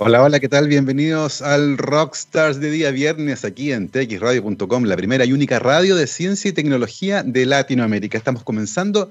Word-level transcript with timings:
Hola, 0.00 0.22
hola, 0.22 0.38
¿qué 0.38 0.48
tal? 0.48 0.68
Bienvenidos 0.68 1.42
al 1.42 1.76
Rockstars 1.76 2.60
de 2.60 2.70
día 2.70 2.92
viernes 2.92 3.44
aquí 3.44 3.72
en 3.72 3.88
txradio.com, 3.88 4.84
la 4.84 4.94
primera 4.96 5.24
y 5.24 5.32
única 5.32 5.58
radio 5.58 5.96
de 5.96 6.06
ciencia 6.06 6.50
y 6.50 6.52
tecnología 6.52 7.24
de 7.24 7.44
Latinoamérica. 7.46 8.16
Estamos 8.16 8.44
comenzando 8.44 9.10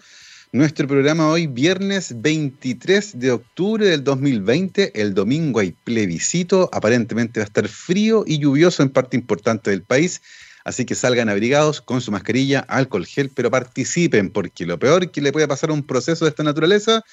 nuestro 0.53 0.87
programa 0.87 1.27
hoy, 1.27 1.45
viernes 1.45 2.21
23 2.21 3.19
de 3.19 3.31
octubre 3.31 3.85
del 3.85 4.05
2020. 4.05 5.01
El 5.01 5.13
domingo 5.13 5.59
hay 5.59 5.73
plebiscito, 5.73 6.69
aparentemente 6.71 7.41
va 7.41 7.43
a 7.43 7.47
estar 7.47 7.67
frío 7.67 8.23
y 8.25 8.39
lluvioso 8.39 8.81
en 8.81 8.89
parte 8.89 9.17
importante 9.17 9.71
del 9.71 9.81
país. 9.81 10.21
Así 10.63 10.85
que 10.85 10.95
salgan 10.95 11.27
abrigados 11.27 11.81
con 11.81 11.99
su 11.99 12.13
mascarilla, 12.13 12.59
alcohol 12.59 13.05
gel, 13.05 13.29
pero 13.35 13.51
participen, 13.51 14.29
porque 14.29 14.65
lo 14.65 14.79
peor 14.79 15.11
que 15.11 15.19
le 15.19 15.33
puede 15.33 15.49
pasar 15.49 15.69
a 15.69 15.73
un 15.73 15.85
proceso 15.85 16.23
de 16.23 16.29
esta 16.29 16.43
naturaleza 16.43 17.03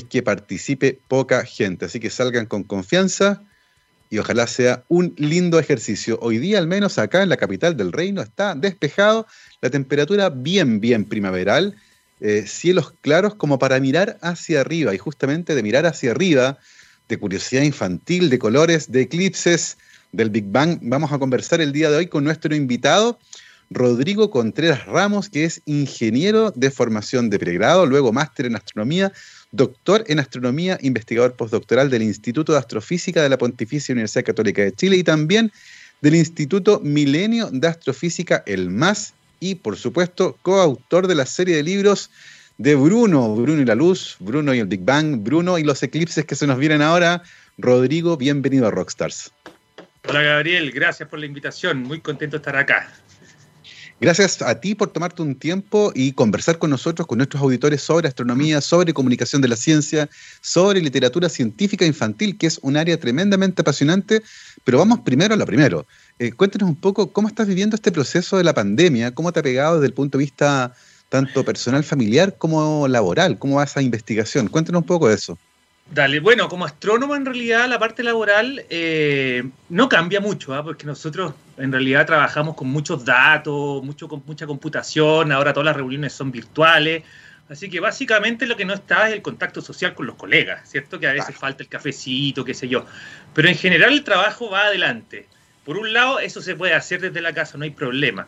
que 0.00 0.22
participe 0.22 0.98
poca 1.08 1.44
gente. 1.44 1.84
Así 1.84 2.00
que 2.00 2.10
salgan 2.10 2.46
con 2.46 2.64
confianza 2.64 3.42
y 4.10 4.18
ojalá 4.18 4.46
sea 4.46 4.84
un 4.88 5.14
lindo 5.16 5.58
ejercicio. 5.58 6.18
Hoy 6.20 6.38
día, 6.38 6.58
al 6.58 6.66
menos 6.66 6.98
acá 6.98 7.22
en 7.22 7.28
la 7.28 7.36
capital 7.36 7.76
del 7.76 7.92
reino, 7.92 8.20
está 8.22 8.54
despejado, 8.54 9.26
la 9.60 9.70
temperatura 9.70 10.28
bien, 10.30 10.80
bien 10.80 11.04
primaveral, 11.04 11.76
eh, 12.20 12.44
cielos 12.46 12.94
claros 13.00 13.34
como 13.34 13.58
para 13.58 13.80
mirar 13.80 14.18
hacia 14.22 14.60
arriba. 14.60 14.94
Y 14.94 14.98
justamente 14.98 15.54
de 15.54 15.62
mirar 15.62 15.86
hacia 15.86 16.10
arriba, 16.10 16.58
de 17.08 17.18
curiosidad 17.18 17.62
infantil, 17.62 18.30
de 18.30 18.38
colores, 18.38 18.90
de 18.92 19.02
eclipses, 19.02 19.76
del 20.12 20.30
Big 20.30 20.44
Bang, 20.46 20.78
vamos 20.82 21.10
a 21.10 21.18
conversar 21.18 21.60
el 21.60 21.72
día 21.72 21.90
de 21.90 21.96
hoy 21.96 22.06
con 22.06 22.22
nuestro 22.22 22.54
invitado. 22.54 23.18
Rodrigo 23.70 24.30
Contreras 24.30 24.84
Ramos, 24.84 25.30
que 25.30 25.44
es 25.44 25.62
ingeniero 25.64 26.50
de 26.50 26.70
formación 26.70 27.30
de 27.30 27.38
pregrado, 27.38 27.86
luego 27.86 28.12
máster 28.12 28.46
en 28.46 28.56
astronomía, 28.56 29.12
doctor 29.52 30.04
en 30.08 30.18
astronomía, 30.18 30.78
investigador 30.80 31.34
postdoctoral 31.34 31.90
del 31.90 32.02
Instituto 32.02 32.52
de 32.52 32.58
Astrofísica 32.58 33.22
de 33.22 33.28
la 33.28 33.38
Pontificia 33.38 33.92
Universidad 33.92 34.24
Católica 34.24 34.62
de 34.62 34.72
Chile 34.72 34.96
y 34.96 35.04
también 35.04 35.52
del 36.00 36.16
Instituto 36.16 36.80
Milenio 36.82 37.48
de 37.52 37.68
Astrofísica, 37.68 38.42
el 38.46 38.70
MAS, 38.70 39.14
y 39.38 39.56
por 39.56 39.76
supuesto 39.76 40.38
coautor 40.42 41.06
de 41.06 41.14
la 41.14 41.26
serie 41.26 41.56
de 41.56 41.62
libros 41.62 42.10
de 42.58 42.74
Bruno, 42.76 43.34
Bruno 43.34 43.60
y 43.60 43.64
la 43.64 43.74
Luz, 43.74 44.16
Bruno 44.20 44.54
y 44.54 44.60
el 44.60 44.66
Big 44.66 44.84
Bang, 44.84 45.22
Bruno 45.22 45.58
y 45.58 45.64
los 45.64 45.82
eclipses 45.82 46.24
que 46.24 46.36
se 46.36 46.46
nos 46.46 46.58
vienen 46.58 46.80
ahora. 46.80 47.22
Rodrigo, 47.58 48.16
bienvenido 48.16 48.68
a 48.68 48.70
Rockstars. 48.70 49.32
Hola 50.08 50.22
Gabriel, 50.22 50.70
gracias 50.70 51.08
por 51.08 51.18
la 51.18 51.26
invitación, 51.26 51.82
muy 51.82 52.00
contento 52.00 52.36
de 52.36 52.40
estar 52.40 52.56
acá. 52.56 52.92
Gracias 54.02 54.42
a 54.42 54.58
ti 54.58 54.74
por 54.74 54.92
tomarte 54.92 55.22
un 55.22 55.36
tiempo 55.36 55.92
y 55.94 56.10
conversar 56.10 56.58
con 56.58 56.70
nosotros, 56.70 57.06
con 57.06 57.18
nuestros 57.18 57.40
auditores 57.40 57.82
sobre 57.82 58.08
astronomía, 58.08 58.60
sobre 58.60 58.92
comunicación 58.92 59.40
de 59.40 59.46
la 59.46 59.54
ciencia, 59.54 60.10
sobre 60.40 60.80
literatura 60.80 61.28
científica 61.28 61.86
infantil, 61.86 62.36
que 62.36 62.48
es 62.48 62.58
un 62.62 62.76
área 62.76 62.98
tremendamente 62.98 63.62
apasionante. 63.62 64.20
Pero 64.64 64.78
vamos 64.78 65.02
primero 65.04 65.34
a 65.34 65.36
lo 65.36 65.46
primero. 65.46 65.86
Eh, 66.18 66.32
cuéntanos 66.32 66.68
un 66.68 66.74
poco 66.74 67.12
cómo 67.12 67.28
estás 67.28 67.46
viviendo 67.46 67.76
este 67.76 67.92
proceso 67.92 68.36
de 68.36 68.42
la 68.42 68.52
pandemia, 68.52 69.14
cómo 69.14 69.30
te 69.30 69.38
ha 69.38 69.42
pegado 69.44 69.76
desde 69.76 69.86
el 69.86 69.94
punto 69.94 70.18
de 70.18 70.24
vista 70.24 70.74
tanto 71.08 71.44
personal, 71.44 71.84
familiar 71.84 72.36
como 72.36 72.88
laboral, 72.88 73.38
cómo 73.38 73.58
va 73.58 73.64
esa 73.64 73.82
investigación. 73.82 74.48
Cuéntanos 74.48 74.80
un 74.80 74.86
poco 74.88 75.06
de 75.06 75.14
eso. 75.14 75.38
Dale, 75.90 76.20
bueno, 76.20 76.48
como 76.48 76.64
astrónomo 76.64 77.14
en 77.16 77.26
realidad 77.26 77.68
la 77.68 77.78
parte 77.78 78.02
laboral 78.02 78.64
eh, 78.70 79.44
no 79.68 79.88
cambia 79.88 80.20
mucho, 80.20 80.54
¿ah? 80.54 80.64
porque 80.64 80.86
nosotros 80.86 81.34
en 81.58 81.70
realidad 81.70 82.06
trabajamos 82.06 82.54
con 82.54 82.68
muchos 82.68 83.04
datos, 83.04 83.84
mucho, 83.84 84.08
con 84.08 84.22
mucha 84.24 84.46
computación, 84.46 85.32
ahora 85.32 85.52
todas 85.52 85.66
las 85.66 85.76
reuniones 85.76 86.14
son 86.14 86.32
virtuales, 86.32 87.02
así 87.50 87.68
que 87.68 87.80
básicamente 87.80 88.46
lo 88.46 88.56
que 88.56 88.64
no 88.64 88.72
está 88.72 89.08
es 89.08 89.14
el 89.14 89.20
contacto 89.20 89.60
social 89.60 89.94
con 89.94 90.06
los 90.06 90.16
colegas, 90.16 90.66
¿cierto? 90.66 90.98
Que 90.98 91.08
a 91.08 91.12
veces 91.12 91.36
falta 91.36 91.62
el 91.62 91.68
cafecito, 91.68 92.42
qué 92.42 92.54
sé 92.54 92.68
yo, 92.68 92.86
pero 93.34 93.48
en 93.48 93.56
general 93.56 93.92
el 93.92 94.02
trabajo 94.02 94.48
va 94.48 94.62
adelante. 94.62 95.28
Por 95.64 95.76
un 95.76 95.92
lado, 95.92 96.18
eso 96.18 96.40
se 96.40 96.56
puede 96.56 96.74
hacer 96.74 97.00
desde 97.00 97.20
la 97.20 97.32
casa, 97.32 97.56
no 97.58 97.64
hay 97.64 97.70
problema. 97.70 98.26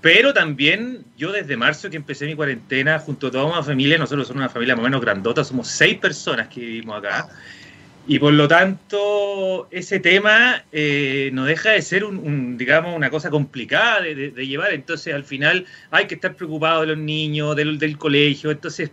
Pero 0.00 0.32
también 0.32 1.04
yo 1.16 1.32
desde 1.32 1.56
marzo 1.56 1.90
que 1.90 1.96
empecé 1.96 2.26
mi 2.26 2.36
cuarentena 2.36 2.98
junto 3.00 3.26
a 3.26 3.30
toda 3.32 3.44
una 3.44 3.62
familia, 3.62 3.98
nosotros 3.98 4.28
somos 4.28 4.40
una 4.40 4.48
familia 4.48 4.76
más 4.76 4.82
o 4.82 4.84
menos 4.84 5.00
grandota, 5.00 5.42
somos 5.42 5.66
seis 5.68 5.98
personas 5.98 6.48
que 6.48 6.60
vivimos 6.60 6.98
acá. 6.98 7.28
Y 8.06 8.18
por 8.18 8.32
lo 8.32 8.48
tanto, 8.48 9.68
ese 9.70 10.00
tema 10.00 10.64
eh, 10.72 11.28
no 11.34 11.44
deja 11.44 11.72
de 11.72 11.82
ser, 11.82 12.04
un, 12.04 12.56
digamos, 12.56 12.96
una 12.96 13.10
cosa 13.10 13.28
complicada 13.28 14.00
de, 14.00 14.46
llevar. 14.46 14.72
Entonces, 14.72 15.12
al 15.14 15.24
final 15.24 15.66
hay 15.90 16.06
que 16.06 16.14
estar 16.14 16.34
preocupado 16.34 16.82
de 16.82 16.86
los 16.86 16.98
niños, 16.98 17.54
del, 17.54 17.78
del 17.78 17.98
colegio. 17.98 18.50
Entonces, 18.50 18.90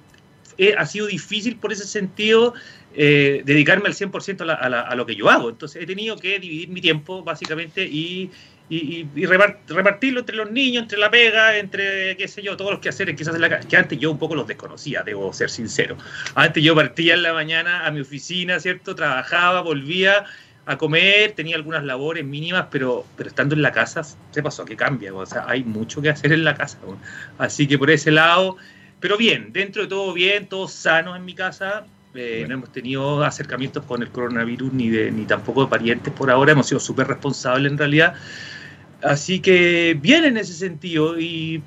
eh, 0.58 0.76
ha 0.78 0.86
sido 0.86 1.08
difícil 1.08 1.56
por 1.56 1.72
ese 1.72 1.88
sentido 1.88 2.56
eh, 2.94 3.42
dedicarme 3.46 3.88
al 3.88 3.94
100% 3.94 4.50
a, 4.50 4.54
a, 4.54 4.96
lo 4.96 5.06
que 5.06 5.16
yo 5.16 5.30
hago. 5.30 5.50
Entonces, 5.50 5.82
he 5.82 5.86
tenido 5.86 6.18
que 6.18 6.38
dividir 6.38 6.68
mi 6.68 6.82
tiempo, 6.82 7.24
básicamente, 7.24 7.86
y 7.86 8.32
y, 8.68 9.08
repartirlo 9.26 10.22
entre 10.22 10.36
los 10.36 10.50
niños, 10.50 10.84
entre 10.84 10.98
la 10.98 11.12
pega, 11.12 11.58
entre, 11.58 12.18
qué 12.18 12.28
sé 12.28 12.42
yo, 12.42 12.58
todos 12.58 12.72
los 12.72 12.80
quehaceres 12.80 13.16
que 13.16 13.24
se 13.24 13.30
hacen 13.30 13.42
la 13.42 13.60
que 13.60 13.78
antes 13.78 14.00
yo 14.00 14.12
un 14.12 14.18
poco 14.18 14.36
los 14.36 14.48
desconocía, 14.48 15.04
debo 15.04 15.32
ser 15.34 15.50
sincero. 15.50 15.98
Antes 16.34 16.64
yo 16.64 16.74
partía 16.76 17.14
en 17.14 17.24
la 17.24 17.34
mañana 17.34 17.86
a 17.86 17.92
mi 17.92 18.02
oficina, 18.02 18.60
¿cierto? 18.60 18.96
Trabajaba, 18.96 19.62
volvía 19.62 20.26
a 20.66 20.78
comer, 20.78 21.34
tenía 21.34 21.56
algunas 21.56 21.84
labores 21.84 22.26
mínimas, 22.26 22.68
pero, 22.72 23.06
pero 23.16 23.30
estando 23.30 23.54
en 23.54 23.62
la 23.62 23.72
casa, 23.72 24.02
se 24.04 24.42
pasó 24.42 24.66
que 24.66 24.76
cambia, 24.76 25.14
o 25.14 25.26
sea, 25.26 25.46
hay 25.48 25.64
mucho 25.64 26.02
que 26.02 26.10
hacer 26.10 26.34
en 26.34 26.44
la 26.44 26.56
casa. 26.56 26.80
Así 27.38 27.68
que 27.68 27.78
por 27.78 27.92
ese 27.92 28.10
lado, 28.10 28.58
pero 29.00 29.18
bien, 29.18 29.54
dentro 29.54 29.84
de 29.84 29.88
todo 29.88 30.12
bien, 30.14 30.48
todos 30.48 30.72
sanos 30.72 31.16
en 31.16 31.24
mi 31.24 31.36
casa, 31.36 31.86
eh, 32.16 32.46
no 32.48 32.56
hemos 32.56 32.72
tenido 32.72 33.24
acercamientos 33.24 33.84
con 33.86 34.02
el 34.02 34.10
coronavirus 34.10 34.74
ni, 34.74 34.90
de, 34.90 35.12
ni 35.12 35.26
tampoco 35.26 35.66
de 35.66 35.70
parientes 35.70 36.14
por 36.14 36.32
ahora, 36.32 36.54
hemos 36.54 36.68
sido 36.68 36.80
súper 36.80 37.08
responsables 37.08 37.72
en 37.72 37.78
realidad. 37.78 38.16
Así 39.04 39.40
que 39.40 39.98
bien 40.00 40.26
en 40.26 40.38
ese 40.38 40.54
sentido 40.54 41.20
y 41.20 41.62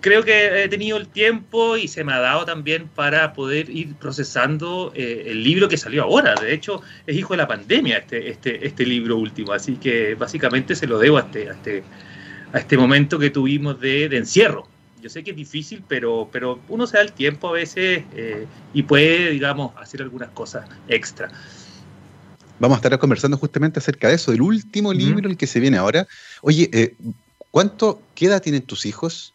creo 0.00 0.24
que 0.24 0.64
he 0.64 0.68
tenido 0.68 0.96
el 0.96 1.08
tiempo 1.08 1.76
y 1.76 1.88
se 1.88 2.04
me 2.04 2.12
ha 2.12 2.18
dado 2.18 2.44
también 2.44 2.88
para 2.88 3.32
poder 3.32 3.68
ir 3.70 3.94
procesando 3.96 4.92
eh, 4.94 5.24
el 5.26 5.42
libro 5.42 5.68
que 5.68 5.76
salió 5.76 6.04
ahora. 6.04 6.34
De 6.34 6.54
hecho, 6.54 6.82
es 7.06 7.16
hijo 7.16 7.34
de 7.34 7.38
la 7.38 7.48
pandemia 7.48 7.98
este, 7.98 8.30
este, 8.30 8.66
este 8.66 8.86
libro 8.86 9.16
último, 9.16 9.52
así 9.52 9.76
que 9.76 10.14
básicamente 10.14 10.74
se 10.74 10.86
lo 10.86 10.98
debo 10.98 11.18
a 11.18 11.22
este, 11.22 11.48
a 11.50 11.52
este, 11.52 11.82
a 12.52 12.58
este 12.58 12.76
momento 12.76 13.18
que 13.18 13.30
tuvimos 13.30 13.80
de, 13.80 14.04
encierro. 14.04 14.68
Yo 15.00 15.08
sé 15.08 15.22
que 15.22 15.30
es 15.30 15.36
difícil, 15.36 15.82
pero, 15.86 16.28
pero 16.32 16.60
uno 16.68 16.86
se 16.86 16.96
da 16.96 17.02
el 17.02 17.12
tiempo 17.12 17.48
a 17.48 17.52
veces 17.52 18.04
eh, 18.14 18.46
y 18.74 18.82
puede, 18.82 19.30
digamos, 19.30 19.72
hacer 19.76 20.02
algunas 20.02 20.30
cosas 20.30 20.68
extra. 20.88 21.30
Vamos 22.58 22.76
a 22.76 22.78
estar 22.80 22.98
conversando 22.98 23.36
justamente 23.36 23.78
acerca 23.78 24.08
de 24.08 24.14
eso, 24.14 24.32
del 24.32 24.42
último 24.42 24.92
libro, 24.92 25.28
el 25.28 25.36
que 25.36 25.46
se 25.46 25.60
viene 25.60 25.76
ahora. 25.76 26.08
Oye, 26.42 26.68
eh, 26.72 26.96
¿cuánto, 27.50 28.02
qué 28.14 28.26
edad 28.26 28.42
tienen 28.42 28.62
tus 28.62 28.84
hijos? 28.84 29.32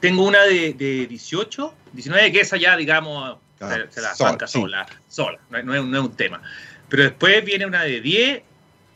Tengo 0.00 0.24
una 0.24 0.42
de, 0.42 0.74
18, 1.08 1.74
19, 1.92 2.32
que 2.32 2.40
esa 2.40 2.56
ya, 2.56 2.76
digamos, 2.76 3.38
ah, 3.60 3.78
se, 3.90 4.00
la 4.00 4.14
saca 4.14 4.46
sola, 4.48 4.86
sola, 5.08 5.38
no, 5.62 5.74
es, 5.74 5.80
un 5.80 6.12
tema. 6.16 6.42
Pero 6.88 7.04
después 7.04 7.44
viene 7.44 7.64
una 7.64 7.82
de 7.82 8.00
10, 8.00 8.42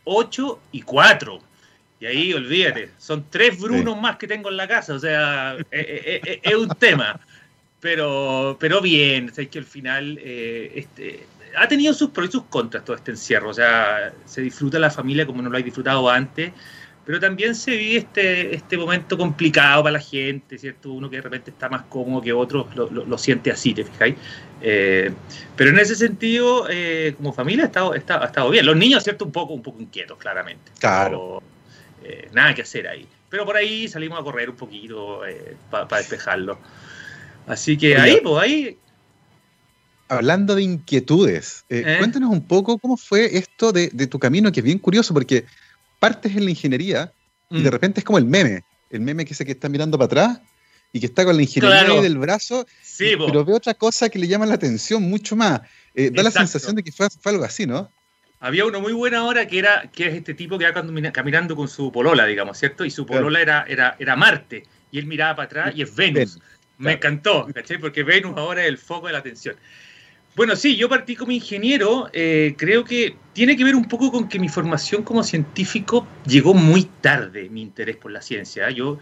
8 0.05 0.61
y 0.73 0.83
4. 0.83 1.41
Y 2.01 2.07
ahí, 2.07 2.33
olvídate, 2.33 2.91
son 2.97 3.27
tres 3.29 3.61
Brunos 3.61 4.01
más 4.01 4.17
que 4.17 4.27
tengo 4.27 4.49
en 4.49 4.57
la 4.57 4.67
casa, 4.67 4.95
o 4.95 4.99
sea, 4.99 5.57
es, 5.71 6.55
un 6.55 6.69
tema. 6.71 7.21
Pero, 7.79 8.57
pero 8.59 8.81
bien, 8.81 9.31
es 9.35 9.49
que 9.49 9.59
al 9.59 9.65
final 9.65 10.19
eh, 10.23 10.73
este, 10.75 11.27
ha 11.57 11.69
tenido 11.69 11.93
sus 11.95 12.11
pros 12.11 12.29
y 12.29 12.33
sus 12.33 12.45
contras 12.45 12.85
todo 12.85 12.97
este 12.97 13.11
encierro. 13.11 13.51
O 13.51 13.55
sea, 13.55 14.13
se 14.25 14.41
disfruta 14.41 14.79
la 14.79 14.91
familia 14.91 15.27
como 15.27 15.43
no 15.43 15.51
lo 15.51 15.59
ha 15.59 15.63
disfrutado 15.63 16.09
antes, 16.09 16.53
pero 17.05 17.21
también 17.21 17.55
se 17.55 17.73
vive 17.73 17.97
este, 17.97 18.55
este 18.55 18.77
momento 18.77 19.17
complicado 19.17 19.83
para 19.83 19.95
la 19.95 20.01
gente, 20.01 20.59
¿cierto? 20.59 20.93
Uno 20.93 21.09
que 21.11 21.17
de 21.17 21.23
repente 21.23 21.51
está 21.51 21.69
más 21.69 21.83
cómodo 21.83 22.23
que 22.23 22.33
otros 22.33 22.67
lo, 22.75 23.19
siente 23.19 23.51
así, 23.51 23.75
¿te 23.75 23.85
fijáis? 23.85 24.15
Eh, 24.63 25.13
pero 25.57 25.71
en 25.71 25.79
ese 25.79 25.95
sentido, 25.95 26.67
eh, 26.71 27.15
como 27.17 27.33
familia 27.33 27.65
ha 27.65 27.67
estado, 27.67 27.93
ha 27.93 27.97
estado 27.97 28.51
bien. 28.51 28.65
Los 28.65 28.77
niños, 28.77 29.03
¿cierto? 29.03 29.25
Un 29.25 29.33
poco, 29.33 29.55
un 29.55 29.63
poco 29.63 29.81
inquietos, 29.81 30.19
claramente. 30.19 30.71
Claro. 30.79 31.43
Eh, 32.05 32.29
nada 32.33 32.55
que 32.55 32.63
hacer 32.63 32.89
ahí. 32.89 33.07
Pero 33.29 33.45
por 33.45 33.57
ahí 33.57 33.89
salimos 33.89 34.19
a 34.19 34.23
correr 34.23 34.51
un 34.51 34.57
poquito 34.57 35.21
para 35.71 35.99
despejarlo. 35.99 36.59
Así 37.47 37.77
que 37.77 37.97
ahí, 37.97 38.19
pues 38.23 38.43
ahí 38.43 38.79
hablando 40.11 40.57
de 40.57 40.63
inquietudes, 40.63 41.65
eh, 41.69 41.85
¿Eh? 41.87 41.97
cuéntanos 41.99 42.31
un 42.31 42.47
poco 42.47 42.79
cómo 42.79 42.97
fue 42.97 43.37
esto 43.39 43.73
de, 43.73 43.89
tu 44.09 44.19
camino, 44.19 44.51
que 44.51 44.61
es 44.61 44.65
bien 44.65 44.79
curioso, 44.79 45.15
porque 45.15 45.45
partes 46.01 46.35
en 46.37 46.45
la 46.45 46.51
ingeniería 46.51 47.13
y 47.49 47.63
de 47.63 47.69
mm. 47.69 47.73
repente 47.73 48.01
es 48.01 48.05
como 48.05 48.19
el 48.19 48.25
meme, 48.25 48.65
el 48.91 49.01
meme 49.01 49.25
que 49.25 49.35
se 49.35 49.47
que 49.47 49.53
está 49.53 49.69
mirando 49.69 49.97
para 49.97 50.07
atrás 50.07 50.41
y 50.93 50.99
que 50.99 51.07
está 51.07 51.25
con 51.25 51.37
la 51.37 51.43
ingeniería 51.43 52.01
del 52.03 52.19
brazo, 52.19 52.67
pero 52.99 53.45
ve 53.45 53.55
otra 53.55 53.75
cosa 53.75 54.09
que 54.09 54.19
le 54.19 54.27
llama 54.27 54.47
la 54.47 54.55
atención 54.55 55.09
mucho 55.09 55.37
más. 55.37 55.61
Eh, 55.95 56.11
da 56.13 56.25
la 56.25 56.33
sensación 56.33 56.75
de 56.75 56.83
que 56.83 56.91
fue, 56.91 57.07
algo 57.25 57.45
así, 57.45 57.67
¿no? 57.67 57.91
Había 58.41 58.65
uno 58.65 58.81
muy 58.81 58.95
bueno 58.95 59.19
ahora 59.19 59.47
que 59.47 59.59
era 59.59 59.91
que 59.93 60.07
es 60.09 60.15
este 60.15 60.33
tipo 60.33 60.59
que 60.59 60.71
va 60.71 61.13
caminando 61.13 61.55
con 61.55 61.69
su 61.69 61.93
polola, 61.93 62.25
digamos, 62.25 62.59
¿cierto? 62.59 62.87
Y 62.87 62.91
su 62.91 63.05
polola 63.05 63.41
era, 63.41 63.65
era, 63.69 63.97
era 63.99 64.17
Marte, 64.17 64.65
y 64.91 64.99
él 64.99 65.07
miraba 65.07 65.37
para 65.37 65.47
atrás 65.47 65.75
y 65.77 65.83
es 65.83 65.95
Venus. 65.95 66.39
Me 66.79 66.93
encantó, 66.93 67.47
¿cachai? 67.55 67.77
Porque 67.77 68.03
Venus 68.03 68.33
ahora 68.39 68.63
es 68.63 68.69
el 68.69 68.79
foco 68.79 69.09
de 69.09 69.13
la 69.13 69.19
atención. 69.19 69.57
Bueno, 70.37 70.57
sí, 70.57 70.77
yo 70.77 70.89
partí 70.89 71.17
como 71.17 71.33
ingeniero. 71.33 72.09
Eh, 72.15 72.55
creo 72.57 72.83
que 72.83 73.15
tiene 73.35 73.57
que 73.57 73.65
ver 73.65 73.75
un 73.75 73.87
poco 73.87 74.11
con 74.11 74.29
que 74.29 74.39
mi 74.39 74.49
formación 74.49 75.03
como 75.03 75.23
científico 75.23 76.07
llegó 76.25 76.55
muy 76.55 76.85
tarde, 76.85 77.51
mi 77.51 77.61
interés 77.61 77.97
por 77.97 78.11
la 78.11 78.23
ciencia. 78.23 78.71
Yo 78.71 78.99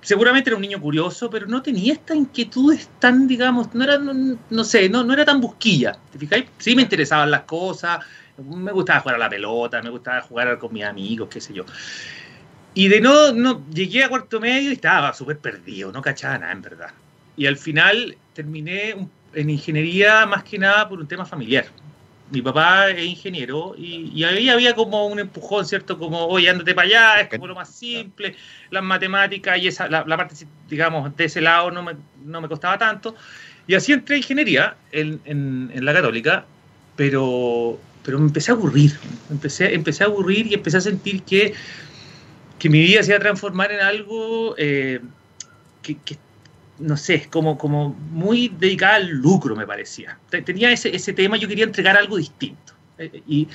seguramente 0.00 0.50
era 0.50 0.56
un 0.56 0.62
niño 0.62 0.80
curioso, 0.80 1.30
pero 1.30 1.46
no 1.46 1.62
tenía 1.62 1.92
estas 1.92 2.16
inquietudes 2.16 2.88
tan, 2.98 3.28
digamos, 3.28 3.74
no 3.74 3.84
era, 3.84 3.98
no, 3.98 4.64
sé, 4.64 4.88
no, 4.88 5.04
no 5.04 5.12
era 5.12 5.24
tan 5.24 5.40
busquilla. 5.40 5.96
¿Te 6.10 6.18
fijáis? 6.18 6.46
Sí 6.58 6.74
me 6.74 6.82
interesaban 6.82 7.30
las 7.30 7.42
cosas, 7.42 8.00
me 8.38 8.72
gustaba 8.72 9.00
jugar 9.00 9.16
a 9.16 9.18
la 9.18 9.28
pelota, 9.28 9.82
me 9.82 9.90
gustaba 9.90 10.20
jugar 10.22 10.58
con 10.58 10.72
mis 10.72 10.84
amigos, 10.84 11.28
qué 11.30 11.40
sé 11.40 11.54
yo. 11.54 11.64
Y 12.74 12.88
de 12.88 13.00
no, 13.00 13.32
no 13.32 13.64
llegué 13.70 14.04
a 14.04 14.08
cuarto 14.08 14.38
medio 14.38 14.70
y 14.70 14.74
estaba 14.74 15.14
súper 15.14 15.38
perdido, 15.38 15.90
no 15.92 16.02
cachaba 16.02 16.38
nada 16.38 16.52
en 16.52 16.62
verdad. 16.62 16.90
Y 17.36 17.46
al 17.46 17.56
final 17.56 18.16
terminé 18.34 19.08
en 19.32 19.50
ingeniería 19.50 20.26
más 20.26 20.44
que 20.44 20.58
nada 20.58 20.88
por 20.88 21.00
un 21.00 21.08
tema 21.08 21.24
familiar. 21.24 21.66
Mi 22.30 22.42
papá 22.42 22.90
es 22.90 23.04
ingeniero 23.04 23.74
y, 23.78 24.22
ahí 24.24 24.48
había 24.48 24.74
como 24.74 25.06
un 25.06 25.20
empujón, 25.20 25.64
¿cierto? 25.64 25.96
Como, 25.96 26.26
oye, 26.26 26.50
ándate 26.50 26.74
para 26.74 26.88
allá, 26.88 27.20
es 27.20 27.28
como 27.28 27.46
lo 27.46 27.54
más 27.54 27.72
simple, 27.72 28.34
las 28.70 28.82
matemáticas 28.82 29.58
y 29.58 29.68
esa, 29.68 29.88
la, 29.88 30.04
parte, 30.04 30.34
digamos, 30.68 31.16
de 31.16 31.24
ese 31.24 31.40
lado 31.40 31.70
no 31.70 31.82
me, 31.82 31.92
no 32.24 32.40
me 32.40 32.48
costaba 32.48 32.76
tanto. 32.76 33.14
Y 33.66 33.74
así 33.74 33.92
entré 33.92 34.16
a 34.16 34.18
ingeniería 34.18 34.76
en, 34.90 35.20
en, 35.24 35.70
en 35.72 35.84
la 35.84 35.92
católica, 35.92 36.44
pero, 36.96 37.78
pero 38.06 38.18
me 38.18 38.26
empecé 38.26 38.52
a 38.52 38.54
aburrir, 38.54 38.96
empecé, 39.30 39.74
empecé 39.74 40.04
a 40.04 40.06
aburrir 40.06 40.46
y 40.46 40.54
empecé 40.54 40.78
a 40.78 40.80
sentir 40.80 41.22
que 41.24 41.52
que 42.58 42.70
mi 42.70 42.80
vida 42.80 43.02
se 43.02 43.10
iba 43.10 43.18
a 43.18 43.20
transformar 43.20 43.72
en 43.72 43.80
algo 43.80 44.54
eh, 44.58 45.00
que, 45.82 45.96
no 46.78 46.96
sé, 46.96 47.28
como, 47.30 47.56
como 47.58 47.90
muy 48.10 48.48
dedicada 48.48 48.96
al 48.96 49.08
lucro, 49.08 49.54
me 49.54 49.66
parecía. 49.66 50.18
Tenía 50.30 50.70
ese, 50.70 50.94
ese 50.94 51.12
tema, 51.12 51.36
yo 51.36 51.48
quería 51.48 51.64
entregar 51.64 51.96
algo 51.96 52.16
distinto. 52.16 52.72
Eh, 52.98 53.10
eh, 53.12 53.22
y, 53.26 53.48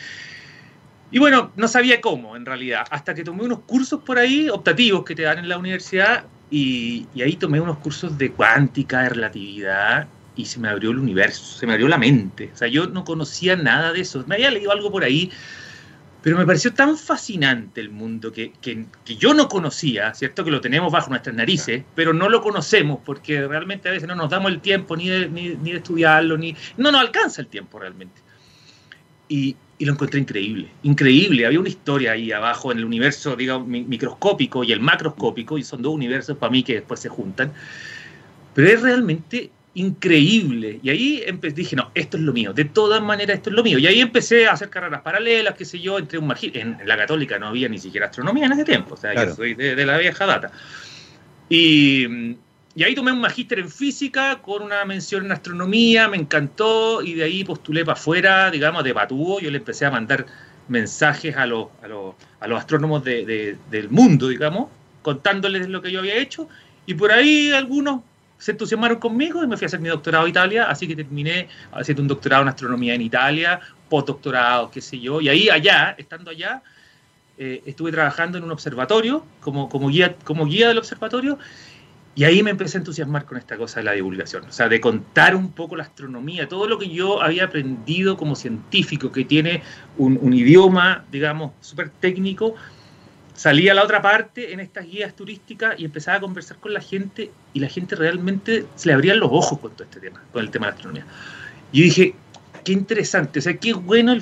y 1.12 1.19
bueno, 1.19 1.51
no 1.56 1.68
sabía 1.68 2.00
cómo, 2.00 2.36
en 2.36 2.45
realidad, 2.45 2.86
hasta 2.89 3.13
que 3.13 3.24
tomé 3.24 3.44
unos 3.44 3.59
cursos 3.59 4.01
por 4.03 4.18
ahí, 4.18 4.50
optativos, 4.50 5.03
que 5.03 5.15
te 5.15 5.24
dan 5.24 5.39
en 5.39 5.50
la 5.50 5.57
universidad, 5.57 6.25
y 6.50 7.07
ahí 7.21 7.38
tomé 7.38 7.62
unos 7.62 7.77
cursos 7.77 8.18
de 8.18 8.31
cuántica, 8.31 9.03
de 9.03 9.09
relatividad, 9.09 10.07
y 10.36 10.45
se 10.45 10.60
me 10.60 10.69
abrió 10.69 10.92
el 10.92 11.00
universo, 11.00 11.57
se 11.57 11.68
me 11.68 11.74
abrió 11.74 11.88
la 11.88 11.98
mente. 11.98 12.51
O 12.54 12.57
sea, 12.57 12.68
yo 12.68 12.88
no 12.88 13.04
conocía 13.04 13.56
nada 13.56 13.92
de 13.92 14.01
eso. 14.01 14.24
Me 14.28 14.36
había 14.36 14.51
leído 14.51 14.72
algo 14.72 14.92
por 14.92 15.04
ahí, 15.04 15.30
pero 16.22 16.38
me 16.38 16.45
pareció 16.45 16.74
tan 16.74 16.98
fascinante 16.98 17.81
el 17.81 17.89
mundo 17.89 18.31
que, 18.31 18.54
que, 18.62 18.86
yo 19.18 19.33
no 19.33 19.50
conocía, 19.50 20.13
¿cierto? 20.13 20.44
Que 20.44 20.51
lo 20.51 20.62
tenemos 20.62 20.92
bajo 20.92 21.10
nuestras 21.10 21.36
narices, 21.36 21.83
pero 21.95 22.13
no 22.13 22.30
lo 22.30 22.42
conocemos 22.42 23.00
porque 23.04 23.45
realmente 23.48 23.89
a 23.89 23.92
veces 23.92 24.07
no 24.07 24.16
nos 24.16 24.30
damos 24.30 24.51
el 24.51 24.62
tiempo 24.62 24.95
ni 24.95 25.10
de, 25.10 25.28
ni, 25.30 25.50
de 25.50 25.78
estudiarlo, 25.78 26.38
ni 26.38 26.56
no 26.77 26.92
nos 26.92 27.01
alcanza 27.01 27.42
el 27.42 27.48
tiempo 27.48 27.80
realmente. 27.80 28.22
Y, 29.27 29.56
y, 29.80 29.86
lo 29.86 29.94
encontré 29.94 30.19
increíble, 30.19 30.69
increíble. 30.84 31.45
Había 31.45 31.60
una 31.60 31.69
historia 31.69 32.12
ahí 32.12 32.31
abajo 32.31 32.72
en 32.72 32.77
el 32.77 32.86
universo, 32.86 33.36
digamos, 33.36 33.68
microscópico 33.68 34.63
y 34.63 34.72
el 34.72 34.80
macroscópico, 34.80 35.57
y 35.57 35.63
son 35.63 35.81
dos 35.81 35.94
universos 35.94 36.38
para 36.38 36.51
mí 36.51 36.62
que 36.62 36.75
después 36.75 37.00
se 37.00 37.10
juntan. 37.10 37.51
Pero 38.54 38.68
es 38.68 38.81
realmente 38.81 39.50
increíble. 39.73 40.79
Y 40.83 40.89
ahí 40.89 41.25
dije, 41.53 41.75
no, 41.75 41.91
esto 41.95 42.18
es 42.18 42.23
lo 42.23 42.33
mío, 42.33 42.53
de 42.53 42.65
todas 42.65 43.01
maneras 43.01 43.38
esto 43.38 43.50
es 43.50 43.56
lo 43.56 43.63
mío. 43.63 43.79
Y 43.79 43.88
ahí 43.88 44.01
empecé 44.01 44.47
a 44.47 44.53
hacer 44.53 44.69
carreras 44.69 45.01
paralelas, 45.01 45.56
qué 45.56 45.65
sé 45.65 45.79
yo, 45.79 45.97
entre 45.97 46.18
un 46.18 46.33
En, 46.41 46.77
la 46.85 46.97
católica 46.97 47.39
no 47.39 47.47
había 47.47 47.69
ni 47.69 47.77
siquiera 47.77 48.07
astronomía 48.07 48.45
en 48.45 48.53
ese 48.53 48.63
tiempo, 48.63 48.95
o 48.95 48.97
sea, 48.97 49.13
yo 49.13 49.35
soy 49.35 49.53
de, 49.53 49.85
la 49.85 49.97
vieja 49.97 50.25
data. 50.25 50.51
Y, 51.50 52.35
y, 52.75 52.83
ahí 52.83 52.95
tomé 52.95 53.12
un 53.12 53.21
magíster 53.21 53.59
en 53.59 53.69
física 53.69 54.41
con 54.41 54.63
una 54.63 54.83
mención 54.85 55.25
en 55.25 55.31
astronomía, 55.31 56.07
me 56.07 56.17
encantó, 56.17 57.01
y 57.01 57.13
de 57.13 57.24
ahí 57.24 57.44
postulé 57.44 57.85
para 57.85 57.97
afuera, 57.97 58.51
digamos, 58.51 58.83
de 58.83 58.94
Patúo, 58.94 59.39
yo 59.39 59.51
le 59.51 59.57
empecé 59.57 59.85
a 59.85 59.91
mandar 59.91 60.25
mensajes 60.67 61.35
a 61.35 61.45
los, 61.45 61.67
a 61.83 61.88
los, 61.88 62.15
a 62.39 62.47
los 62.47 62.59
astrónomos 62.59 63.03
de, 63.03 63.57
del 63.69 63.89
mundo, 63.89 64.29
digamos, 64.29 64.69
contándoles 65.01 65.67
lo 65.67 65.81
que 65.81 65.91
yo 65.91 66.00
había 66.00 66.15
hecho, 66.15 66.47
y 66.85 66.94
por 66.94 67.12
ahí 67.12 67.51
algunos 67.51 68.01
se 68.41 68.51
entusiasmaron 68.51 68.97
conmigo 68.97 69.43
y 69.43 69.47
me 69.47 69.55
fui 69.55 69.65
a 69.65 69.67
hacer 69.67 69.79
mi 69.79 69.88
doctorado 69.88 70.25
a 70.25 70.29
Italia, 70.29 70.63
así 70.63 70.88
que 70.88 70.95
terminé 70.95 71.47
haciendo 71.71 72.01
un 72.01 72.07
doctorado 72.07 72.41
en 72.41 72.49
astronomía 72.49 72.95
en 72.95 73.01
Italia, 73.03 73.59
postdoctorado, 73.88 74.71
qué 74.71 74.81
sé 74.81 74.99
yo, 74.99 75.21
y 75.21 75.29
ahí 75.29 75.47
allá, 75.47 75.93
estando 75.95 76.31
allá, 76.31 76.63
eh, 77.38 77.61
estuve 77.67 77.91
trabajando 77.91 78.39
en 78.39 78.43
un 78.43 78.51
observatorio 78.51 79.23
como, 79.41 79.69
como, 79.69 79.89
guía, 79.89 80.15
como 80.23 80.47
guía 80.47 80.69
del 80.69 80.79
observatorio 80.79 81.38
y 82.15 82.23
ahí 82.23 82.41
me 82.41 82.49
empecé 82.49 82.77
a 82.77 82.79
entusiasmar 82.79 83.25
con 83.25 83.38
esta 83.38 83.57
cosa 83.57 83.79
de 83.79 83.83
la 83.83 83.91
divulgación, 83.91 84.45
o 84.45 84.51
sea, 84.51 84.67
de 84.67 84.81
contar 84.81 85.35
un 85.35 85.51
poco 85.51 85.75
la 85.75 85.83
astronomía, 85.83 86.49
todo 86.49 86.67
lo 86.67 86.79
que 86.79 86.89
yo 86.89 87.21
había 87.21 87.43
aprendido 87.43 88.17
como 88.17 88.35
científico, 88.35 89.11
que 89.11 89.23
tiene 89.23 89.61
un, 89.99 90.17
un 90.19 90.33
idioma, 90.33 91.05
digamos, 91.11 91.51
súper 91.61 91.91
técnico, 91.91 92.55
salía 93.33 93.72
a 93.72 93.75
la 93.75 93.83
otra 93.83 94.01
parte 94.01 94.54
en 94.54 94.60
estas 94.60 94.86
guías 94.86 95.16
turísticas 95.16 95.80
y 95.80 95.86
empezaba 95.86 96.18
a 96.18 96.22
conversar 96.22 96.57
con 96.57 96.74
la 96.74 96.81
gente 96.81 97.31
y 97.54 97.60
la 97.60 97.68
gente 97.68 97.95
realmente 97.95 98.66
se 98.75 98.88
le 98.88 98.94
abrían 98.94 99.19
los 99.19 99.30
ojos 99.31 99.60
con 99.60 99.72
todo 99.72 99.83
este 99.83 100.00
tema, 100.00 100.22
con 100.31 100.44
el 100.44 100.51
tema 100.51 100.68
de 100.68 100.72
la 100.72 100.75
astronomía. 100.75 101.06
Y 101.72 101.83
dije, 101.83 102.16
qué 102.63 102.74
interesante, 102.74 103.39
o 103.39 103.42
sea, 103.42 103.57
qué 103.57 103.74
bueno 103.74 104.16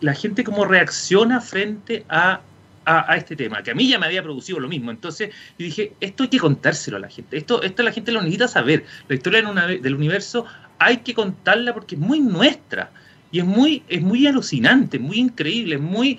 la 0.00 0.14
gente 0.14 0.44
cómo 0.44 0.64
reacciona 0.64 1.40
frente 1.40 2.04
a, 2.08 2.40
a, 2.84 3.16
este 3.16 3.36
tema, 3.36 3.62
que 3.62 3.70
a 3.70 3.74
mí 3.74 3.88
ya 3.88 3.98
me 3.98 4.06
había 4.06 4.22
producido 4.22 4.58
lo 4.60 4.68
mismo. 4.68 4.90
Entonces 4.90 5.30
yo 5.58 5.64
dije, 5.64 5.92
esto 6.00 6.24
hay 6.24 6.28
que 6.28 6.38
contárselo 6.38 6.96
a 6.96 7.00
la 7.00 7.08
gente, 7.08 7.36
esto, 7.36 7.62
esto 7.62 7.82
la 7.82 7.92
gente 7.92 8.12
lo 8.12 8.20
necesita 8.20 8.48
saber, 8.48 8.84
la 9.08 9.14
historia 9.14 9.42
del 9.42 9.94
universo 9.94 10.46
hay 10.78 10.98
que 10.98 11.14
contarla 11.14 11.74
porque 11.74 11.94
es 11.94 12.00
muy 12.00 12.20
nuestra 12.20 12.90
y 13.30 13.38
es 13.40 13.44
muy, 13.44 13.82
es 13.88 14.00
muy 14.00 14.26
alucinante, 14.26 14.98
muy 14.98 15.18
increíble, 15.18 15.78
muy 15.78 16.18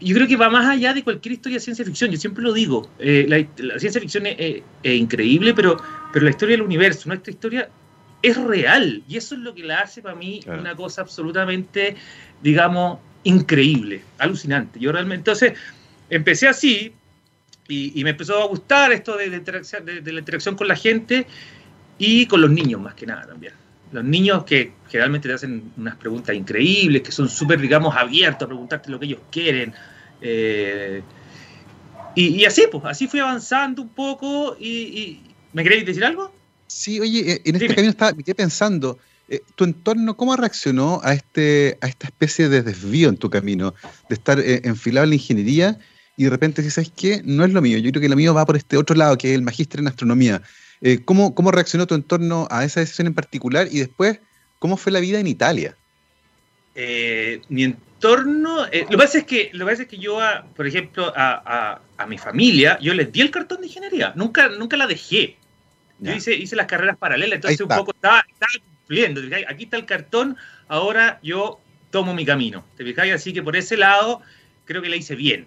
yo 0.00 0.14
creo 0.14 0.26
que 0.26 0.36
va 0.36 0.48
más 0.48 0.66
allá 0.66 0.94
de 0.94 1.04
cualquier 1.04 1.34
historia 1.34 1.58
de 1.58 1.60
ciencia 1.60 1.84
ficción. 1.84 2.10
Yo 2.10 2.16
siempre 2.16 2.42
lo 2.42 2.52
digo, 2.52 2.90
eh, 2.98 3.26
la, 3.58 3.78
ciencia 3.78 4.00
ficción 4.00 4.26
es, 4.26 4.62
increíble, 4.82 5.54
pero, 5.54 5.76
pero 6.12 6.24
la 6.24 6.30
historia 6.30 6.54
del 6.54 6.62
universo, 6.62 7.08
nuestra 7.08 7.30
historia, 7.30 7.68
es 8.22 8.36
real. 8.36 9.02
Y 9.08 9.16
eso 9.16 9.34
es 9.34 9.40
lo 9.40 9.54
que 9.54 9.62
la 9.62 9.80
hace 9.80 10.02
para 10.02 10.14
mí 10.14 10.40
una 10.46 10.74
cosa 10.74 11.02
absolutamente, 11.02 11.96
digamos, 12.42 12.98
increíble, 13.24 14.02
alucinante. 14.18 14.80
Yo 14.80 14.92
realmente, 14.92 15.30
entonces, 15.30 15.52
empecé 16.08 16.48
así 16.48 16.92
y, 17.68 18.02
me 18.02 18.10
empezó 18.10 18.42
a 18.42 18.46
gustar 18.46 18.92
esto 18.92 19.16
de, 19.16 19.30
de 19.30 20.12
la 20.12 20.18
interacción 20.18 20.56
con 20.56 20.66
la 20.66 20.76
gente 20.76 21.26
y 21.98 22.26
con 22.26 22.40
los 22.40 22.50
niños 22.50 22.80
más 22.80 22.94
que 22.94 23.06
nada 23.06 23.26
también 23.26 23.52
los 23.92 24.04
niños 24.04 24.44
que 24.44 24.72
generalmente 24.88 25.28
te 25.28 25.34
hacen 25.34 25.72
unas 25.76 25.96
preguntas 25.96 26.34
increíbles, 26.34 27.02
que 27.02 27.12
son 27.12 27.28
súper, 27.28 27.60
digamos, 27.60 27.96
abiertos 27.96 28.44
a 28.44 28.48
preguntarte 28.48 28.90
lo 28.90 29.00
que 29.00 29.06
ellos 29.06 29.20
quieren. 29.30 29.74
Eh, 30.20 31.02
y, 32.14 32.44
así, 32.44 32.64
pues, 32.70 32.84
así 32.84 33.06
fui 33.06 33.20
avanzando 33.20 33.82
un 33.82 33.88
poco 33.88 34.56
y, 34.58 35.20
¿me 35.52 35.62
queréis 35.62 35.86
decir 35.86 36.04
algo? 36.04 36.32
Sí, 36.66 37.00
oye, 37.00 37.32
eh, 37.32 37.42
en 37.44 37.56
este 37.56 37.68
camino 37.68 37.90
estaba, 37.90 38.12
me 38.12 38.22
quedé 38.22 38.34
pensando, 38.34 38.98
eh, 39.28 39.40
¿tu 39.54 39.64
entorno 39.64 40.16
cómo 40.16 40.36
reaccionó 40.36 41.00
a, 41.02 41.14
este, 41.14 41.78
a 41.80 41.86
esta 41.86 42.06
especie 42.06 42.48
de 42.48 42.62
desvío 42.62 43.08
en 43.08 43.16
tu 43.16 43.30
camino, 43.30 43.74
de 44.08 44.14
estar 44.14 44.40
enfilado 44.40 45.04
en 45.04 45.10
la 45.10 45.16
ingeniería 45.16 45.78
y 46.16 46.24
de 46.24 46.30
repente 46.30 46.60
dices, 46.60 46.74
¿sabes 46.74 46.92
qué? 46.94 47.22
No 47.24 47.44
es 47.44 47.52
lo 47.52 47.62
mío, 47.62 47.78
yo 47.78 47.90
creo 47.90 48.02
que 48.02 48.08
lo 48.08 48.16
mío 48.16 48.34
va 48.34 48.44
por 48.44 48.56
este 48.56 48.76
otro 48.76 48.94
lado, 48.94 49.16
que 49.16 49.30
es 49.30 49.34
el 49.34 49.42
magíster 49.42 49.80
en 49.80 49.88
astronomía. 49.88 50.42
Eh, 50.82 51.00
¿cómo, 51.04 51.34
¿Cómo 51.34 51.50
reaccionó 51.50 51.86
tu 51.86 51.94
entorno 51.94 52.46
a 52.50 52.64
esa 52.64 52.80
decisión 52.80 53.06
en 53.06 53.14
particular? 53.14 53.68
Y 53.70 53.78
después, 53.78 54.20
¿cómo 54.58 54.76
fue 54.76 54.92
la 54.92 55.00
vida 55.00 55.18
en 55.18 55.26
Italia? 55.26 55.76
Eh, 56.74 57.40
mi 57.48 57.74
entorno, 58.00 58.66
eh, 58.66 58.82
lo, 58.82 58.88
que 58.88 58.96
pasa 58.96 59.18
es 59.18 59.24
que, 59.24 59.50
lo 59.52 59.66
que 59.66 59.72
pasa 59.72 59.82
es 59.82 59.88
que 59.88 59.98
yo, 59.98 60.18
por 60.56 60.66
ejemplo, 60.66 61.12
a, 61.14 61.80
mi 62.08 62.16
familia, 62.16 62.78
yo 62.80 62.94
les 62.94 63.12
di 63.12 63.20
el 63.20 63.30
cartón 63.30 63.60
de 63.60 63.66
ingeniería, 63.66 64.12
nunca, 64.16 64.48
nunca 64.48 64.76
la 64.76 64.86
dejé. 64.86 65.36
Yo 65.98 66.12
hice, 66.14 66.34
hice 66.34 66.56
las 66.56 66.66
carreras 66.66 66.96
paralelas, 66.96 67.36
entonces 67.36 67.60
un 67.60 67.68
poco 67.68 67.92
estaba, 67.92 68.24
cumpliendo. 68.78 69.20
Aquí 69.46 69.64
está 69.64 69.76
el 69.76 69.84
cartón, 69.84 70.36
ahora 70.66 71.20
yo 71.22 71.60
tomo 71.90 72.14
mi 72.14 72.24
camino. 72.24 72.64
¿Te 72.78 72.84
fijáis? 72.84 73.12
Así 73.12 73.34
que 73.34 73.42
por 73.42 73.54
ese 73.54 73.76
lado, 73.76 74.22
creo 74.64 74.80
que 74.80 74.88
la 74.88 74.96
hice 74.96 75.14
bien. 75.14 75.46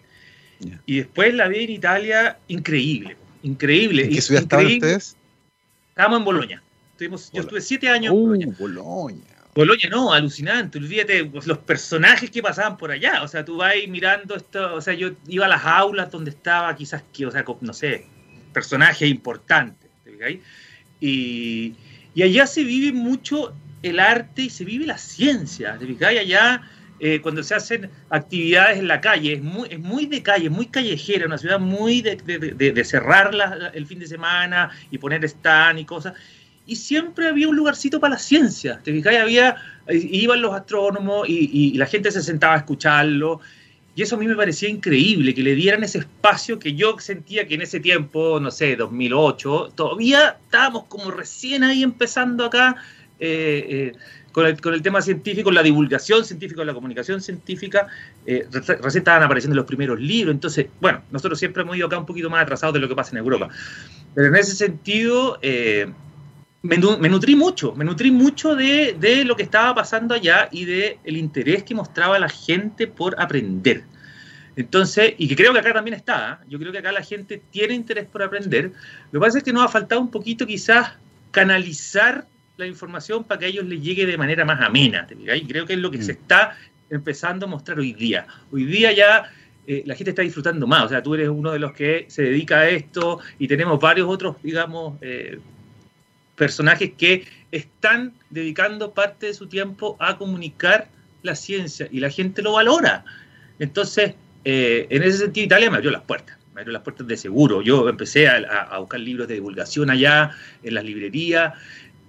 Y 0.85 0.97
después 0.97 1.33
la 1.33 1.47
vida 1.47 1.63
en 1.63 1.71
Italia, 1.71 2.37
increíble. 2.47 3.17
Increíble. 3.41 4.03
¿En 4.03 4.09
qué 4.11 4.21
ciudad 4.21 4.43
estaban 4.43 4.67
ustedes? 4.67 5.17
Estábamos 5.89 6.19
en 6.19 6.25
Boloña. 6.25 6.63
yo 6.99 7.41
estuve 7.41 7.61
siete 7.61 7.89
años 7.89 8.13
en 8.13 8.49
uh, 8.49 8.55
Boloña. 8.57 9.32
Boloña. 9.55 9.89
no, 9.89 10.13
alucinante. 10.13 10.77
Olvídate 10.77 11.25
pues, 11.25 11.47
los 11.47 11.59
personajes 11.59 12.29
que 12.31 12.41
pasaban 12.41 12.77
por 12.77 12.91
allá. 12.91 13.23
O 13.23 13.27
sea, 13.27 13.45
tú 13.45 13.57
vas 13.57 13.73
mirando 13.87 14.35
esto. 14.35 14.75
O 14.75 14.81
sea, 14.81 14.93
yo 14.93 15.11
iba 15.27 15.45
a 15.45 15.49
las 15.49 15.65
aulas 15.65 16.11
donde 16.11 16.31
estaba 16.31 16.75
quizás, 16.75 17.03
o 17.25 17.31
sea, 17.31 17.45
no 17.61 17.73
sé, 17.73 18.05
personajes 18.53 19.09
importantes. 19.09 19.89
Y, 20.99 21.75
y 22.15 22.23
allá 22.23 22.47
se 22.47 22.63
vive 22.63 22.93
mucho 22.93 23.53
el 23.81 23.99
arte 23.99 24.43
y 24.43 24.49
se 24.49 24.65
vive 24.65 24.85
la 24.85 24.97
ciencia. 24.97 25.77
¿te 25.77 26.05
Allá 26.05 26.61
eh, 26.99 27.19
cuando 27.21 27.43
se 27.43 27.53
hacen 27.53 27.89
actividades 28.09 28.79
en 28.79 28.87
la 28.87 29.01
calle, 29.01 29.33
es 29.33 29.43
muy, 29.43 29.67
es 29.69 29.79
muy 29.79 30.05
de 30.05 30.23
calle, 30.23 30.49
muy 30.49 30.67
callejera, 30.67 31.25
una 31.25 31.37
ciudad 31.37 31.59
muy 31.59 32.01
de, 32.01 32.15
de, 32.15 32.85
cerrar 32.85 33.31
el 33.73 33.85
fin 33.85 33.99
de 33.99 34.07
semana 34.07 34.69
y 34.89 34.97
poner 34.97 35.25
stand 35.25 35.79
y 35.79 35.85
cosas. 35.85 36.13
Y 36.65 36.75
siempre 36.75 37.27
había 37.27 37.47
un 37.47 37.55
lugarcito 37.55 37.99
para 37.99 38.15
la 38.15 38.19
ciencia. 38.19 38.79
¿Te 38.83 38.91
fijas? 38.91 39.15
Había, 39.15 39.55
iban 39.89 40.41
los 40.41 40.53
astrónomos 40.53 41.27
y, 41.27 41.73
la 41.77 41.85
gente 41.85 42.11
se 42.11 42.21
sentaba 42.21 42.53
a 42.55 42.57
escucharlo. 42.57 43.41
Y 43.95 44.01
eso 44.01 44.15
a 44.15 44.19
mí 44.19 44.25
me 44.25 44.35
parecía 44.35 44.69
increíble, 44.69 45.35
que 45.35 45.43
le 45.43 45.53
dieran 45.53 45.83
ese 45.83 45.99
espacio 45.99 46.57
que 46.57 46.73
yo 46.73 46.97
sentía 46.99 47.47
que 47.47 47.55
en 47.55 47.61
ese 47.61 47.79
tiempo, 47.79 48.39
no 48.39 48.49
sé, 48.49 48.75
2008, 48.75 49.73
todavía 49.75 50.37
estábamos 50.43 50.85
como 50.85 51.11
recién 51.11 51.63
ahí 51.63 51.83
empezando 51.83 52.45
acá 52.45 52.75
eh, 53.19 53.65
eh, 53.69 53.91
con, 54.31 54.47
el, 54.47 54.59
con, 54.59 54.73
el, 54.73 54.81
tema 54.81 54.99
científico, 54.99 55.51
la 55.51 55.61
divulgación 55.61 56.25
científica, 56.25 56.65
la 56.65 56.73
comunicación 56.73 57.21
científica. 57.21 57.85
Eh, 58.25 58.47
recién 58.51 59.01
estaban 59.01 59.21
apareciendo 59.21 59.55
los 59.55 59.65
primeros 59.65 59.99
libros. 59.99 60.33
Entonces, 60.33 60.67
bueno, 60.81 61.03
nosotros 61.11 61.37
siempre 61.37 61.61
hemos 61.61 61.77
ido 61.77 61.85
acá 61.85 61.99
un 61.99 62.07
poquito 62.07 62.31
más 62.31 62.41
atrasados 62.41 62.73
de 62.73 62.79
lo 62.79 62.89
que 62.89 62.95
pasa 62.95 63.11
en 63.11 63.17
Europa. 63.17 63.49
Pero 64.15 64.29
en 64.29 64.35
ese 64.37 64.55
sentido, 64.55 65.37
me, 66.63 66.77
nutrí 66.77 67.35
mucho, 67.35 67.75
me 67.75 67.83
nutrí 67.83 68.09
mucho 68.09 68.55
de, 68.55 69.23
lo 69.25 69.35
que 69.35 69.43
estaba 69.43 69.75
pasando 69.75 70.15
allá 70.15 70.47
y 70.49 70.63
de 70.63 70.97
el 71.03 71.17
interés 71.17 71.63
que 71.63 71.75
mostraba 71.75 72.17
la 72.17 72.29
gente 72.29 72.87
por 72.87 73.19
aprender. 73.21 73.83
Entonces, 74.55 75.13
y 75.17 75.27
que 75.27 75.35
creo 75.35 75.51
que 75.51 75.59
acá 75.59 75.73
también 75.73 75.95
está, 75.95 76.39
¿eh? 76.41 76.45
yo 76.47 76.59
creo 76.59 76.71
que 76.71 76.77
acá 76.77 76.91
la 76.93 77.03
gente 77.03 77.41
tiene 77.51 77.73
interés 77.73 78.05
por 78.05 78.23
aprender. 78.23 78.71
Lo 79.11 79.19
que 79.19 79.25
pasa 79.25 79.39
es 79.39 79.43
que 79.43 79.51
nos 79.51 79.65
ha 79.65 79.67
faltado 79.67 79.99
un 79.99 80.09
poquito 80.09 80.47
quizás 80.47 80.93
canalizar 81.31 82.27
la 82.55 82.65
información 82.65 83.25
para 83.25 83.39
que 83.39 83.45
a 83.45 83.49
ellos 83.49 83.65
les 83.65 83.81
llegue 83.81 84.05
de 84.05 84.17
manera 84.17 84.45
más 84.45 84.61
amena. 84.61 85.05
Y 85.11 85.45
creo 85.45 85.65
que 85.65 85.73
es 85.73 85.79
lo 85.79 85.91
que 85.91 85.97
mm. 85.97 86.03
se 86.03 86.11
está 86.13 86.55
empezando 86.89 87.45
a 87.45 87.49
mostrar 87.49 87.79
hoy 87.79 87.91
día. 87.91 88.25
Hoy 88.51 88.65
día 88.65 88.93
ya 88.93 89.29
eh, 89.67 89.83
la 89.85 89.95
gente 89.95 90.11
está 90.11 90.21
disfrutando 90.21 90.65
más. 90.65 90.85
O 90.85 90.89
sea, 90.89 91.03
tú 91.03 91.15
eres 91.15 91.27
uno 91.27 91.51
de 91.51 91.59
los 91.59 91.73
que 91.73 92.05
se 92.07 92.21
dedica 92.21 92.59
a 92.59 92.69
esto 92.69 93.19
y 93.39 93.47
tenemos 93.49 93.79
varios 93.81 94.07
otros, 94.07 94.37
digamos, 94.43 94.97
eh, 95.01 95.39
personajes 96.35 96.91
que 96.97 97.25
están 97.51 98.13
dedicando 98.29 98.93
parte 98.93 99.27
de 99.27 99.33
su 99.33 99.47
tiempo 99.47 99.95
a 99.99 100.17
comunicar 100.17 100.87
la 101.21 101.35
ciencia 101.35 101.87
y 101.91 101.99
la 101.99 102.09
gente 102.09 102.41
lo 102.41 102.53
valora. 102.53 103.05
Entonces, 103.59 104.15
eh, 104.43 104.87
en 104.89 105.03
ese 105.03 105.19
sentido, 105.19 105.45
Italia 105.45 105.69
me 105.69 105.77
abrió 105.77 105.91
las 105.91 106.01
puertas, 106.01 106.37
me 106.53 106.61
abrió 106.61 106.73
las 106.73 106.81
puertas 106.81 107.07
de 107.07 107.15
seguro. 107.15 107.61
Yo 107.61 107.87
empecé 107.87 108.27
a, 108.27 108.77
buscar 108.79 108.99
libros 108.99 109.27
de 109.27 109.35
divulgación 109.35 109.89
allá, 109.89 110.31
en 110.63 110.73
las 110.73 110.83
librerías, 110.83 111.53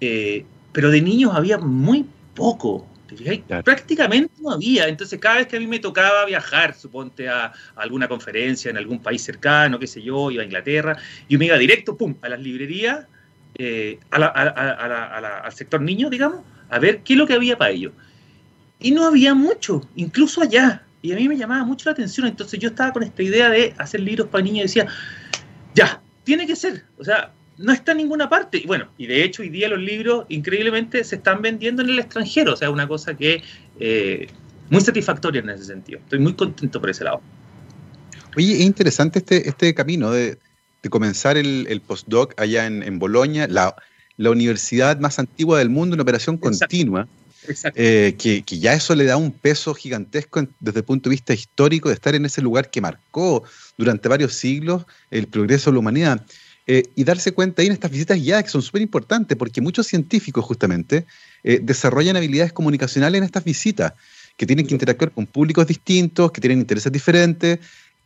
eh, 0.01 0.45
pero 0.73 0.91
de 0.91 1.01
niños 1.03 1.33
había 1.35 1.59
muy 1.59 2.07
poco. 2.35 2.89
Prácticamente 3.65 4.35
no 4.41 4.51
había. 4.51 4.89
Entonces, 4.89 5.21
cada 5.21 5.37
vez 5.37 5.47
que 5.47 5.57
a 5.57 5.61
mí 5.61 5.69
me 5.69 5.79
tocaba 5.79 6.25
viajar, 6.25 6.75
suponte 6.75 7.29
a, 7.29 7.45
a, 7.45 7.53
alguna 7.77 8.09
conferencia 8.09 8.71
en 8.71 8.77
algún 8.77 9.01
país 9.01 9.23
cercano, 9.23 9.79
qué 9.79 9.87
sé 9.87 10.03
yo, 10.03 10.33
iba 10.33 10.43
a 10.43 10.47
Inglaterra, 10.47 10.97
yo 11.29 11.39
me 11.39 11.47
iba 11.47 11.57
directo, 11.57 11.97
pum, 11.97 12.17
a 12.23 12.29
las 12.31 12.41
librerías 12.41 13.07
eh, 13.57 13.99
al 14.11 15.53
sector 15.53 15.81
niño, 15.81 16.11
digamos, 16.11 16.41
a 16.71 16.79
ver 16.79 17.03
qué 17.03 17.13
es 17.15 17.19
lo 17.19 17.27
que 17.27 17.35
había 17.35 17.57
para 17.57 17.71
ellos. 17.71 17.93
Y 18.81 18.91
no 18.91 19.07
había 19.07 19.35
mucho, 19.35 19.89
incluso 19.97 20.43
allá. 20.43 20.83
Y 21.03 21.13
a 21.13 21.17
mí 21.17 21.29
me 21.29 21.37
llamaba 21.37 21.65
mucho 21.65 21.89
la 21.89 21.93
atención. 21.93 22.27
Entonces 22.27 22.59
yo 22.59 22.71
estaba 22.71 22.93
con 22.93 23.03
esta 23.03 23.23
idea 23.23 23.51
de 23.51 23.75
hacer 23.79 24.01
libros 24.01 24.29
para 24.29 24.43
niños 24.43 24.59
y 24.59 24.63
decía, 24.63 24.87
ya, 25.75 26.01
tiene 26.25 26.47
que 26.47 26.57
ser. 26.57 26.85
O 26.99 27.05
sea, 27.05 27.33
no 27.59 27.73
está 27.73 27.93
en 27.93 27.99
ninguna 27.99 28.29
parte. 28.29 28.59
Y 28.59 28.67
bueno, 28.67 28.89
y 28.99 29.07
de 29.07 29.23
hecho 29.23 29.43
hoy 29.43 29.49
día 29.49 29.69
los 29.69 29.79
libros 29.79 30.27
increíblemente 30.29 31.05
se 31.05 31.17
están 31.17 31.43
vendiendo 31.43 31.83
en 31.83 31.91
el 31.91 31.99
extranjero. 31.99 32.55
O 32.55 32.57
sea, 32.57 32.71
una 32.71 32.89
cosa 32.89 33.15
que 33.17 33.43
eh, 33.79 34.29
muy 34.71 34.81
satisfactoria 34.81 35.41
en 35.41 35.51
ese 35.51 35.65
sentido. 35.65 36.01
Estoy 36.01 36.19
muy 36.19 36.35
contento 36.35 36.81
por 36.81 36.91
ese 36.91 37.05
lado. 37.05 37.21
Oye, 38.37 38.55
es 38.55 38.61
interesante 38.61 39.21
este, 39.21 39.49
este 39.49 39.75
camino 39.75 40.11
de, 40.11 40.39
de 40.85 40.91
comenzar 40.91 41.37
el, 41.37 41.83
postdoc 41.85 42.39
allá 42.39 42.67
en, 42.67 42.83
en 42.83 42.99
Bolonia, 42.99 43.49
la, 43.49 43.75
universidad 44.31 45.01
más 45.01 45.19
antigua 45.19 45.59
del 45.59 45.71
mundo 45.71 45.95
en 45.95 46.01
operación 46.01 46.37
continua, 46.37 47.09
eh, 47.75 48.15
que, 48.19 48.59
ya 48.59 48.75
eso 48.75 48.95
le 48.95 49.05
da 49.05 49.17
un 49.17 49.33
peso 49.33 49.75
gigantesco 49.75 50.47
desde 50.61 50.81
el 50.81 50.85
punto 50.85 51.09
de 51.09 51.15
vista 51.15 51.35
histórico 51.35 51.89
de 51.89 51.95
estar 51.95 52.15
en 52.15 52.25
ese 52.25 52.43
lugar 52.43 52.71
que 52.71 52.81
marcó 52.81 53.43
durante 53.77 54.09
varios 54.09 54.35
siglos 54.35 54.85
el 55.11 55.27
progreso 55.27 55.71
de 55.71 55.75
la 55.75 55.81
humanidad. 55.81 56.25
Eh, 56.67 56.85
y 56.95 57.05
darse 57.05 57.33
cuenta 57.33 57.61
ahí 57.61 57.67
en 57.67 57.75
estas 57.75 57.91
visitas 57.91 58.23
ya 58.23 58.43
que 58.43 58.49
son 58.49 58.63
súper 58.63 58.83
importantes, 58.83 59.37
porque 59.37 59.61
muchos 59.61 59.87
científicos 59.87 60.45
justamente 60.45 61.07
eh, 61.43 61.61
desarrollan 61.63 62.17
habilidades 62.17 62.53
comunicacionales 62.53 63.19
en 63.19 63.25
estas 63.25 63.45
visitas, 63.45 63.93
que 64.37 64.47
tienen 64.47 64.67
que 64.67 64.75
interactuar 64.75 65.13
con 65.13 65.27
públicos 65.27 65.67
distintos, 65.67 66.31
que 66.33 66.41
tienen 66.41 66.59
intereses 66.59 66.91
diferentes, 66.93 67.59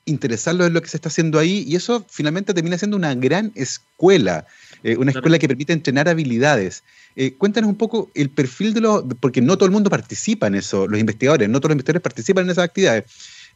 interesarlo 0.08 0.66
en 0.66 0.72
lo 0.72 0.82
que 0.82 0.88
se 0.88 0.96
está 0.96 1.08
haciendo 1.08 1.38
ahí 1.38 1.64
y 1.66 1.76
eso 1.76 2.04
finalmente 2.08 2.54
termina 2.54 2.78
siendo 2.78 2.96
una 2.96 3.14
gran 3.14 3.52
escuela, 3.54 4.46
eh, 4.82 4.96
una 4.96 5.10
escuela 5.10 5.38
que 5.38 5.48
permite 5.48 5.72
entrenar 5.72 6.08
habilidades. 6.08 6.82
Eh, 7.16 7.34
cuéntanos 7.34 7.68
un 7.68 7.76
poco 7.76 8.10
el 8.14 8.30
perfil 8.30 8.74
de 8.74 8.80
los, 8.80 9.04
porque 9.20 9.40
no 9.40 9.56
todo 9.56 9.66
el 9.66 9.72
mundo 9.72 9.90
participa 9.90 10.46
en 10.46 10.54
eso, 10.54 10.86
los 10.86 11.00
investigadores, 11.00 11.48
no 11.48 11.60
todos 11.60 11.70
los 11.70 11.74
investigadores 11.74 12.02
participan 12.02 12.44
en 12.44 12.50
esas 12.50 12.64
actividades. 12.64 13.04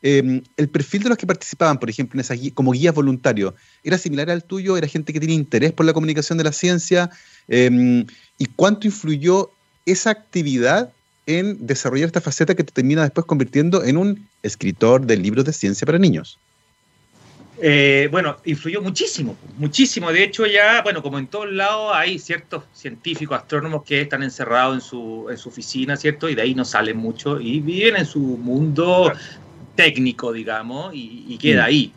Em, 0.02 0.42
el 0.56 0.68
perfil 0.68 1.04
de 1.04 1.10
los 1.10 1.18
que 1.18 1.28
participaban, 1.28 1.78
por 1.78 1.88
ejemplo, 1.88 2.16
en 2.16 2.22
esas 2.22 2.38
como 2.54 2.72
guías 2.72 2.92
voluntarios, 2.92 3.54
¿era 3.84 3.98
similar 3.98 4.30
al 4.30 4.42
tuyo? 4.42 4.76
¿Era 4.76 4.88
gente 4.88 5.12
que 5.12 5.20
tiene 5.20 5.34
interés 5.34 5.72
por 5.72 5.86
la 5.86 5.92
comunicación 5.92 6.38
de 6.38 6.44
la 6.44 6.52
ciencia? 6.52 7.10
Em, 7.46 8.04
¿Y 8.36 8.46
cuánto 8.46 8.88
influyó 8.88 9.50
esa 9.86 10.10
actividad 10.10 10.92
en 11.26 11.66
desarrollar 11.66 12.06
esta 12.06 12.20
faceta 12.20 12.56
que 12.56 12.64
te 12.64 12.72
termina 12.72 13.02
después 13.02 13.26
convirtiendo 13.26 13.84
en 13.84 13.96
un 13.96 14.28
escritor 14.42 15.06
de 15.06 15.16
libros 15.16 15.44
de 15.44 15.52
ciencia 15.52 15.86
para 15.86 15.98
niños? 15.98 16.38
Eh, 17.64 18.08
bueno, 18.10 18.38
influyó 18.44 18.82
muchísimo, 18.82 19.36
muchísimo. 19.56 20.10
De 20.10 20.24
hecho, 20.24 20.46
ya, 20.46 20.82
bueno, 20.82 21.00
como 21.00 21.20
en 21.20 21.28
todos 21.28 21.48
lados, 21.52 21.92
hay 21.94 22.18
ciertos 22.18 22.64
científicos, 22.72 23.38
astrónomos 23.38 23.84
que 23.84 24.00
están 24.00 24.24
encerrados 24.24 24.74
en 24.74 24.80
su, 24.80 25.28
en 25.30 25.38
su 25.38 25.48
oficina, 25.48 25.96
¿cierto? 25.96 26.28
Y 26.28 26.34
de 26.34 26.42
ahí 26.42 26.56
no 26.56 26.64
salen 26.64 26.96
mucho 26.96 27.40
y 27.40 27.60
viven 27.60 27.94
en 27.94 28.04
su 28.04 28.18
mundo 28.18 29.12
técnico, 29.76 30.32
digamos, 30.32 30.90
y, 30.92 31.38
queda 31.38 31.62
mm. 31.62 31.66
ahí. 31.66 31.92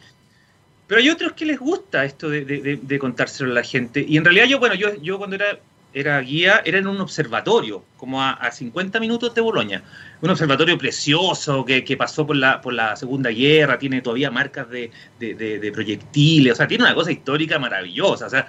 Pero 0.86 1.02
hay 1.02 1.10
otros 1.10 1.34
que 1.34 1.46
les 1.48 1.58
gusta 1.58 2.06
esto 2.06 2.30
de, 2.30 2.46
de, 2.46 3.00
contárselo 3.00 3.50
a 3.50 3.56
la 3.56 3.64
gente. 3.64 4.06
Y 4.08 4.18
en 4.18 4.24
realidad 4.24 4.46
yo, 4.46 4.60
bueno, 4.60 4.76
yo, 4.76 4.94
yo 5.02 5.18
cuando 5.18 5.36
era 5.36 5.60
era 5.96 6.20
guía, 6.20 6.62
era 6.66 6.78
en 6.78 6.88
un 6.88 7.00
observatorio, 7.00 7.86
como 7.96 8.22
a, 8.22 8.52
50 8.52 9.00
minutos 9.00 9.34
de 9.34 9.40
Bolonia. 9.40 9.82
Un 10.22 10.30
observatorio 10.30 10.78
precioso 10.78 11.64
que, 11.64 11.98
pasó 11.98 12.28
por 12.28 12.36
la, 12.36 12.60
por 12.60 12.74
la 12.74 12.98
Segunda 12.98 13.30
Guerra, 13.30 13.80
tiene 13.80 14.02
todavía 14.02 14.30
marcas 14.30 14.68
de, 14.70 15.72
proyectiles, 15.74 16.52
o 16.52 16.56
sea, 16.58 16.68
tiene 16.68 16.84
una 16.84 16.94
cosa 16.94 17.14
histórica 17.14 17.60
maravillosa. 17.60 18.26
O 18.26 18.30
sea, 18.30 18.46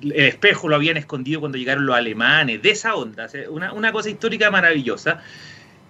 el 0.00 0.12
espejo 0.12 0.68
lo 0.68 0.76
habían 0.76 0.96
escondido 0.96 1.40
cuando 1.40 1.58
llegaron 1.58 1.84
los 1.84 1.94
alemanes, 1.94 2.62
de 2.62 2.70
esa 2.70 2.94
onda, 2.94 3.28
una, 3.50 3.74
una 3.74 3.92
cosa 3.92 4.08
histórica 4.08 4.50
maravillosa. 4.50 5.20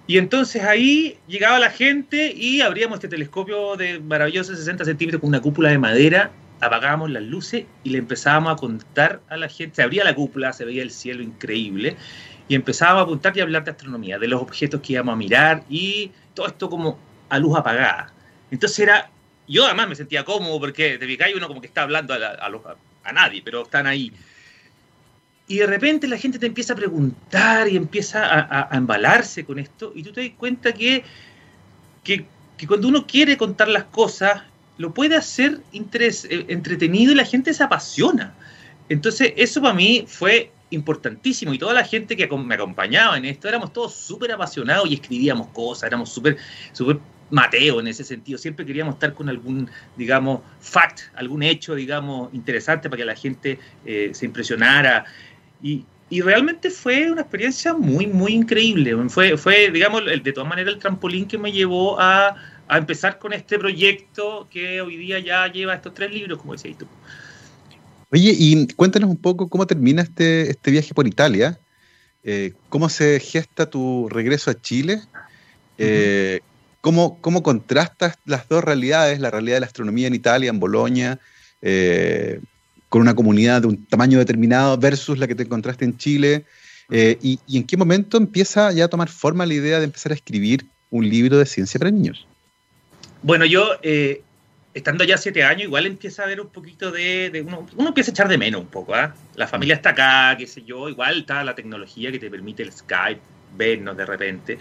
Y 0.09 0.19
entonces 0.19 0.65
ahí 0.65 1.19
llegaba 1.29 1.61
la 1.61 1.71
gente 1.71 2.33
y 2.37 2.63
abríamos 2.63 2.97
este 2.97 3.09
telescopio 3.09 3.77
de 3.77 4.01
maravillosos 4.01 4.59
60 4.59 4.85
centímetros 4.85 5.21
con 5.21 5.29
una 5.29 5.41
cúpula 5.41 5.69
de 5.69 5.79
madera 5.79 6.33
apagábamos 6.61 7.11
las 7.11 7.23
luces 7.23 7.65
y 7.85 7.91
le 7.91 7.99
empezábamos 7.99 8.53
a 8.53 8.57
contar 8.57 9.21
a 9.29 9.37
la 9.37 9.49
gente, 9.49 9.77
se 9.77 9.83
abría 9.83 10.05
la 10.05 10.15
cúpula, 10.15 10.53
se 10.53 10.65
veía 10.65 10.83
el 10.83 10.91
cielo 10.91 11.23
increíble, 11.23 11.97
y 12.49 12.55
empezábamos 12.55 13.01
a 13.01 13.05
apuntar 13.05 13.37
y 13.37 13.41
a 13.41 13.43
hablar 13.43 13.65
de 13.65 13.73
astronomía, 13.73 14.19
de 14.19 14.29
los 14.29 14.41
objetos 14.41 14.81
que 14.81 14.95
íbamos 14.95 15.13
a 15.15 15.17
mirar, 15.17 15.65
y 15.69 16.13
todo 16.35 16.47
esto 16.47 16.71
como 16.71 16.99
a 17.29 17.39
luz 17.39 17.57
apagada. 17.59 18.13
Entonces 18.51 18.79
era, 18.79 19.11
yo 19.49 19.67
además 19.67 19.89
me 19.89 19.95
sentía 19.97 20.25
cómodo 20.25 20.59
porque 20.61 20.99
de 20.99 21.25
hay 21.25 21.35
uno 21.35 21.49
como 21.49 21.61
que 21.61 21.67
está 21.67 21.83
hablando 21.83 22.15
a, 22.15 23.13
nadie, 23.13 23.43
pero 23.45 23.63
están 23.63 23.87
ahí. 23.87 24.13
Y 25.49 25.59
de 25.59 25.67
repente 25.67 26.09
la 26.09 26.19
gente 26.19 26.39
te 26.39 26.47
empieza 26.47 26.73
a 26.73 26.77
preguntar 26.77 27.69
y 27.69 27.77
empieza 27.77 28.25
a, 28.27 28.69
a 28.73 28.77
embalarse 28.77 29.45
con 29.45 29.59
esto, 29.59 29.93
y 29.95 30.03
tú 30.03 30.13
te 30.13 30.23
das 30.23 30.37
cuenta 30.39 30.73
que, 30.73 31.05
que, 32.03 32.27
que 32.57 32.67
cuando 32.67 32.89
uno 32.89 33.07
quiere 33.07 33.37
contar 33.37 33.69
las 33.69 33.85
cosas, 33.85 34.43
lo 34.79 34.93
puede 34.93 35.17
hacer 35.17 35.61
eh, 35.73 36.45
entretenido 36.49 37.13
y 37.13 37.15
la 37.15 37.25
gente 37.25 37.53
se 37.55 37.63
apasiona. 37.63 38.35
Entonces, 38.89 39.33
eso 39.37 39.61
para 39.61 39.75
mí 39.75 40.05
fue 40.07 40.53
importantísimo 40.71 41.55
y 41.55 41.59
toda 41.59 41.73
la 41.75 41.85
gente 41.85 42.17
que 42.17 42.27
me 42.27 42.55
acompañaba 42.55 43.17
en 43.17 43.25
esto, 43.25 43.49
éramos 43.49 43.73
todos 43.73 43.95
súper 43.95 44.33
apasionados 44.33 44.91
y 44.91 44.95
escribíamos 44.95 45.49
cosas, 45.49 45.85
éramos 45.85 46.11
súper 46.11 46.37
súper 46.73 46.99
Mateo 47.31 47.81
en 47.81 47.89
ese 47.89 48.05
sentido, 48.05 48.39
siempre 48.39 48.65
queríamos 48.65 48.95
estar 48.95 49.13
con 49.13 49.29
algún, 49.29 49.69
digamos, 49.97 50.43
fact, 50.61 51.01
algún 51.17 51.43
hecho, 51.43 51.75
digamos, 51.75 52.33
interesante 52.33 52.89
para 52.89 52.99
que 52.99 53.05
la 53.05 53.17
gente 53.17 53.59
eh, 53.85 54.11
se 54.13 54.27
impresionara. 54.27 55.05
Y, 55.61 55.85
y, 56.09 56.21
realmente 56.21 56.71
fue 56.71 57.11
una 57.11 57.23
experiencia 57.23 57.75
muy, 57.75 58.07
muy 58.07 58.33
increíble. 58.33 58.95
Fue, 59.09 59.37
fue 59.37 59.73
digamos, 59.73 60.05
de 60.05 60.33
todas 60.33 60.49
maneras 60.49 60.75
el 60.75 60.81
trampolín 60.81 61.27
que 61.27 61.37
me 61.37 61.51
llevó 61.51 61.99
a, 61.99 62.37
a 62.69 62.79
empezar 62.79 63.19
con 63.19 63.33
este 63.33 63.59
proyecto 63.59 64.49
que 64.51 64.81
hoy 64.81 64.97
día 64.97 65.19
ya 65.21 65.47
lleva 65.47 65.75
estos 65.75 65.95
tres 65.95 66.13
libros, 66.13 66.39
como 66.39 66.53
decías 66.53 66.79
tú. 66.79 66.87
Oye, 68.11 68.35
y 68.39 68.67
cuéntanos 68.69 69.11
un 69.11 69.17
poco 69.17 69.49
cómo 69.49 69.67
termina 69.67 70.03
este, 70.03 70.51
este 70.51 70.71
viaje 70.71 70.95
por 70.95 71.07
Italia, 71.07 71.59
eh, 72.23 72.53
cómo 72.69 72.89
se 72.89 73.21
gesta 73.21 73.69
tu 73.69 74.09
regreso 74.09 74.51
a 74.51 74.61
Chile, 74.61 75.01
eh, 75.79 76.41
cómo, 76.81 77.21
contrastas 77.43 78.19
las 78.25 78.49
dos 78.49 78.63
realidades, 78.63 79.21
la 79.21 79.31
realidad 79.31 79.57
de 79.57 79.61
la 79.61 79.67
astronomía 79.67 80.07
en 80.07 80.15
Italia, 80.15 80.51
en 80.51 80.61
Bolonia, 80.61 81.19
eh, 81.63 82.41
con 82.89 83.03
una 83.03 83.15
comunidad 83.15 83.63
de 83.63 83.69
un 83.69 83.87
tamaño 83.87 84.19
determinado 84.19 84.79
versus 84.79 85.19
la 85.19 85.27
que 85.27 85.35
te 85.35 85.43
encontraste 85.43 85.85
en 85.85 85.97
Chile? 85.97 86.45
Y, 86.89 87.41
en 87.49 87.65
qué 87.65 87.77
momento 87.77 88.17
empieza 88.17 88.71
ya 88.71 88.85
a 88.85 88.89
tomar 88.89 89.09
forma 89.09 89.45
la 89.45 89.55
idea 89.55 89.79
de 89.79 89.85
empezar 89.85 90.13
a 90.13 90.15
escribir 90.15 90.67
un 90.91 91.09
libro 91.09 91.39
de 91.39 91.47
ciencia 91.47 91.79
para 91.79 91.91
niños? 91.91 92.27
Bueno, 93.23 93.45
yo, 93.45 93.79
eh, 93.83 94.23
estando 94.75 95.05
ya 95.05 95.17
siete 95.17 95.43
años, 95.43 95.65
igual 95.65 95.87
empieza 95.87 96.23
a 96.23 96.27
ver 96.27 96.41
un 96.41 96.49
poquito 96.49 96.91
de... 96.91 97.45
uno, 97.77 97.89
empieza 97.89 98.11
a 98.11 98.13
echar 98.13 98.29
de 98.29 98.39
menos 98.39 98.61
un 98.61 98.69
poco, 98.69 98.95
¿ah? 98.95 99.15
La 99.35 99.47
familia 99.47 99.75
está 99.75 99.91
acá, 99.91 100.37
qué 100.39 100.47
sé 100.47 100.63
yo, 100.65 100.89
igual 100.89 101.21
está 101.21 101.43
la 101.45 101.55
tecnología 101.55 102.13
que 102.13 102.19
te 102.19 102.31
permite 102.31 102.63
el 102.63 102.73
Skype, 102.73 103.21
vernos 103.57 103.97
de 103.97 104.07
repente. 104.07 104.59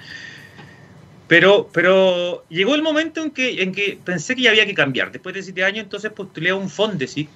Pero, 1.27 1.69
pero 1.73 2.45
llegó 2.49 2.75
el 2.75 2.81
momento 2.81 3.21
en 3.21 3.31
que, 3.31 3.61
en 3.61 3.71
que 3.71 3.99
pensé 4.03 4.35
que 4.35 4.43
ya 4.43 4.51
había 4.51 4.65
que 4.65 4.75
cambiar. 4.75 5.11
Después 5.11 5.33
de 5.33 5.41
siete 5.43 5.63
años, 5.63 5.83
entonces 5.83 6.11
postulé 6.11 6.51
a 6.51 6.55
un 6.55 6.69
Fondesit 6.69 7.29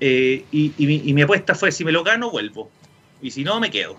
eh, 0.00 0.44
y, 0.52 0.72
y, 0.76 1.12
mi, 1.14 1.22
apuesta 1.22 1.54
fue, 1.54 1.72
si 1.72 1.84
me 1.84 1.92
lo 1.92 2.04
gano, 2.04 2.30
vuelvo. 2.30 2.70
Y 3.22 3.30
si 3.30 3.42
no, 3.42 3.58
me 3.60 3.70
quedo. 3.70 3.96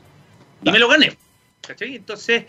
Y 0.63 0.71
me 0.71 0.79
lo 0.79 0.87
gané. 0.87 1.17
¿cachai? 1.65 1.95
Entonces, 1.95 2.45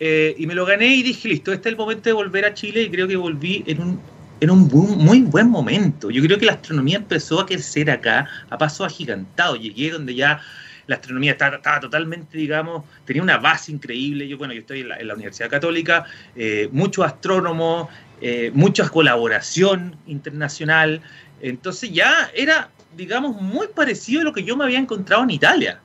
eh, 0.00 0.34
y 0.38 0.46
me 0.46 0.54
lo 0.54 0.64
gané 0.64 0.94
y 0.94 1.02
dije, 1.02 1.28
listo, 1.28 1.52
este 1.52 1.68
es 1.68 1.72
el 1.72 1.78
momento 1.78 2.08
de 2.08 2.12
volver 2.12 2.44
a 2.44 2.54
Chile 2.54 2.82
y 2.82 2.90
creo 2.90 3.08
que 3.08 3.16
volví 3.16 3.64
en 3.66 3.82
un, 3.82 4.00
en 4.40 4.50
un 4.50 4.68
muy 4.68 5.22
buen 5.22 5.48
momento. 5.50 6.10
Yo 6.10 6.22
creo 6.22 6.38
que 6.38 6.46
la 6.46 6.52
astronomía 6.52 6.98
empezó 6.98 7.40
a 7.40 7.46
crecer 7.46 7.90
acá 7.90 8.28
a 8.48 8.58
paso 8.58 8.84
agigantado. 8.84 9.56
Llegué 9.56 9.90
donde 9.90 10.14
ya 10.14 10.40
la 10.86 10.96
astronomía 10.96 11.32
estaba, 11.32 11.80
totalmente, 11.80 12.38
digamos, 12.38 12.84
tenía 13.04 13.22
una 13.22 13.38
base 13.38 13.72
increíble. 13.72 14.26
Yo, 14.28 14.38
bueno, 14.38 14.54
yo 14.54 14.60
estoy 14.60 14.80
en 14.80 15.06
la, 15.06 15.14
Universidad 15.14 15.50
Católica, 15.50 16.06
eh, 16.34 16.68
muchos 16.72 17.04
astrónomos, 17.04 17.88
eh, 18.20 18.50
mucha 18.54 18.88
colaboración 18.88 19.96
internacional. 20.06 21.02
Entonces 21.42 21.92
ya 21.92 22.30
era, 22.34 22.70
digamos, 22.96 23.40
muy 23.40 23.66
parecido 23.68 24.22
a 24.22 24.24
lo 24.24 24.32
que 24.32 24.44
yo 24.44 24.56
me 24.56 24.64
había 24.64 24.78
encontrado 24.78 25.24
en 25.24 25.30
Italia. 25.30 25.80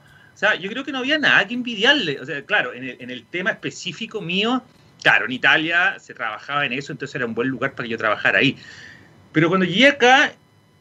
Yo 0.60 0.70
creo 0.70 0.84
que 0.84 0.92
no 0.92 1.00
había 1.00 1.18
nada 1.18 1.48
que 1.48 1.54
envidiarle. 1.54 2.20
Claro, 2.46 2.74
en 2.74 3.10
el, 3.10 3.26
tema 3.26 3.52
específico 3.52 4.22
mío, 4.22 4.64
claro, 5.02 5.26
en 5.26 5.32
Italia 5.32 5.98
se 6.00 6.14
trabajaba 6.14 6.66
en 6.66 6.74
eso, 6.74 6.92
entonces 6.92 7.16
era 7.16 7.26
un 7.26 7.34
buen 7.34 7.48
lugar 7.48 7.74
para 7.76 7.88
yo 7.88 7.98
trabajara 7.98 8.40
ahí. 8.40 8.58
Pero 9.32 9.50
cuando 9.50 9.66
llegué 9.66 9.88
acá, 9.88 10.34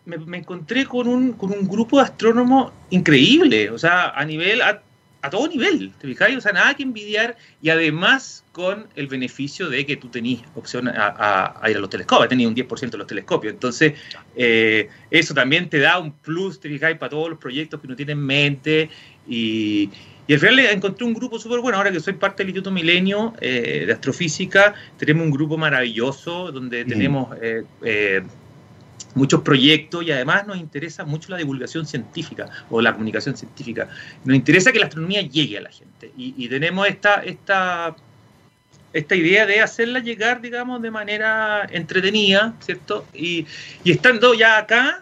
me, 0.04 0.38
encontré 0.38 0.84
con 0.86 1.08
un, 1.08 1.32
con 1.32 1.52
un 1.52 1.68
grupo 1.68 1.98
de 1.98 2.04
astrónomos 2.04 2.72
increíble, 2.90 3.70
o 3.70 3.78
sea, 3.78 4.10
a 4.10 4.24
nivel, 4.24 4.60
a, 4.60 4.82
todo 5.30 5.46
nivel, 5.46 5.92
¿te 6.00 6.08
fijáis? 6.08 6.36
O 6.36 6.40
sea, 6.40 6.52
nada 6.52 6.74
que 6.74 6.82
envidiar 6.82 7.36
y 7.62 7.70
además 7.70 8.44
con 8.50 8.88
el 8.96 9.06
beneficio 9.06 9.68
de 9.70 9.86
que 9.86 9.96
tú 9.96 10.08
tenías 10.08 10.42
opción 10.56 10.88
a, 10.88 11.60
ir 11.68 11.76
a 11.76 11.80
los 11.80 11.88
telescopios, 11.88 12.28
tenías 12.28 12.48
un 12.48 12.56
10% 12.56 12.90
de 12.90 12.98
los 12.98 13.06
telescopios, 13.06 13.54
entonces 13.54 13.94
eh, 14.34 14.88
eso 15.10 15.32
también 15.32 15.70
te 15.70 15.78
da 15.78 15.98
un 16.00 16.12
plus, 16.12 16.58
¿te 16.58 16.68
fijáis? 16.68 16.98
Para 16.98 17.10
todos 17.10 17.30
los 17.30 17.38
proyectos 17.38 17.80
que 17.80 17.86
uno 17.86 17.94
tiene 17.94 18.12
en 18.12 18.26
mente 18.26 18.90
y, 19.28 19.90
y 20.26 20.34
al 20.34 20.40
final 20.40 20.58
encontré 20.60 21.04
un 21.04 21.14
grupo 21.14 21.38
súper 21.38 21.60
bueno. 21.60 21.78
Ahora 21.78 21.90
que 21.90 22.00
soy 22.00 22.14
parte 22.14 22.42
del 22.42 22.50
Instituto 22.50 22.70
Milenio 22.70 23.34
eh, 23.40 23.84
de 23.86 23.92
Astrofísica, 23.92 24.74
tenemos 24.96 25.24
un 25.24 25.30
grupo 25.30 25.56
maravilloso 25.58 26.52
donde 26.52 26.84
tenemos 26.84 27.36
eh, 27.40 28.22
muchos 29.14 29.42
proyectos 29.42 30.04
y 30.04 30.10
además 30.10 30.46
nos 30.46 30.56
interesa 30.58 31.04
mucho 31.04 31.30
la 31.30 31.38
divulgación 31.38 31.86
científica 31.86 32.48
o 32.70 32.80
la 32.80 32.92
comunicación 32.92 33.36
científica. 33.36 33.88
Nos 34.24 34.36
interesa 34.36 34.72
que 34.72 34.78
la 34.78 34.86
astronomía 34.86 35.22
llegue 35.22 35.58
a 35.58 35.62
la 35.62 35.70
gente 35.70 36.12
y, 36.16 36.48
tenemos 36.48 36.86
esta, 36.88 37.16
esta, 37.16 37.96
esta 38.92 39.14
idea 39.14 39.46
de 39.46 39.60
hacerla 39.60 40.00
llegar, 40.00 40.40
digamos, 40.40 40.82
de 40.82 40.90
manera 40.90 41.66
entretenida, 41.70 42.54
¿cierto? 42.60 43.06
Y, 43.14 43.46
estando 43.84 44.34
ya 44.34 44.58
acá, 44.58 45.01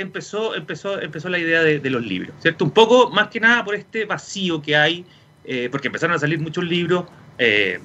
empezó, 0.00 0.54
empezó, 0.54 1.00
empezó 1.00 1.28
la 1.28 1.38
idea 1.38 1.62
de, 1.62 1.90
los 1.90 2.04
libros, 2.04 2.34
¿cierto? 2.40 2.64
Un 2.64 2.70
poco 2.70 3.10
más 3.10 3.28
que 3.28 3.40
nada 3.40 3.64
por 3.64 3.74
este 3.74 4.04
vacío 4.04 4.62
que 4.62 4.76
hay, 4.76 5.04
eh, 5.44 5.68
porque 5.70 5.88
empezaron 5.88 6.16
a 6.16 6.18
salir 6.18 6.38
muchos 6.38 6.64
libros 6.64 7.04
eh, 7.38 7.80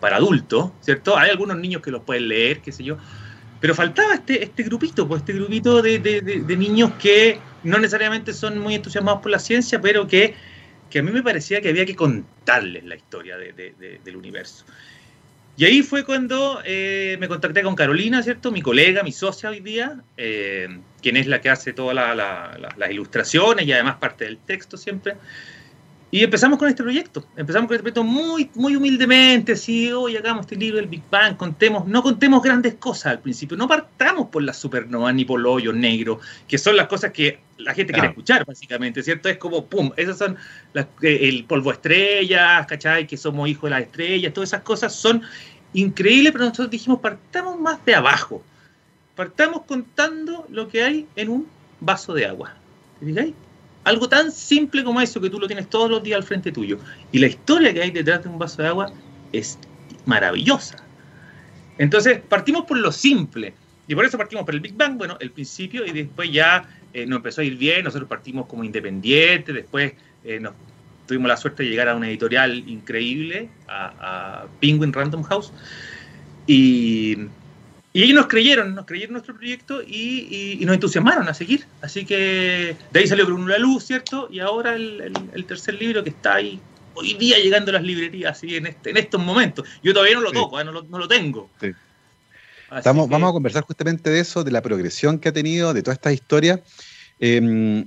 para 0.00 0.16
adultos, 0.16 0.70
¿cierto? 0.80 1.16
Hay 1.16 1.30
algunos 1.30 1.56
niños 1.56 1.82
que 1.82 1.90
los 1.90 2.02
pueden 2.02 2.28
leer, 2.28 2.60
qué 2.60 2.72
sé 2.72 2.84
yo, 2.84 2.98
pero 3.60 3.74
faltaba 3.74 4.14
este, 4.14 4.42
este 4.42 4.62
grupito, 4.64 5.08
pues 5.08 5.20
este 5.22 5.32
grupito 5.32 5.80
de, 5.80 6.56
niños 6.58 6.92
que 6.98 7.40
no 7.62 7.78
necesariamente 7.78 8.34
son 8.34 8.58
muy 8.58 8.74
entusiasmados 8.74 9.22
por 9.22 9.30
la 9.30 9.38
ciencia, 9.38 9.80
pero 9.80 10.06
que, 10.06 10.34
a 10.94 11.02
mí 11.02 11.10
me 11.10 11.22
parecía 11.22 11.60
que 11.60 11.70
había 11.70 11.86
que 11.86 11.96
contarles 11.96 12.84
la 12.84 12.94
historia 12.94 13.36
del 13.38 14.16
universo. 14.16 14.66
Y 15.56 15.64
ahí 15.64 15.82
fue 15.82 16.04
cuando 16.04 16.60
eh, 16.64 17.16
me 17.20 17.28
contacté 17.28 17.62
con 17.62 17.76
Carolina, 17.76 18.22
¿cierto? 18.22 18.50
Mi 18.50 18.60
colega, 18.60 19.04
mi 19.04 19.12
socia 19.12 19.50
hoy 19.50 19.60
día, 19.60 20.02
eh, 20.16 20.80
quien 21.00 21.16
es 21.16 21.28
la 21.28 21.40
que 21.40 21.48
hace 21.48 21.72
todas 21.72 21.94
las 21.94 22.90
ilustraciones 22.90 23.64
y 23.66 23.72
además 23.72 23.96
parte 23.96 24.24
del 24.24 24.38
texto 24.38 24.76
siempre. 24.76 25.14
Y 26.14 26.22
empezamos 26.22 26.60
con 26.60 26.68
este 26.68 26.80
proyecto. 26.80 27.26
Empezamos 27.36 27.66
con 27.66 27.74
este 27.74 27.82
proyecto 27.82 28.04
muy, 28.04 28.48
muy 28.54 28.76
humildemente, 28.76 29.54
así, 29.54 29.90
hoy 29.90 30.16
hagamos 30.16 30.42
este 30.42 30.54
libro 30.54 30.76
del 30.76 30.86
Big 30.86 31.02
Bang, 31.10 31.36
contemos, 31.36 31.88
no 31.88 32.04
contemos 32.04 32.40
grandes 32.40 32.74
cosas 32.74 33.06
al 33.06 33.18
principio, 33.18 33.56
no 33.56 33.66
partamos 33.66 34.28
por 34.28 34.44
las 34.44 34.56
supernovas 34.56 35.12
ni 35.12 35.24
por 35.24 35.40
los 35.40 35.54
hoyos 35.54 35.74
negros, 35.74 36.18
que 36.46 36.56
son 36.56 36.76
las 36.76 36.86
cosas 36.86 37.10
que 37.10 37.40
la 37.58 37.74
gente 37.74 37.92
quiere 37.92 38.10
escuchar, 38.10 38.44
básicamente, 38.44 39.02
¿cierto? 39.02 39.28
Es 39.28 39.38
como, 39.38 39.66
pum, 39.66 39.90
esas 39.96 40.16
son 40.16 40.36
las, 40.72 40.86
el 41.02 41.46
polvo 41.46 41.72
estrellas, 41.72 42.64
¿cachai? 42.68 43.08
Que 43.08 43.16
somos 43.16 43.48
hijos 43.48 43.64
de 43.64 43.70
las 43.70 43.82
estrellas, 43.82 44.32
todas 44.32 44.50
esas 44.50 44.62
cosas 44.62 44.94
son 44.94 45.20
increíbles, 45.72 46.30
pero 46.30 46.44
nosotros 46.44 46.70
dijimos, 46.70 47.00
partamos 47.00 47.58
más 47.58 47.84
de 47.84 47.96
abajo. 47.96 48.40
Partamos 49.16 49.62
contando 49.62 50.46
lo 50.48 50.68
que 50.68 50.84
hay 50.84 51.08
en 51.16 51.28
un 51.28 51.48
vaso 51.80 52.14
de 52.14 52.26
agua. 52.26 52.54
¿Te 53.00 53.06
fijáis? 53.06 53.34
Algo 53.84 54.08
tan 54.08 54.32
simple 54.32 54.82
como 54.82 55.00
eso 55.00 55.20
que 55.20 55.30
tú 55.30 55.38
lo 55.38 55.46
tienes 55.46 55.68
todos 55.68 55.90
los 55.90 56.02
días 56.02 56.16
al 56.16 56.24
frente 56.24 56.50
tuyo. 56.50 56.78
Y 57.12 57.18
la 57.18 57.26
historia 57.26 57.72
que 57.72 57.82
hay 57.82 57.90
detrás 57.90 58.22
de 58.22 58.28
un 58.30 58.38
vaso 58.38 58.62
de 58.62 58.68
agua 58.68 58.92
es 59.32 59.58
maravillosa. 60.06 60.76
Entonces, 61.78 62.20
partimos 62.28 62.64
por 62.64 62.78
lo 62.78 62.90
simple. 62.90 63.54
Y 63.86 63.94
por 63.94 64.04
eso 64.04 64.16
partimos 64.16 64.44
por 64.44 64.54
el 64.54 64.60
Big 64.60 64.74
Bang, 64.74 64.96
bueno, 64.96 65.16
el 65.20 65.30
principio, 65.30 65.84
y 65.84 65.92
después 65.92 66.32
ya 66.32 66.66
eh, 66.94 67.04
nos 67.04 67.18
empezó 67.18 67.42
a 67.42 67.44
ir 67.44 67.56
bien, 67.58 67.84
nosotros 67.84 68.08
partimos 68.08 68.46
como 68.46 68.64
independientes, 68.64 69.54
después 69.54 69.92
eh, 70.24 70.40
nos, 70.40 70.54
tuvimos 71.06 71.28
la 71.28 71.36
suerte 71.36 71.64
de 71.64 71.68
llegar 71.68 71.88
a 71.90 71.94
una 71.94 72.08
editorial 72.08 72.66
increíble, 72.66 73.50
a, 73.68 74.42
a 74.42 74.46
Penguin 74.60 74.90
Random 74.90 75.22
House, 75.24 75.52
y, 76.46 77.16
y 77.96 78.02
ellos 78.02 78.16
nos 78.16 78.26
creyeron, 78.26 78.74
nos 78.74 78.86
creyeron 78.86 79.12
nuestro 79.12 79.36
proyecto 79.36 79.80
y, 79.80 80.58
nos 80.62 80.74
entusiasmaron 80.74 81.28
a 81.28 81.32
seguir. 81.32 81.64
Así 81.80 82.04
que 82.04 82.76
de 82.90 83.00
ahí 83.00 83.06
salió 83.06 83.24
Bruno 83.24 83.46
La 83.46 83.56
Luz, 83.56 83.84
¿cierto? 83.84 84.26
Y 84.32 84.40
ahora 84.40 84.74
el, 84.74 85.44
tercer 85.46 85.74
libro 85.74 86.02
que 86.02 86.10
está 86.10 86.34
ahí 86.34 86.60
hoy 86.94 87.14
día 87.14 87.38
llegando 87.38 87.70
a 87.70 87.74
las 87.74 87.84
librerías, 87.84 88.36
así 88.36 88.56
en, 88.56 88.66
este, 88.66 88.90
en 88.90 88.96
estos 88.96 89.22
momentos. 89.22 89.68
Yo 89.80 89.92
todavía 89.92 90.16
no 90.16 90.22
lo 90.22 90.32
toco, 90.32 90.60
¿eh? 90.60 90.64
no, 90.64 90.72
lo, 90.72 91.08
tengo. 91.08 91.48
Estamos, 92.76 93.08
Vamos 93.08 93.30
a 93.30 93.32
conversar 93.32 93.62
justamente 93.62 94.10
de 94.10 94.18
eso, 94.18 94.42
de 94.42 94.50
la 94.50 94.60
progresión 94.60 95.20
que 95.20 95.28
ha 95.28 95.32
tenido, 95.32 95.72
de 95.72 95.84
todas 95.84 95.98
estas 95.98 96.14
historias. 96.14 96.58
Eh, 97.20 97.84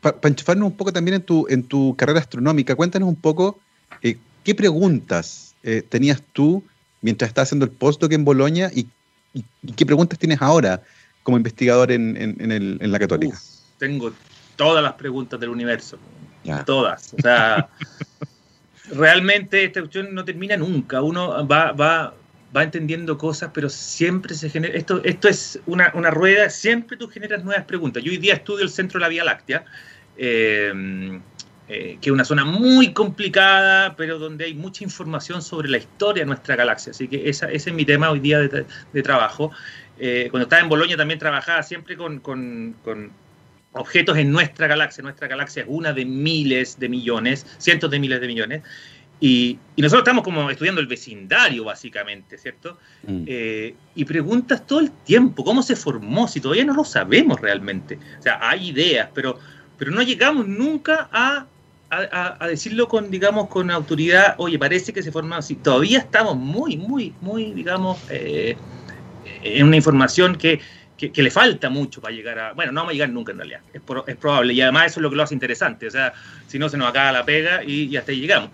Para 0.00 0.16
enchufarnos 0.22 0.68
un 0.68 0.76
poco 0.78 0.94
también 0.94 1.16
en 1.16 1.22
tu, 1.22 1.46
en 1.50 1.64
tu 1.64 1.94
carrera 1.96 2.20
astronómica, 2.20 2.74
cuéntanos 2.74 3.06
un 3.06 3.16
poco 3.16 3.60
eh, 4.00 4.16
qué 4.44 4.54
preguntas 4.54 5.54
eh, 5.62 5.82
tenías 5.86 6.22
tú 6.32 6.64
mientras 7.02 7.28
estabas 7.28 7.48
haciendo 7.48 7.66
el 7.66 7.70
postdoc 7.70 8.12
en 8.12 8.24
Bolonia 8.24 8.70
y 8.74 8.86
¿Y, 9.34 9.44
qué 9.72 9.86
preguntas 9.86 10.18
tienes 10.18 10.40
ahora 10.40 10.82
como 11.22 11.36
investigador 11.36 11.92
en, 11.92 12.78
la 12.80 12.98
Católica? 12.98 13.38
tengo 13.78 14.12
todas 14.56 14.82
las 14.82 14.92
preguntas 14.92 15.40
del 15.40 15.48
universo. 15.48 15.98
Todas. 16.66 17.14
O 17.14 17.20
sea, 17.20 17.68
realmente 18.92 19.64
esta 19.64 19.80
cuestión 19.80 20.14
no 20.14 20.24
termina 20.24 20.56
nunca. 20.56 21.02
Uno 21.02 21.46
va, 21.46 21.72
va, 21.72 22.14
va 22.56 22.62
entendiendo 22.62 23.18
cosas, 23.18 23.50
pero 23.52 23.68
siempre 23.68 24.34
se 24.34 24.50
genera. 24.50 24.74
Esto, 24.74 25.02
esto 25.04 25.28
es 25.28 25.60
una, 25.66 25.90
rueda, 26.10 26.50
siempre 26.50 26.96
tú 26.96 27.08
generas 27.08 27.42
nuevas 27.44 27.64
preguntas. 27.64 28.02
Yo 28.02 28.12
hoy 28.12 28.18
día 28.18 28.34
estudio 28.34 28.64
el 28.64 28.70
centro 28.70 28.98
de 28.98 29.02
la 29.02 29.08
Vía 29.08 29.24
Láctea. 29.24 29.64
Eh, 30.16 31.20
eh, 31.74 31.96
que 32.02 32.10
es 32.10 32.12
una 32.12 32.26
zona 32.26 32.44
muy 32.44 32.92
complicada, 32.92 33.96
pero 33.96 34.18
donde 34.18 34.44
hay 34.44 34.52
mucha 34.52 34.84
información 34.84 35.40
sobre 35.40 35.70
la 35.70 35.78
historia 35.78 36.22
de 36.22 36.26
nuestra 36.26 36.54
galaxia. 36.54 36.90
Así 36.90 37.08
que 37.08 37.30
esa, 37.30 37.50
ese 37.50 37.70
es 37.70 37.74
mi 37.74 37.86
tema 37.86 38.10
hoy 38.10 38.20
día 38.20 38.40
de, 38.40 39.02
trabajo. 39.02 39.50
Eh, 39.98 40.28
cuando 40.30 40.42
estaba 40.42 40.60
en 40.60 40.68
Bolonia 40.68 40.98
también 40.98 41.18
trabajaba 41.18 41.62
siempre 41.62 41.96
con, 41.96 42.18
con, 42.18 43.10
objetos 43.72 44.18
en 44.18 44.30
nuestra 44.30 44.66
galaxia. 44.66 45.02
Nuestra 45.02 45.28
galaxia 45.28 45.62
es 45.62 45.68
una 45.70 45.94
de 45.94 46.04
miles 46.04 46.78
de 46.78 46.90
millones, 46.90 47.46
cientos 47.56 47.90
de 47.90 47.98
miles 47.98 48.20
de 48.20 48.26
millones. 48.26 48.62
Y, 49.18 49.58
y 49.74 49.80
nosotros 49.80 50.02
estamos 50.02 50.24
como 50.24 50.50
estudiando 50.50 50.82
el 50.82 50.86
vecindario, 50.86 51.64
básicamente, 51.64 52.36
¿cierto? 52.36 52.76
Mm. 53.06 53.24
Eh, 53.26 53.74
y 53.94 54.04
preguntas 54.04 54.66
todo 54.66 54.80
el 54.80 54.90
tiempo, 54.90 55.42
¿cómo 55.42 55.62
se 55.62 55.74
formó? 55.74 56.28
Si 56.28 56.38
todavía 56.38 56.66
no 56.66 56.74
lo 56.74 56.84
sabemos 56.84 57.40
realmente. 57.40 57.98
O 58.18 58.22
sea, 58.22 58.46
hay 58.46 58.68
ideas, 58.68 59.08
pero, 59.14 59.38
pero 59.78 59.90
no 59.90 60.02
llegamos 60.02 60.46
nunca 60.46 61.08
a 61.10 61.46
a, 61.92 62.48
decirlo 62.48 62.88
con, 62.88 63.10
digamos, 63.10 63.48
con 63.48 63.70
autoridad, 63.70 64.34
oye, 64.38 64.58
parece 64.58 64.92
que 64.92 65.02
se 65.02 65.12
forma 65.12 65.36
así. 65.36 65.56
Todavía 65.56 65.98
estamos 65.98 66.36
muy, 66.36 66.76
muy, 66.76 67.14
muy, 67.20 67.52
digamos, 67.52 67.98
eh, 68.08 68.56
en 69.42 69.66
una 69.66 69.76
información 69.76 70.36
que, 70.36 70.60
que, 70.96 71.22
le 71.22 71.30
falta 71.30 71.68
mucho 71.68 72.00
para 72.00 72.14
llegar 72.14 72.38
a... 72.38 72.52
Bueno, 72.54 72.72
no 72.72 72.80
vamos 72.80 72.92
a 72.92 72.94
llegar 72.94 73.10
nunca 73.10 73.32
en 73.32 73.38
realidad, 73.38 73.60
es, 73.72 74.16
probable, 74.16 74.54
y 74.54 74.60
además 74.60 74.86
eso 74.86 75.00
es 75.00 75.02
lo 75.02 75.10
que 75.10 75.16
lo 75.16 75.22
hace 75.22 75.34
interesante, 75.34 75.86
o 75.86 75.90
sea, 75.90 76.14
si 76.46 76.58
no 76.58 76.68
se 76.68 76.78
nos 76.78 76.88
acaba 76.88 77.12
la 77.12 77.24
pega 77.24 77.62
y, 77.64 77.94
hasta 77.96 78.12
ahí 78.12 78.20
llegamos. 78.20 78.50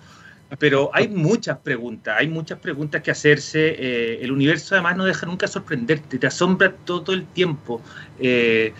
Pero 0.59 0.91
hay 0.95 1.09
muchas 1.09 1.59
preguntas, 1.59 2.17
hay 2.19 2.27
muchas 2.27 2.59
preguntas 2.59 3.03
que 3.03 3.11
hacerse. 3.11 3.77
Eh, 3.79 4.19
el 4.23 4.33
universo 4.33 4.75
además 4.75 4.97
no 4.97 5.05
deja 5.05 5.27
nunca 5.27 5.47
sorprenderte, 5.47 6.19
te 6.19 6.27
asombra 6.27 6.73
todo, 6.73 7.13
el 7.13 7.27
tiempo. 7.27 7.83
Eh, 8.19 8.73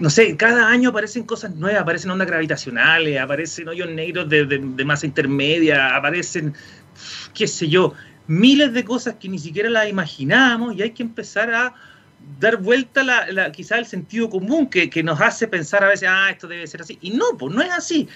no 0.00 0.10
sé, 0.10 0.36
cada 0.36 0.68
año 0.68 0.90
aparecen 0.90 1.24
cosas 1.24 1.54
nuevas, 1.54 1.82
aparecen 1.82 2.10
ondas 2.10 2.26
gravitacionales, 2.26 3.20
aparecen 3.20 3.68
hoyos 3.68 3.88
negros 3.90 4.28
de, 4.28 4.44
de 4.46 4.84
masa 4.84 5.06
intermedia, 5.06 5.94
aparecen, 5.96 6.54
qué 7.32 7.46
sé 7.46 7.68
yo, 7.68 7.94
miles 8.26 8.72
de 8.72 8.84
cosas 8.84 9.16
que 9.20 9.28
ni 9.28 9.38
siquiera 9.38 9.70
las 9.70 9.88
imaginábamos 9.88 10.74
y 10.76 10.82
hay 10.82 10.90
que 10.90 11.02
empezar 11.02 11.52
a 11.54 11.74
dar 12.40 12.56
vuelta 12.56 13.02
la, 13.02 13.30
la, 13.30 13.52
quizá 13.52 13.78
el 13.78 13.86
sentido 13.86 14.30
común 14.30 14.68
que, 14.68 14.88
que, 14.88 15.02
nos 15.02 15.20
hace 15.20 15.46
pensar 15.46 15.84
a 15.84 15.88
veces, 15.88 16.08
ah, 16.10 16.30
esto 16.30 16.48
debe 16.48 16.66
ser 16.66 16.82
así. 16.82 16.98
Y 17.00 17.10
no, 17.10 17.24
pues 17.38 17.54
no 17.54 17.62
es 17.62 17.70
así. 17.70 18.08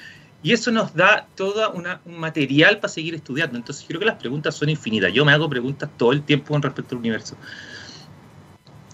Y 0.43 0.53
eso 0.53 0.71
nos 0.71 0.95
da 0.95 1.27
todo 1.35 1.73
un 1.73 2.17
material 2.17 2.79
para 2.79 2.93
seguir 2.93 3.15
estudiando. 3.15 3.59
Entonces 3.59 3.85
creo 3.87 3.99
que 3.99 4.07
las 4.07 4.17
preguntas 4.17 4.55
son 4.55 4.69
infinitas. 4.69 5.13
Yo 5.13 5.25
me 5.25 5.33
hago 5.33 5.49
preguntas 5.49 5.91
todo 5.97 6.13
el 6.13 6.23
tiempo 6.23 6.53
con 6.53 6.63
respecto 6.63 6.95
al 6.95 7.01
universo. 7.01 7.37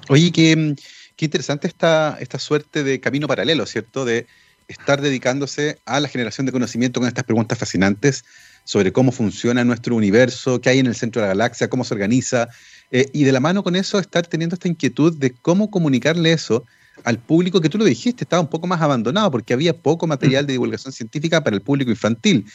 Oye, 0.09 0.33
qué, 0.33 0.75
qué 1.17 1.27
interesante 1.27 1.67
esta, 1.67 2.17
esta 2.21 2.39
suerte 2.39 2.83
de 2.83 3.01
camino 3.01 3.27
paralelo, 3.27 3.67
¿cierto? 3.67 4.05
De 4.05 4.27
estar 4.69 5.01
dedicándose 5.01 5.79
a 5.85 6.01
la 6.01 6.09
generación 6.09 6.47
de 6.47 6.53
conocimiento 6.53 7.01
con 7.01 7.09
estas 7.09 7.25
preguntas 7.25 7.59
fascinantes 7.59 8.25
sobre 8.65 8.93
cómo 8.93 9.13
funciona 9.13 9.63
nuestro 9.65 9.95
universo, 9.95 10.61
qué 10.61 10.71
hay 10.71 10.79
en 10.79 10.87
el 10.87 10.95
centro 10.95 11.21
de 11.21 11.29
la 11.29 11.35
galaxia, 11.35 11.69
cómo 11.69 11.85
se 11.85 11.95
organiza, 11.95 12.49
eh, 12.91 13.07
y 13.13 13.25
de 13.25 13.33
la 13.33 13.41
mano 13.41 13.63
con 13.63 13.77
eso, 13.77 13.99
estar 13.99 14.27
teniendo 14.27 14.55
esta 14.55 14.69
inquietud 14.69 15.17
de 15.17 15.33
cómo 15.33 15.71
comunicarle 15.71 16.33
eso 16.33 16.65
al 17.03 17.19
público 17.19 17.61
que 17.61 17.69
tú 17.69 17.77
lo 17.77 17.85
dijiste, 17.85 18.25
estaba 18.25 18.41
un 18.41 18.49
poco 18.49 18.67
más 18.67 18.81
abandonado 18.81 19.31
porque 19.31 19.53
había 19.53 19.77
poco 19.77 20.07
material 20.07 20.47
de 20.47 20.53
divulgación 20.53 20.93
científica 20.93 21.43
para 21.43 21.57
el 21.57 21.63
público 21.63 21.91
infantil, 21.91 22.47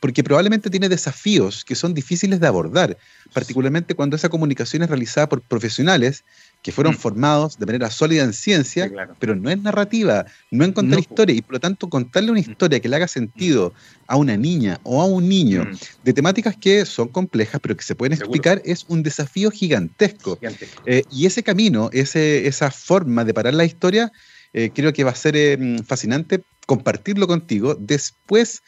porque 0.00 0.22
probablemente 0.22 0.70
tiene 0.70 0.88
desafíos 0.88 1.64
que 1.64 1.74
son 1.74 1.94
difíciles 1.94 2.38
de 2.38 2.46
abordar, 2.46 2.96
particularmente 3.32 3.94
cuando 3.94 4.16
esa 4.16 4.28
comunicación 4.28 4.82
es 4.82 4.90
realizada 4.90 5.28
por 5.28 5.40
profesionales 5.40 6.24
que 6.66 6.72
fueron 6.72 6.94
mm. 6.94 6.98
formados 6.98 7.60
de 7.60 7.64
manera 7.64 7.88
sólida 7.92 8.24
en 8.24 8.32
ciencia, 8.32 8.90
pero 9.20 9.36
no 9.36 9.48
es 9.50 9.62
narrativa, 9.62 10.26
no 10.50 10.64
en 10.64 10.72
contar 10.72 10.98
historia, 10.98 11.36
y 11.36 11.40
por 11.40 11.52
lo 11.52 11.60
tanto 11.60 11.88
contarle 11.88 12.32
una 12.32 12.40
mm. 12.40 12.50
historia 12.50 12.80
que 12.80 12.88
le 12.88 12.96
haga 12.96 13.06
sentido 13.06 13.72
a 14.08 14.16
una 14.16 14.36
niña 14.36 14.80
o 14.82 15.00
a 15.00 15.04
un 15.04 15.28
niño 15.28 15.62
mm. 15.62 15.76
de 16.02 16.12
temáticas 16.12 16.56
que 16.56 16.84
son 16.84 17.06
complejas, 17.06 17.60
pero 17.60 17.76
que 17.76 17.84
se 17.84 17.94
pueden 17.94 18.14
explicar, 18.14 18.60
es 18.64 18.84
un 18.88 19.04
desafío 19.04 19.52
gigantesco. 19.52 20.40
Eh, 20.86 21.04
y 21.12 21.26
ese 21.26 21.44
camino, 21.44 21.88
ese, 21.92 22.48
esa 22.48 22.72
forma 22.72 23.24
de 23.24 23.32
parar 23.32 23.54
la 23.54 23.64
historia, 23.64 24.10
eh, 24.52 24.72
creo 24.74 24.92
que 24.92 25.04
va 25.04 25.12
a 25.12 25.14
ser 25.14 25.36
eh, 25.36 25.56
fascinante 25.86 26.42
compartirlo 26.66 27.28
contigo 27.28 27.76
después 27.78 28.60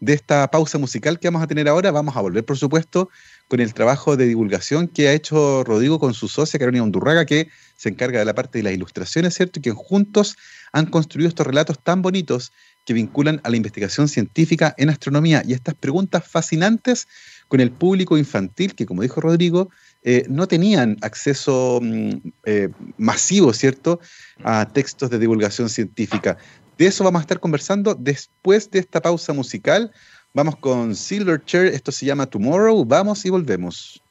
de 0.00 0.12
esta 0.12 0.50
pausa 0.50 0.78
musical 0.78 1.18
que 1.18 1.28
vamos 1.28 1.42
a 1.42 1.46
tener 1.46 1.68
ahora. 1.68 1.90
Vamos 1.90 2.16
a 2.16 2.20
volver, 2.20 2.44
por 2.44 2.58
supuesto, 2.58 3.08
con 3.48 3.60
el 3.60 3.74
trabajo 3.74 4.16
de 4.16 4.26
divulgación 4.26 4.88
que 4.88 5.08
ha 5.08 5.12
hecho 5.12 5.64
Rodrigo 5.64 5.98
con 5.98 6.14
su 6.14 6.28
socia 6.28 6.58
Carolina 6.58 6.84
Undurraga, 6.84 7.24
que 7.24 7.48
se 7.76 7.88
encarga 7.88 8.18
de 8.18 8.24
la 8.24 8.34
parte 8.34 8.58
de 8.58 8.64
las 8.64 8.72
ilustraciones, 8.72 9.34
¿cierto? 9.34 9.58
Y 9.58 9.62
que 9.62 9.70
juntos 9.70 10.36
han 10.72 10.86
construido 10.86 11.28
estos 11.28 11.46
relatos 11.46 11.78
tan 11.82 12.02
bonitos 12.02 12.52
que 12.84 12.94
vinculan 12.94 13.40
a 13.42 13.50
la 13.50 13.56
investigación 13.56 14.08
científica 14.08 14.74
en 14.78 14.90
astronomía 14.90 15.42
y 15.44 15.52
estas 15.52 15.74
preguntas 15.74 16.24
fascinantes 16.26 17.08
con 17.48 17.60
el 17.60 17.70
público 17.72 18.16
infantil 18.16 18.74
que, 18.74 18.86
como 18.86 19.02
dijo 19.02 19.20
Rodrigo, 19.20 19.70
eh, 20.02 20.24
no 20.28 20.46
tenían 20.46 20.96
acceso 21.02 21.80
mm, 21.82 22.10
eh, 22.44 22.68
masivo, 22.96 23.52
¿cierto?, 23.52 24.00
a 24.44 24.68
textos 24.72 25.10
de 25.10 25.18
divulgación 25.18 25.68
científica. 25.68 26.36
De 26.78 26.86
eso 26.86 27.04
vamos 27.04 27.20
a 27.20 27.22
estar 27.22 27.40
conversando 27.40 27.94
después 27.94 28.70
de 28.70 28.80
esta 28.80 29.00
pausa 29.00 29.32
musical. 29.32 29.92
Vamos 30.34 30.56
con 30.56 30.94
Silverchair, 30.94 31.68
esto 31.68 31.90
se 31.90 32.04
llama 32.04 32.26
Tomorrow, 32.26 32.84
vamos 32.84 33.24
y 33.24 33.30
volvemos. 33.30 34.02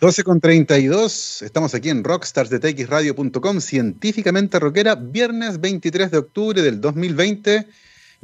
12 0.00 0.24
con 0.24 0.40
32, 0.40 1.42
estamos 1.42 1.74
aquí 1.74 1.90
en 1.90 2.04
rockstarsdetxradio.com, 2.04 3.60
científicamente 3.60 4.58
rockera, 4.58 4.94
viernes 4.94 5.60
23 5.60 6.10
de 6.10 6.18
octubre 6.18 6.62
del 6.62 6.80
2020 6.80 7.66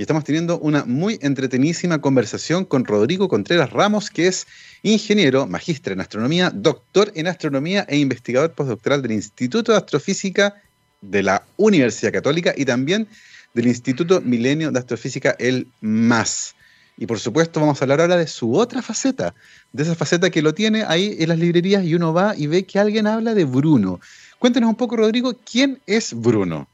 y 0.02 0.04
estamos 0.04 0.24
teniendo 0.24 0.58
una 0.58 0.84
muy 0.84 1.16
entretenísima 1.22 2.00
conversación 2.00 2.64
con 2.64 2.84
Rodrigo 2.84 3.28
Contreras 3.28 3.70
Ramos, 3.70 4.10
que 4.10 4.26
es 4.26 4.48
ingeniero, 4.82 5.46
magíster 5.46 5.92
en 5.92 6.00
astronomía, 6.00 6.50
doctor 6.52 7.12
en 7.14 7.28
astronomía 7.28 7.86
e 7.88 7.98
investigador 7.98 8.50
postdoctoral 8.50 9.00
del 9.00 9.12
Instituto 9.12 9.70
de 9.70 9.78
Astrofísica 9.78 10.60
de 11.02 11.22
la 11.22 11.44
Universidad 11.56 12.12
Católica 12.12 12.52
y 12.56 12.64
también 12.64 13.06
del 13.54 13.68
Instituto 13.68 14.20
Milenio 14.20 14.72
de 14.72 14.80
Astrofísica, 14.80 15.36
el 15.38 15.68
MAS. 15.80 16.56
Y 16.98 17.06
por 17.06 17.20
supuesto 17.20 17.60
vamos 17.60 17.80
a 17.80 17.84
hablar 17.84 18.00
ahora 18.00 18.16
de 18.16 18.26
su 18.26 18.56
otra 18.56 18.82
faceta, 18.82 19.36
de 19.72 19.84
esa 19.84 19.94
faceta 19.94 20.30
que 20.30 20.42
lo 20.42 20.52
tiene 20.52 20.82
ahí 20.82 21.14
en 21.20 21.28
las 21.28 21.38
librerías 21.38 21.84
y 21.84 21.94
uno 21.94 22.12
va 22.12 22.34
y 22.36 22.48
ve 22.48 22.64
que 22.64 22.80
alguien 22.80 23.06
habla 23.06 23.34
de 23.34 23.44
Bruno. 23.44 24.00
Cuéntanos 24.40 24.68
un 24.68 24.74
poco, 24.74 24.96
Rodrigo, 24.96 25.38
¿quién 25.48 25.80
es 25.86 26.12
Bruno? 26.12 26.66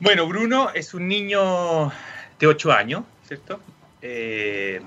Bueno, 0.00 0.28
Bruno 0.28 0.70
es 0.74 0.94
un 0.94 1.08
niño 1.08 1.90
de 2.38 2.46
8 2.46 2.72
años, 2.72 3.02
¿cierto? 3.26 3.58
Eh, 4.00 4.80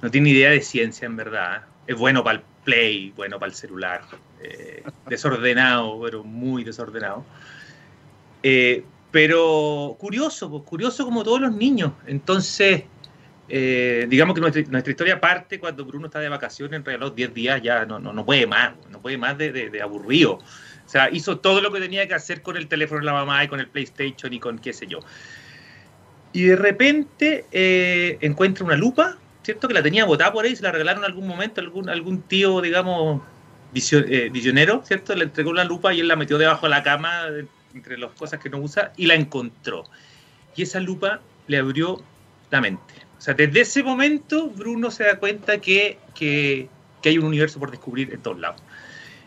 no 0.00 0.10
tiene 0.10 0.30
idea 0.30 0.50
de 0.50 0.60
ciencia, 0.60 1.06
en 1.06 1.16
verdad. 1.16 1.64
Es 1.86 1.96
bueno 1.96 2.22
para 2.22 2.38
el 2.38 2.44
play, 2.64 3.12
bueno 3.16 3.40
para 3.40 3.50
el 3.50 3.56
celular. 3.56 4.02
Eh, 4.40 4.84
desordenado, 5.08 6.00
pero 6.00 6.22
muy 6.22 6.62
desordenado. 6.62 7.24
Eh, 8.44 8.84
pero 9.10 9.96
curioso, 9.98 10.48
pues, 10.48 10.62
curioso 10.62 11.04
como 11.04 11.24
todos 11.24 11.40
los 11.40 11.52
niños. 11.52 11.92
Entonces, 12.06 12.84
eh, 13.52 14.06
digamos 14.08 14.34
que 14.34 14.40
nuestra, 14.40 14.90
historia 14.90 15.20
parte 15.20 15.58
cuando 15.58 15.84
Bruno 15.84 16.06
está 16.06 16.20
de 16.20 16.28
vacaciones, 16.28 16.82
en 16.86 17.00
los 17.00 17.14
10 17.16 17.34
días 17.34 17.60
ya 17.60 17.84
no, 17.84 17.98
no, 17.98 18.24
puede 18.24 18.46
más, 18.46 18.72
no 18.90 19.00
puede 19.00 19.18
más 19.18 19.36
de, 19.36 19.80
aburrido. 19.82 20.34
O 20.34 20.88
sea, 20.88 21.10
hizo 21.10 21.38
todo 21.38 21.60
lo 21.60 21.72
que 21.72 21.80
tenía 21.80 22.06
que 22.06 22.14
hacer 22.14 22.42
con 22.42 22.56
el 22.56 22.68
teléfono 22.68 23.00
de 23.00 23.06
la 23.06 23.12
mamá 23.12 23.42
y 23.42 23.48
con 23.48 23.58
el 23.58 23.66
PlayStation 23.66 24.32
y 24.32 24.38
con 24.38 24.58
qué 24.58 24.72
sé 24.72 24.86
yo. 24.86 25.00
Y 26.32 26.44
de 26.44 26.56
repente 26.56 27.44
eh, 27.50 28.18
encuentra 28.20 28.64
una 28.64 28.76
lupa, 28.76 29.18
¿cierto? 29.42 29.66
Que 29.66 29.74
la 29.74 29.82
tenía 29.82 30.04
botada 30.04 30.32
por 30.32 30.44
ahí, 30.44 30.54
se 30.54 30.62
la 30.62 30.70
regalaron 30.70 31.02
en 31.02 31.10
algún 31.10 31.26
momento, 31.26 31.60
algún, 31.60 31.88
algún 31.88 32.22
tío, 32.22 32.60
digamos, 32.60 33.20
eh, 33.74 34.30
visionero, 34.32 34.82
¿cierto? 34.86 35.14
Le 35.16 35.24
entregó 35.24 35.50
una 35.50 35.64
lupa 35.64 35.92
y 35.92 36.00
él 36.00 36.08
la 36.08 36.14
metió 36.14 36.38
debajo 36.38 36.66
de 36.66 36.70
la 36.70 36.84
cama 36.84 37.26
entre 37.74 37.98
las 37.98 38.12
cosas 38.12 38.40
que 38.40 38.50
no 38.50 38.58
usa, 38.58 38.92
y 38.96 39.06
la 39.06 39.14
encontró. 39.14 39.84
Y 40.56 40.62
esa 40.62 40.80
lupa 40.80 41.20
le 41.46 41.58
abrió 41.58 42.02
la 42.50 42.60
mente. 42.60 42.94
O 43.20 43.22
sea, 43.22 43.34
desde 43.34 43.60
ese 43.60 43.82
momento 43.82 44.48
Bruno 44.48 44.90
se 44.90 45.04
da 45.04 45.18
cuenta 45.18 45.58
que, 45.58 45.98
que, 46.14 46.70
hay 47.04 47.18
un 47.18 47.26
universo 47.26 47.60
por 47.60 47.70
descubrir 47.70 48.14
en 48.14 48.22
todos 48.22 48.40
lados. 48.40 48.62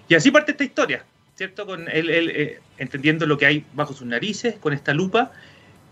Y 0.09 0.15
así 0.15 0.31
parte 0.31 0.53
esta 0.53 0.63
historia, 0.63 1.05
¿cierto? 1.35 1.67
Con 1.67 1.87
él, 1.87 2.09
eh, 2.09 2.59
entendiendo 2.79 3.27
lo 3.27 3.37
que 3.37 3.45
hay 3.45 3.65
bajo 3.75 3.93
sus 3.93 4.07
narices, 4.07 4.55
con 4.55 4.73
esta 4.73 4.95
lupa, 4.95 5.31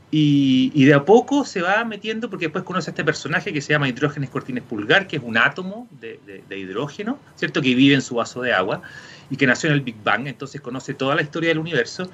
y, 0.10 0.72
y, 0.74 0.86
de 0.86 0.96
a 0.96 1.06
poco 1.06 1.46
se 1.46 1.62
va 1.62 1.86
metiendo, 1.86 2.28
porque 2.28 2.46
después 2.46 2.64
conoce 2.64 2.90
a 2.90 2.92
este 2.92 3.06
personaje 3.06 3.54
que 3.54 3.62
se 3.62 3.72
llama 3.72 3.88
Hidrógenes 3.88 4.32
Cortines 4.32 4.64
Pulgar, 4.64 5.06
que 5.06 5.18
es 5.18 5.24
un 5.24 5.38
átomo 5.38 5.88
de, 6.02 6.20
de, 6.26 6.44
de, 6.50 6.58
hidrógeno, 6.58 7.20
¿cierto? 7.36 7.62
Que 7.62 7.76
vive 7.76 7.94
en 7.94 8.02
su 8.02 8.16
vaso 8.16 8.42
de 8.42 8.52
agua 8.52 8.82
y 9.30 9.38
que 9.38 9.46
nació 9.46 9.70
en 9.70 9.76
el 9.76 9.82
Big 9.82 10.02
Bang, 10.04 10.28
entonces 10.28 10.60
conoce 10.60 10.96
toda 10.96 11.14
la 11.14 11.22
historia 11.22 11.50
del 11.50 11.60
universo. 11.60 12.10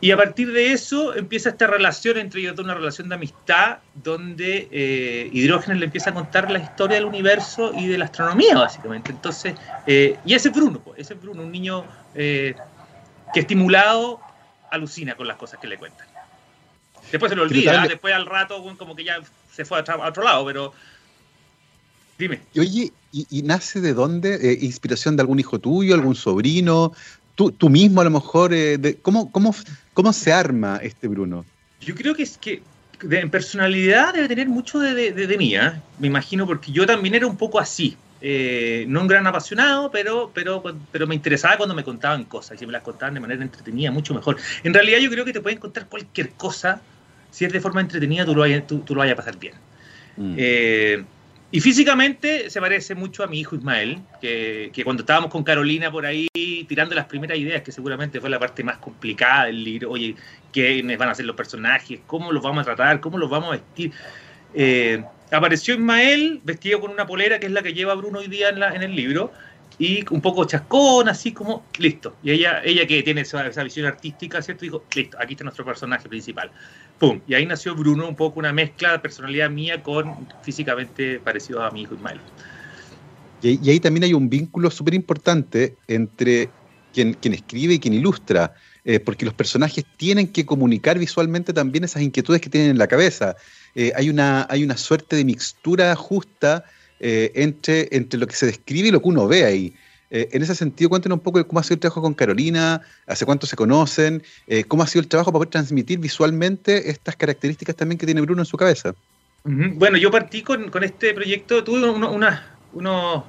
Y 0.00 0.12
a 0.12 0.16
partir 0.16 0.52
de 0.52 0.72
eso 0.72 1.14
empieza 1.16 1.48
esta 1.50 1.66
relación 1.66 2.18
entre 2.18 2.40
ellos 2.40 2.56
una 2.58 2.74
relación 2.74 3.08
de 3.08 3.16
amistad, 3.16 3.78
donde 3.94 4.68
eh, 4.70 5.28
Hidrógenes 5.32 5.80
le 5.80 5.86
empieza 5.86 6.10
a 6.10 6.14
contar 6.14 6.50
la 6.50 6.60
historia 6.60 6.96
del 6.96 7.04
universo 7.04 7.72
y 7.76 7.88
de 7.88 7.98
la 7.98 8.04
astronomía, 8.04 8.56
básicamente. 8.56 9.10
Entonces, 9.10 9.54
eh, 9.86 10.16
y 10.24 10.34
ese 10.34 10.48
es 10.48 10.54
Bruno, 10.54 10.80
pues, 10.80 11.00
ese 11.00 11.14
es 11.14 11.20
Bruno, 11.20 11.42
un 11.42 11.50
niño 11.50 11.84
eh, 12.14 12.54
que 13.34 13.40
estimulado 13.40 14.20
alucina 14.70 15.16
con 15.16 15.26
las 15.26 15.36
cosas 15.36 15.58
que 15.58 15.66
le 15.66 15.78
cuentan. 15.78 16.06
Después 17.10 17.30
se 17.30 17.36
lo 17.36 17.42
olvida, 17.42 17.86
después 17.88 18.14
al 18.14 18.26
rato 18.26 18.62
como 18.76 18.94
que 18.94 19.04
ya 19.04 19.18
se 19.50 19.64
fue 19.64 19.78
a, 19.78 20.08
otro 20.08 20.22
lado, 20.22 20.44
pero 20.44 20.72
dime. 22.18 22.40
Oye, 22.56 22.92
¿y, 23.12 23.42
nace 23.42 23.80
de 23.80 23.94
dónde? 23.94 24.34
Eh, 24.34 24.58
¿Inspiración 24.60 25.16
de 25.16 25.22
algún 25.22 25.40
hijo 25.40 25.58
tuyo, 25.58 25.94
algún 25.94 26.14
sobrino? 26.14 26.92
¿Tú, 27.38 27.52
tú 27.52 27.68
mismo 27.68 28.00
a 28.00 28.04
lo 28.04 28.10
mejor? 28.10 28.52
Eh, 28.52 28.98
¿cómo, 29.00 29.30
cómo, 29.30 29.54
cómo 29.94 30.12
se 30.12 30.32
arma 30.32 30.80
este 30.82 31.06
Bruno? 31.06 31.44
Yo 31.80 31.94
creo 31.94 32.12
que 32.12 32.24
es 32.24 32.36
que 32.36 32.62
en 33.08 33.30
personalidad 33.30 34.12
debe 34.12 34.26
tener 34.26 34.48
mucho 34.48 34.80
de, 34.80 35.12
de, 35.12 35.38
mí, 35.38 35.54
¿eh? 35.54 35.70
me 36.00 36.08
imagino, 36.08 36.48
porque 36.48 36.72
yo 36.72 36.84
también 36.84 37.14
era 37.14 37.28
un 37.28 37.36
poco 37.36 37.60
así. 37.60 37.96
no 38.88 39.02
un 39.02 39.06
gran 39.06 39.24
apasionado, 39.28 39.88
pero, 39.92 40.32
pero, 40.34 40.64
pero 40.90 41.06
me 41.06 41.14
interesaba 41.14 41.56
cuando 41.56 41.76
me 41.76 41.84
contaban 41.84 42.24
cosas 42.24 42.60
y 42.60 42.66
me 42.66 42.72
las 42.72 42.82
contaban 42.82 43.14
de 43.14 43.20
manera 43.20 43.40
entretenida, 43.40 43.92
mucho 43.92 44.14
mejor. 44.14 44.36
En 44.64 44.74
realidad 44.74 44.98
yo 44.98 45.08
creo 45.08 45.24
que 45.24 45.32
te 45.32 45.40
pueden 45.40 45.60
contar 45.60 45.86
cualquier 45.86 46.30
cosa 46.30 46.82
si 47.30 47.44
es 47.44 47.52
de 47.52 47.60
forma 47.60 47.80
entretenida, 47.80 48.24
tú 48.24 48.34
lo 48.34 48.40
vayas, 48.40 48.66
tú, 48.66 48.82
lo 48.88 48.96
vayas 48.96 49.12
a 49.12 49.16
pasar 49.16 49.38
bien. 49.38 49.54
Mm. 50.16 50.34
Eh, 50.36 51.04
y 51.50 51.60
físicamente 51.60 52.50
se 52.50 52.60
parece 52.60 52.94
mucho 52.94 53.24
a 53.24 53.26
mi 53.26 53.40
hijo 53.40 53.56
Ismael, 53.56 54.00
que, 54.20 54.70
cuando 54.84 55.02
estábamos 55.02 55.30
con 55.30 55.42
Carolina 55.42 55.90
por 55.90 56.04
ahí 56.04 56.28
tirando 56.68 56.94
las 56.94 57.06
primeras 57.06 57.38
ideas, 57.38 57.62
que 57.62 57.72
seguramente 57.72 58.20
fue 58.20 58.28
la 58.28 58.38
parte 58.38 58.62
más 58.62 58.76
complicada 58.78 59.46
del 59.46 59.64
libro, 59.64 59.90
oye, 59.90 60.14
¿quiénes 60.52 60.98
van 60.98 61.08
a 61.08 61.14
ser 61.14 61.24
los 61.24 61.36
personajes? 61.36 62.00
¿Cómo 62.06 62.32
los 62.32 62.42
vamos 62.42 62.62
a 62.62 62.64
tratar? 62.64 63.00
¿Cómo 63.00 63.16
los 63.16 63.30
vamos 63.30 63.48
a 63.48 63.52
vestir? 63.52 63.92
Eh, 64.52 65.02
apareció 65.30 65.74
Ismael 65.74 66.40
vestido 66.44 66.80
con 66.80 66.90
una 66.90 67.06
polera 67.06 67.38
que 67.40 67.46
es 67.46 67.52
la 67.52 67.62
que 67.62 67.72
lleva 67.72 67.94
Bruno 67.94 68.18
hoy 68.18 68.28
día 68.28 68.50
en, 68.50 68.60
la, 68.60 68.74
en 68.74 68.82
el 68.82 68.94
libro, 68.94 69.32
y 69.78 70.04
un 70.10 70.20
poco 70.20 70.44
chascón, 70.44 71.08
así 71.08 71.32
como, 71.32 71.64
listo. 71.78 72.16
Y 72.22 72.32
ella, 72.32 72.60
ella 72.64 72.86
que 72.86 73.02
tiene 73.02 73.20
esa, 73.20 73.46
esa 73.46 73.62
visión 73.62 73.86
artística, 73.86 74.42
¿cierto? 74.42 74.64
Dijo, 74.64 74.84
listo, 74.94 75.16
aquí 75.20 75.34
está 75.34 75.44
nuestro 75.44 75.64
personaje 75.64 76.08
principal. 76.08 76.50
¡Pum! 76.98 77.20
Y 77.28 77.34
ahí 77.34 77.46
nació 77.46 77.76
Bruno, 77.76 78.08
un 78.08 78.16
poco 78.16 78.40
una 78.40 78.52
mezcla 78.52 78.92
de 78.92 78.98
personalidad 78.98 79.50
mía 79.50 79.82
con 79.82 80.26
físicamente 80.42 81.20
parecido 81.20 81.62
a 81.62 81.70
mi 81.70 81.82
hijo 81.82 81.94
Ismael. 81.94 82.20
Y, 83.40 83.64
y 83.64 83.70
ahí 83.70 83.78
también 83.78 84.04
hay 84.04 84.14
un 84.14 84.28
vínculo 84.28 84.68
súper 84.70 84.94
importante 84.94 85.76
entre 85.86 86.50
quien, 86.92 87.14
quien, 87.14 87.34
escribe 87.34 87.74
y 87.74 87.78
quien 87.78 87.94
ilustra, 87.94 88.54
eh, 88.84 88.98
porque 88.98 89.24
los 89.24 89.34
personajes 89.34 89.84
tienen 89.96 90.28
que 90.28 90.44
comunicar 90.44 90.98
visualmente 90.98 91.52
también 91.52 91.84
esas 91.84 92.02
inquietudes 92.02 92.40
que 92.40 92.50
tienen 92.50 92.70
en 92.70 92.78
la 92.78 92.88
cabeza. 92.88 93.36
Eh, 93.76 93.92
hay, 93.94 94.10
una, 94.10 94.46
hay 94.50 94.64
una 94.64 94.76
suerte 94.76 95.14
de 95.14 95.24
mixtura 95.24 95.94
justa 95.94 96.64
eh, 97.00 97.32
entre, 97.34 97.88
entre 97.92 98.18
lo 98.18 98.26
que 98.26 98.34
se 98.34 98.46
describe 98.46 98.88
y 98.88 98.90
lo 98.90 99.00
que 99.00 99.08
uno 99.08 99.28
ve 99.28 99.44
ahí. 99.44 99.74
Eh, 100.10 100.28
en 100.32 100.42
ese 100.42 100.54
sentido, 100.54 100.88
cuéntenos 100.88 101.18
un 101.18 101.22
poco 101.22 101.38
de 101.38 101.44
cómo 101.44 101.60
ha 101.60 101.62
sido 101.62 101.74
el 101.74 101.80
trabajo 101.80 102.02
con 102.02 102.14
Carolina, 102.14 102.80
hace 103.06 103.26
cuánto 103.26 103.46
se 103.46 103.56
conocen, 103.56 104.22
eh, 104.46 104.64
cómo 104.64 104.82
ha 104.82 104.86
sido 104.86 105.02
el 105.02 105.08
trabajo 105.08 105.30
para 105.30 105.40
poder 105.40 105.50
transmitir 105.50 105.98
visualmente 105.98 106.90
estas 106.90 107.16
características 107.16 107.76
también 107.76 107.98
que 107.98 108.06
tiene 108.06 108.20
Bruno 108.22 108.42
en 108.42 108.46
su 108.46 108.56
cabeza. 108.56 108.94
Bueno, 109.44 109.96
yo 109.96 110.10
partí 110.10 110.42
con, 110.42 110.70
con, 110.70 110.84
este 110.84 111.14
proyecto, 111.14 111.62
tuve 111.62 111.88
uno, 111.88 112.10
unos 112.72 113.24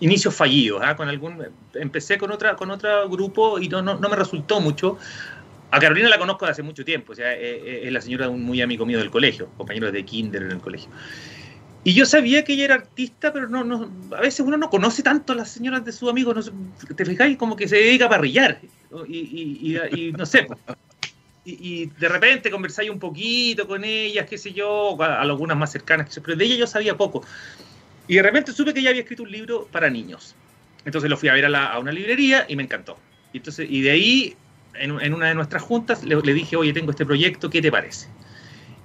inicios 0.00 0.34
fallidos, 0.34 0.82
¿eh? 0.82 0.96
con 0.96 1.08
algún, 1.08 1.42
empecé 1.74 2.18
con 2.18 2.32
otra 2.32 2.56
con 2.56 2.70
otro 2.70 3.08
grupo 3.08 3.58
y 3.58 3.68
no, 3.68 3.80
no, 3.80 3.98
no, 3.98 4.08
me 4.08 4.16
resultó 4.16 4.60
mucho. 4.60 4.98
A 5.70 5.78
Carolina 5.78 6.08
la 6.08 6.18
conozco 6.18 6.44
desde 6.44 6.52
hace 6.52 6.62
mucho 6.62 6.84
tiempo, 6.84 7.12
o 7.12 7.14
sea, 7.14 7.34
es, 7.34 7.84
es 7.84 7.92
la 7.92 8.00
señora 8.00 8.26
de 8.26 8.32
un 8.32 8.42
muy 8.44 8.60
amigo 8.60 8.84
mío 8.84 8.98
del 8.98 9.10
colegio, 9.10 9.48
compañero 9.56 9.90
de 9.90 10.04
kinder 10.04 10.42
en 10.42 10.52
el 10.52 10.60
colegio. 10.60 10.90
Y 11.84 11.92
yo 11.92 12.06
sabía 12.06 12.44
que 12.44 12.54
ella 12.54 12.64
era 12.64 12.74
artista, 12.76 13.30
pero 13.32 13.46
no, 13.46 13.62
no, 13.62 13.90
a 14.16 14.20
veces 14.22 14.40
uno 14.40 14.56
no 14.56 14.70
conoce 14.70 15.02
tanto 15.02 15.34
a 15.34 15.36
las 15.36 15.50
señoras 15.50 15.84
de 15.84 15.92
sus 15.92 16.08
amigos, 16.08 16.50
no, 16.50 16.94
te 16.96 17.04
fijáis 17.04 17.36
como 17.36 17.56
que 17.56 17.68
se 17.68 17.76
dedica 17.76 18.06
a 18.06 18.08
parrillar, 18.08 18.58
y, 19.06 19.18
y, 19.18 19.76
y, 19.76 20.08
y 20.08 20.12
no 20.12 20.24
sé, 20.24 20.46
y, 21.44 21.86
de 21.86 22.08
repente 22.08 22.50
conversáis 22.50 22.90
un 22.90 22.98
poquito 22.98 23.68
con 23.68 23.84
ellas, 23.84 24.26
qué 24.28 24.38
sé 24.38 24.52
yo, 24.52 25.00
a, 25.02 25.20
algunas 25.20 25.56
más 25.56 25.72
cercanas, 25.72 26.18
pero 26.24 26.36
de 26.36 26.44
ella 26.44 26.56
yo 26.56 26.66
sabía 26.66 26.96
poco. 26.96 27.22
Y 28.08 28.16
de 28.16 28.22
repente 28.22 28.52
supe 28.52 28.72
que 28.72 28.80
ella 28.80 28.90
había 28.90 29.02
escrito 29.02 29.22
un 29.22 29.30
libro 29.30 29.68
para 29.70 29.90
niños. 29.90 30.34
Entonces 30.84 31.10
lo 31.10 31.16
fui 31.16 31.28
a 31.28 31.34
ver 31.34 31.46
a, 31.46 31.48
la, 31.48 31.78
una 31.78 31.92
librería 31.92 32.46
y 32.48 32.56
me 32.56 32.62
encantó. 32.62 32.98
Y, 33.32 33.38
entonces, 33.38 33.66
y 33.70 33.82
de 33.82 33.90
ahí, 33.90 34.36
en, 34.74 34.98
en 35.00 35.14
una 35.14 35.28
de 35.28 35.34
nuestras 35.34 35.62
juntas, 35.62 36.02
le, 36.04 36.16
le 36.20 36.34
dije, 36.34 36.56
oye, 36.56 36.72
tengo 36.72 36.90
este 36.90 37.04
proyecto, 37.04 37.50
¿qué 37.50 37.60
te 37.60 37.70
parece? 37.70 38.08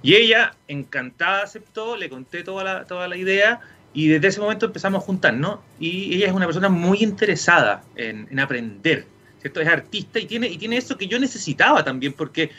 Y 0.02 0.14
ella, 0.14 0.54
encantada, 0.68 1.42
aceptó, 1.42 1.96
le 1.96 2.08
conté 2.08 2.42
toda 2.42 2.64
la, 2.64 2.84
toda 2.84 3.06
la 3.08 3.16
idea 3.16 3.60
y 3.92 4.08
desde 4.08 4.28
ese 4.28 4.40
momento 4.40 4.66
empezamos 4.66 5.02
a 5.02 5.06
juntarnos. 5.06 5.60
Y 5.78 6.14
ella 6.14 6.28
es 6.28 6.32
una 6.32 6.46
persona 6.46 6.68
muy 6.68 7.02
interesada 7.02 7.82
en, 7.96 8.26
en, 8.30 8.40
aprender, 8.40 9.06
¿cierto? 9.40 9.60
Es 9.60 9.68
artista 9.68 10.18
y 10.18 10.26
tiene, 10.26 10.48
y 10.48 10.58
tiene 10.58 10.76
eso 10.76 10.96
que 10.96 11.06
yo 11.06 11.18
necesitaba 11.18 11.84
también, 11.84 12.12
porque 12.14 12.50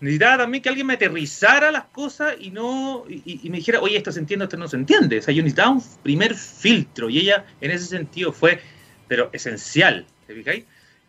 necesitaba 0.00 0.38
también 0.38 0.62
que 0.62 0.68
alguien 0.68 0.86
me 0.86 0.94
aterrizara 0.94 1.70
las 1.70 1.84
cosas 1.86 2.34
y 2.38 2.50
no 2.50 3.04
y, 3.08 3.48
me 3.50 3.58
dijera, 3.58 3.80
oye, 3.80 3.96
esto 3.96 4.12
se 4.12 4.20
entiende, 4.20 4.44
esto 4.44 4.56
no 4.56 4.68
se 4.68 4.76
entiende. 4.76 5.18
O 5.18 5.22
sea, 5.22 5.34
yo 5.34 5.42
necesitaba 5.42 5.70
un 5.70 5.82
primer 6.02 6.34
filtro 6.34 7.10
y 7.10 7.18
ella 7.18 7.44
en 7.60 7.70
ese 7.70 7.86
sentido 7.86 8.32
fue, 8.32 8.60
pero 9.08 9.30
esencial, 9.32 10.06
¿te 10.26 10.34
fijáis? 10.34 10.64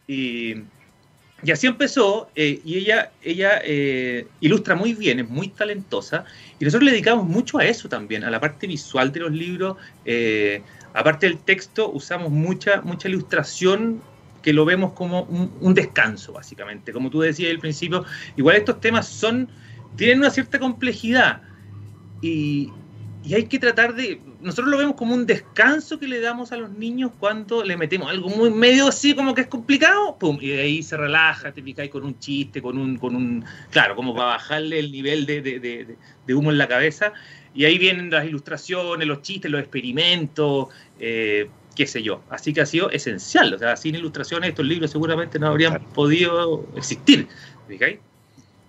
Y 0.08 0.56
y 1.44 1.52
así 1.52 1.68
empezó, 1.68 2.30
eh, 2.36 2.62
y 2.66 2.78
ella, 2.78 3.12
ella 3.22 3.62
eh, 3.64 4.28
ilustra 4.42 4.76
muy 4.76 4.94
bien, 4.94 5.20
es 5.20 5.30
muy 5.30 5.48
talentosa, 5.50 6.26
y 6.60 6.66
nosotros 6.66 6.86
le 6.86 6.92
dedicamos 6.92 7.26
mucho 7.26 7.60
a 7.60 7.66
eso 7.66 7.88
también, 7.88 8.24
a 8.24 8.30
la 8.30 8.40
parte 8.40 8.68
visual 8.68 9.12
de 9.12 9.20
los 9.22 9.32
libros. 9.32 9.78
Eh, 10.06 10.62
aparte 10.94 11.28
del 11.28 11.38
texto, 11.40 11.90
usamos 11.92 12.32
mucha, 12.32 12.82
mucha 12.82 13.08
ilustración 13.08 14.02
que 14.42 14.54
lo 14.54 14.66
vemos 14.66 14.94
como 14.94 15.24
un, 15.24 15.52
un, 15.62 15.74
descanso, 15.74 16.34
básicamente. 16.34 16.92
Como 16.92 17.10
tú 17.10 17.22
decías 17.22 17.52
al 17.52 17.60
principio, 17.60 18.06
igual 18.36 18.58
estos 18.58 18.80
temas 18.82 19.08
son, 19.08 19.50
tienen 19.96 20.20
una 20.20 20.30
cierta 20.30 20.60
complejidad, 20.60 21.42
y, 22.22 22.70
y 23.24 23.34
hay 23.34 23.46
que 23.46 23.60
tratar 23.60 23.96
de, 23.96 24.22
nosotros 24.40 24.70
lo 24.70 24.78
vemos 24.78 24.96
como 24.96 25.14
un 25.14 25.26
descanso 25.26 26.00
que 26.00 26.08
le 26.08 26.22
damos 26.22 26.52
a 26.52 26.58
los 26.58 26.72
niños 26.72 27.12
cuando 27.20 27.64
le 27.64 27.76
metemos 27.76 28.10
algo 28.10 28.30
muy 28.30 28.50
medio 28.50 28.88
así 28.88 29.14
como 29.14 29.36
que 29.36 29.42
es 29.42 29.48
complicado, 29.48 30.18
pum, 30.18 30.38
y 30.40 30.50
de 30.50 30.62
ahí 30.62 30.84
se 30.84 30.96
relaja, 30.96 31.52
te 31.52 31.62
picáis 31.62 31.92
con 31.92 32.06
un 32.06 32.18
chiste, 32.20 32.62
con 32.62 32.78
un, 32.78 32.98
con 32.98 33.16
un, 33.16 33.44
claro, 33.72 33.96
como 33.96 34.14
para 34.16 34.28
bajarle 34.28 34.80
el 34.80 34.92
nivel 34.92 35.26
de, 35.26 35.42
de, 35.42 35.60
de, 35.60 35.98
de 36.26 36.34
humo 36.34 36.50
en 36.52 36.58
la 36.58 36.68
cabeza, 36.68 37.12
y 37.54 37.66
ahí 37.66 37.78
vienen 37.78 38.10
las 38.10 38.26
ilustraciones, 38.26 39.06
los 39.06 39.22
chistes, 39.22 39.52
los 39.52 39.60
experimentos, 39.60 40.68
eh, 41.00 41.50
qué 41.76 41.88
sé 41.88 42.02
yo, 42.02 42.22
así 42.30 42.54
que 42.54 42.62
ha 42.62 42.66
sido 42.66 42.90
esencial, 42.90 43.54
o 43.54 43.58
sea, 43.58 43.76
sin 43.76 43.96
ilustraciones 43.96 44.50
estos 44.50 44.66
libros 44.66 44.92
seguramente 44.92 45.40
no 45.40 45.48
habrían 45.48 45.74
claro. 45.74 45.94
podido 45.94 46.68
existir, 46.78 47.28
¿fijáis? 47.68 48.00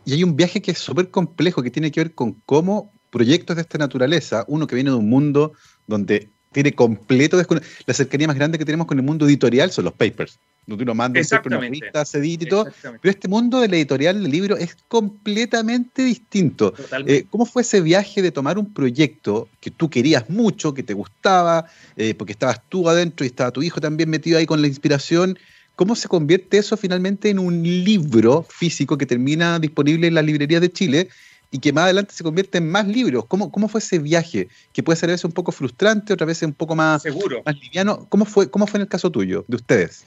Y 0.05 0.15
hay 0.15 0.25
un 0.25 0.35
viaje 0.35 0.61
que 0.61 0.73
es 0.73 0.79
súper 0.79 1.11
complejo, 1.11 1.63
que 1.63 1.71
tiene 1.71 1.93
que 1.93 2.01
ver 2.01 2.15
con 2.15 2.33
cómo 2.47 2.93
proyectos 3.11 3.57
de 3.57 3.63
esta 3.63 3.79
naturaleza, 3.79 4.45
uno 4.49 4.67
que 4.67 4.75
viene 4.75 4.91
de 4.91 4.97
un 4.97 5.09
mundo 5.09 5.53
donde 5.87 6.29
tiene 6.53 6.73
completo 6.73 7.37
desconocimiento. 7.37 7.85
La 7.87 7.95
cercanía 7.95 8.27
más 8.27 8.37
grande 8.37 8.59
que 8.59 8.65
tenemos 8.65 8.87
con 8.87 8.99
el 8.99 9.05
mundo 9.05 9.27
editorial 9.27 9.71
son 9.71 9.85
los 9.85 9.95
papers. 9.95 10.39
Donde 10.67 10.85
uno 10.85 10.95
manda 10.95 11.21
un 11.21 11.27
paper, 11.27 11.53
una 11.53 11.61
revista, 11.61 12.05
se 12.05 12.19
edita 12.19 12.45
y 12.45 12.49
todo. 12.49 12.67
Pero 12.83 13.11
este 13.11 13.29
mundo 13.29 13.61
de 13.61 13.69
la 13.69 13.77
editorial 13.77 14.23
del 14.23 14.31
libro 14.31 14.57
es 14.57 14.77
completamente 14.89 16.03
distinto. 16.03 16.75
Eh, 17.07 17.25
¿Cómo 17.31 17.47
fue 17.47 17.63
ese 17.63 17.81
viaje 17.81 18.23
de 18.23 18.31
tomar 18.31 18.59
un 18.59 18.73
proyecto 18.73 19.49
que 19.61 19.71
tú 19.71 19.89
querías 19.91 20.29
mucho, 20.29 20.75
que 20.75 20.83
te 20.83 20.95
gustaba, 20.95 21.67
eh, 21.97 22.15
porque 22.15 22.33
estabas 22.33 22.61
tú 22.69 22.89
adentro 22.89 23.25
y 23.25 23.29
estaba 23.29 23.51
tu 23.51 23.63
hijo 23.63 23.81
también 23.81 24.11
metido 24.11 24.39
ahí 24.39 24.47
con 24.47 24.61
la 24.61 24.69
inspiración? 24.69 25.39
¿Cómo 25.77 25.97
se 25.97 26.09
convierte 26.09 26.59
eso 26.59 26.77
finalmente 26.77 27.31
en 27.31 27.39
un 27.39 27.63
libro 27.63 28.45
físico 28.49 28.99
que 28.99 29.07
termina 29.07 29.59
disponible 29.59 30.09
en 30.09 30.15
las 30.15 30.25
librerías 30.25 30.61
de 30.61 30.71
Chile 30.71 31.09
y 31.51 31.59
que 31.59 31.73
más 31.73 31.85
adelante 31.85 32.15
se 32.15 32.23
convierte 32.23 32.59
en 32.59 32.71
más 32.71 32.87
libros. 32.87 33.27
¿Cómo, 33.27 33.51
cómo 33.51 33.69
fue 33.69 33.81
ese 33.81 33.99
viaje? 33.99 34.49
Que 34.73 34.83
puede 34.83 34.97
ser 34.97 35.11
a 35.11 35.13
veces 35.13 35.25
un 35.25 35.33
poco 35.33 35.53
frustrante, 35.53 36.13
otra 36.13 36.27
vez 36.27 36.43
un 36.43 36.53
poco 36.53 36.77
más, 36.77 37.03
Seguro. 37.03 37.43
más 37.45 37.59
liviano. 37.59 38.07
¿Cómo 38.09 38.25
fue, 38.25 38.51
¿Cómo 38.51 38.67
fue 38.67 38.79
en 38.79 38.83
el 38.83 38.89
caso 38.89 39.11
tuyo, 39.11 39.45
de 39.49 39.57
ustedes? 39.57 40.07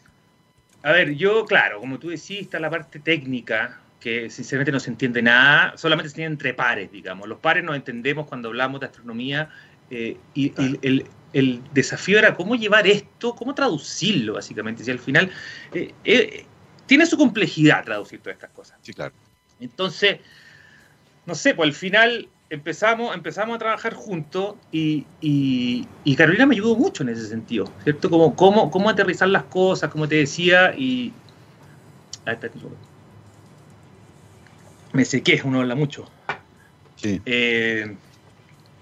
A 0.84 0.92
ver, 0.92 1.16
yo, 1.16 1.46
claro, 1.46 1.80
como 1.80 2.00
tú 2.00 2.10
decís, 2.10 2.42
está 2.42 2.60
la 2.60 2.70
parte 2.70 3.00
técnica, 3.00 3.80
que 4.00 4.30
sinceramente 4.30 4.72
no 4.72 4.80
se 4.80 4.90
entiende 4.90 5.22
nada, 5.22 5.78
solamente 5.78 6.10
se 6.10 6.16
entiende 6.16 6.34
entre 6.34 6.54
pares, 6.54 6.92
digamos. 6.92 7.28
Los 7.28 7.40
pares 7.40 7.64
nos 7.64 7.76
entendemos 7.76 8.28
cuando 8.28 8.50
hablamos 8.50 8.82
de 8.82 8.88
astronomía 8.88 9.50
eh, 9.90 10.18
y, 10.34 10.50
claro. 10.50 10.74
y 10.82 10.88
el, 10.88 11.06
el, 11.32 11.62
desafío 11.74 12.20
era 12.20 12.36
cómo 12.36 12.56
llevar 12.56 12.86
esto, 12.88 13.34
cómo 13.36 13.56
traducirlo, 13.56 14.34
básicamente. 14.34 14.84
Si 14.84 14.92
al 14.92 15.00
final 15.00 15.32
eh, 15.74 15.94
eh, 16.04 16.46
tiene 16.86 17.06
su 17.06 17.18
complejidad 17.18 17.84
traducir 17.86 18.20
todas 18.20 18.36
estas 18.36 18.52
cosas. 18.52 18.78
Sí, 18.82 18.94
claro. 18.94 19.14
Entonces, 19.62 20.20
no 21.26 21.36
sé, 21.36 21.54
pues 21.54 21.68
al 21.68 21.74
final 21.74 22.30
empezamos, 22.50 23.16
empezamos 23.16 23.56
a 23.56 23.60
trabajar 23.60 23.94
juntos 23.94 24.56
y, 24.72 25.06
y, 25.22 25.88
y, 26.04 26.16
Carolina 26.16 26.46
me 26.46 26.56
ayudó 26.56 26.76
mucho 26.76 27.04
en 27.04 27.10
ese 27.10 27.28
sentido, 27.28 27.72
¿cierto? 27.84 28.10
Como 28.10 28.36
cómo, 28.36 28.70
cómo 28.70 28.90
aterrizar 28.90 29.28
las 29.30 29.44
cosas, 29.44 29.90
como 29.90 30.08
te 30.08 30.16
decía, 30.16 30.74
y... 30.78 31.14
Ahí 32.26 32.36
está, 32.36 32.50
me 34.94 35.04
sequé, 35.04 35.42
uno 35.44 35.62
habla 35.62 35.76
mucho. 35.76 36.08
Sí. 36.96 37.20
Eh, 37.26 37.96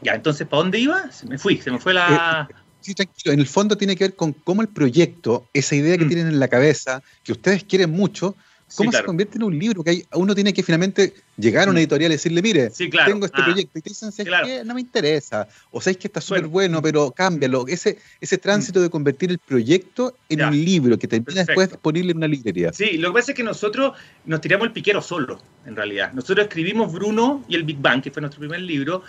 ya, 0.02 0.14
entonces, 0.14 0.46
¿para 0.46 0.64
dónde 0.64 0.78
iba? 0.78 1.12
Se 1.12 1.26
me 1.26 1.38
fui, 1.38 1.58
se 1.62 1.72
me 1.72 1.80
fue 1.80 1.94
la... 1.94 2.48
Eh, 2.50 2.56
sí, 2.82 2.94
tranquilo, 2.94 3.34
en 3.34 3.40
el 3.40 3.48
fondo 3.48 3.78
tiene 3.78 3.96
que 3.96 4.04
ver 4.04 4.16
con 4.16 4.34
cómo 4.34 4.62
el 4.62 4.68
proyecto, 4.68 5.48
esa 5.54 5.76
idea 5.76 5.98
que 5.98 6.06
mm. 6.06 6.08
tienen 6.10 6.28
en 6.28 6.40
la 6.40 6.50
cabeza, 6.50 7.02
que 7.24 7.32
ustedes 7.32 7.64
quieren 7.64 7.92
mucho, 7.92 8.36
¿Cómo 8.76 8.90
sí, 8.90 8.92
claro. 8.92 9.04
se 9.04 9.08
convierte 9.08 9.38
en 9.38 9.44
un 9.44 9.58
libro? 9.58 9.84
Que 9.84 9.90
hay, 9.90 10.06
uno 10.14 10.34
tiene 10.34 10.54
que 10.54 10.64
finalmente 10.64 11.14
llegar 11.38 11.68
a 11.68 11.72
una 11.72 11.80
editorial 11.80 12.12
y 12.12 12.16
decirle, 12.16 12.42
mire, 12.42 12.70
sí, 12.70 12.90
claro. 12.90 13.12
tengo 13.12 13.26
este 13.26 13.42
ah. 13.42 13.46
proyecto. 13.46 13.80
Y 13.80 13.82
te 13.82 13.90
dicen, 13.90 14.12
¿sabes 14.12 14.28
claro. 14.28 14.46
qué? 14.46 14.64
No 14.64 14.74
me 14.74 14.82
interesa. 14.82 15.48
O 15.72 15.82
sabes 15.82 15.98
que 15.98 16.08
está 16.08 16.22
súper 16.22 16.48
bueno. 16.48 16.80
bueno, 16.80 16.82
pero 16.82 17.12
cámbialo. 17.12 17.68
Ese, 17.68 17.98
ese 18.20 18.38
tránsito 18.38 18.80
mm. 18.80 18.84
de 18.84 18.90
convertir 18.90 19.32
el 19.32 19.40
proyecto 19.40 20.16
en 20.30 20.40
ya. 20.40 20.48
un 20.48 20.54
libro 20.54 20.98
que 20.98 21.08
termina 21.08 21.26
Perfecto. 21.26 21.52
después 21.52 21.70
disponible 21.70 22.12
en 22.12 22.18
una 22.18 22.28
librería. 22.28 22.74
Sí, 22.74 22.98
lo 22.98 23.10
que 23.10 23.20
pasa 23.20 23.32
es 23.32 23.38
que 23.38 23.44
nosotros 23.44 23.98
nos 24.26 24.42
tiramos 24.42 24.68
el 24.68 24.74
piquero 24.74 25.02
solo, 25.02 25.42
en 25.66 25.76
realidad. 25.76 26.14
Nosotros 26.14 26.48
escribimos 26.48 26.92
Bruno 26.92 27.44
y 27.48 27.56
el 27.56 27.64
Big 27.64 27.78
Bang, 27.78 28.02
que 28.02 28.12
fue 28.12 28.22
nuestro 28.22 28.40
primer 28.40 28.62
libro, 28.62 29.04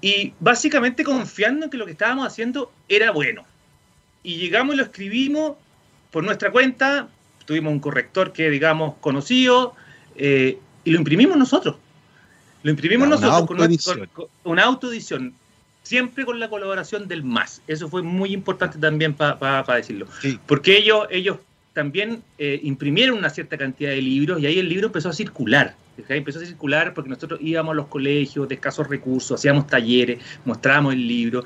y 0.00 0.32
básicamente 0.40 1.04
confiando 1.04 1.64
en 1.64 1.70
que 1.70 1.76
lo 1.76 1.86
que 1.86 1.92
estábamos 1.92 2.26
haciendo 2.26 2.72
era 2.88 3.10
bueno. 3.10 3.44
Y 4.22 4.36
llegamos 4.36 4.74
y 4.74 4.78
lo 4.78 4.84
escribimos 4.84 5.56
por 6.10 6.24
nuestra 6.24 6.50
cuenta, 6.50 7.08
tuvimos 7.46 7.72
un 7.72 7.80
corrector 7.80 8.32
que, 8.32 8.50
digamos, 8.50 8.94
conocido, 9.00 9.74
eh, 10.16 10.58
y 10.84 10.90
lo 10.90 10.98
imprimimos 10.98 11.36
nosotros. 11.36 11.76
Lo 12.62 12.70
imprimimos 12.70 13.08
no, 13.08 13.14
nosotros 13.14 13.40
una 13.40 13.46
con, 13.46 13.98
una, 13.98 14.06
con, 14.12 14.26
con 14.42 14.52
una 14.52 14.64
autoedición. 14.64 15.32
siempre 15.86 16.24
con 16.24 16.40
la 16.40 16.50
colaboración 16.50 17.06
del 17.06 17.22
MAS. 17.22 17.62
Eso 17.68 17.88
fue 17.88 18.02
muy 18.02 18.32
importante 18.32 18.76
también 18.78 19.14
para 19.14 19.62
decirlo. 19.76 20.06
Porque 20.46 20.76
ellos, 20.76 21.06
ellos 21.10 21.38
también 21.72 22.22
eh, 22.38 22.58
imprimieron 22.64 23.18
una 23.18 23.30
cierta 23.30 23.56
cantidad 23.56 23.90
de 23.90 24.02
libros 24.02 24.40
y 24.40 24.46
ahí 24.46 24.58
el 24.58 24.68
libro 24.68 24.86
empezó 24.86 25.10
a 25.10 25.12
circular. 25.12 25.76
Empezó 26.08 26.40
a 26.40 26.44
circular 26.44 26.92
porque 26.92 27.08
nosotros 27.10 27.38
íbamos 27.42 27.72
a 27.72 27.76
los 27.76 27.86
colegios 27.86 28.48
de 28.48 28.56
escasos 28.56 28.88
recursos, 28.88 29.38
hacíamos 29.38 29.66
talleres, 29.66 30.18
mostrábamos 30.44 30.94
el 30.94 31.06
libro. 31.06 31.44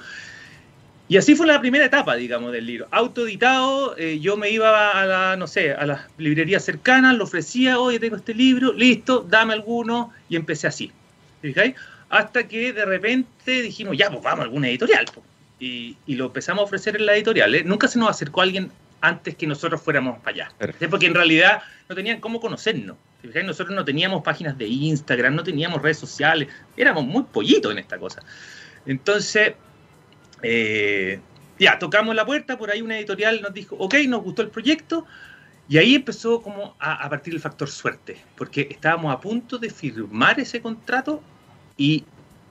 Y 1.11 1.17
así 1.17 1.35
fue 1.35 1.45
la 1.49 1.59
primera 1.59 1.85
etapa, 1.85 2.15
digamos, 2.15 2.53
del 2.53 2.67
libro. 2.67 2.87
Autoeditado, 2.93 3.97
eh, 3.99 4.21
yo 4.21 4.37
me 4.37 4.49
iba 4.49 4.91
a 4.91 5.05
la, 5.07 5.37
no 5.37 5.49
sé, 5.49 5.73
a 5.73 5.85
las 5.85 6.03
librerías 6.19 6.65
cercanas, 6.65 7.17
lo 7.17 7.25
ofrecía, 7.25 7.81
oye, 7.81 7.99
tengo 7.99 8.15
este 8.15 8.33
libro, 8.33 8.73
listo, 8.73 9.27
dame 9.29 9.55
alguno, 9.55 10.13
y 10.29 10.37
empecé 10.37 10.69
así. 10.69 10.93
¿Fijáis? 11.43 11.75
Hasta 12.11 12.47
que 12.47 12.73
de 12.73 12.85
repente 12.85 13.61
dijimos, 13.61 13.99
ya, 13.99 14.09
pues 14.09 14.23
vamos 14.23 14.39
a 14.39 14.43
alguna 14.45 14.69
editorial. 14.69 15.05
Y, 15.59 15.97
lo 16.07 16.27
empezamos 16.27 16.63
a 16.63 16.65
ofrecer 16.67 16.95
en 16.95 17.07
la 17.07 17.17
editorial. 17.17 17.57
¿eh? 17.57 17.65
Nunca 17.65 17.89
se 17.89 17.99
nos 17.99 18.09
acercó 18.09 18.43
alguien 18.43 18.71
antes 19.01 19.35
que 19.35 19.49
nosotros 19.49 19.83
fuéramos 19.83 20.21
para 20.21 20.31
allá. 20.31 20.53
Porque 20.89 21.07
en 21.07 21.15
realidad 21.15 21.61
no 21.89 21.97
tenían 21.97 22.21
cómo 22.21 22.39
conocernos. 22.39 22.97
Nosotros 23.25 23.75
no 23.75 23.85
teníamos 23.85 24.23
páginas 24.23 24.57
de 24.57 24.69
Instagram, 24.69 25.35
no 25.35 25.43
teníamos 25.43 25.83
redes 25.83 25.99
sociales, 25.99 26.47
éramos 26.77 27.05
muy 27.05 27.25
pollitos 27.25 27.73
en 27.73 27.79
esta 27.79 27.99
cosa. 27.99 28.23
Entonces, 28.87 29.55
eh, 30.43 31.21
ya, 31.59 31.79
tocamos 31.79 32.15
la 32.15 32.25
puerta, 32.25 32.57
por 32.57 32.71
ahí 32.71 32.83
una 32.83 32.99
editorial 32.99 33.43
nos 33.43 33.53
dijo, 33.53 33.77
ok, 33.79 33.95
nos 34.09 34.23
gustó 34.23 34.43
el 34.43 34.49
proyecto, 34.49 35.07
y 35.69 35.79
ahí 35.79 35.95
empezó 35.95 36.43
como 36.43 36.75
a, 36.81 37.09
partir 37.09 37.33
el 37.33 37.39
factor 37.39 37.71
suerte, 37.71 38.17
porque 38.37 38.67
estábamos 38.71 39.15
a 39.15 39.21
punto 39.21 39.57
de 39.57 39.71
firmar 39.71 40.41
ese 40.41 40.61
contrato 40.61 41.23
y 41.77 42.05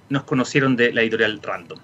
nos 0.07 0.23
conocieron 0.23 0.77
de 0.77 0.93
la 0.93 1.01
editorial 1.01 1.41
Random. 1.43 1.79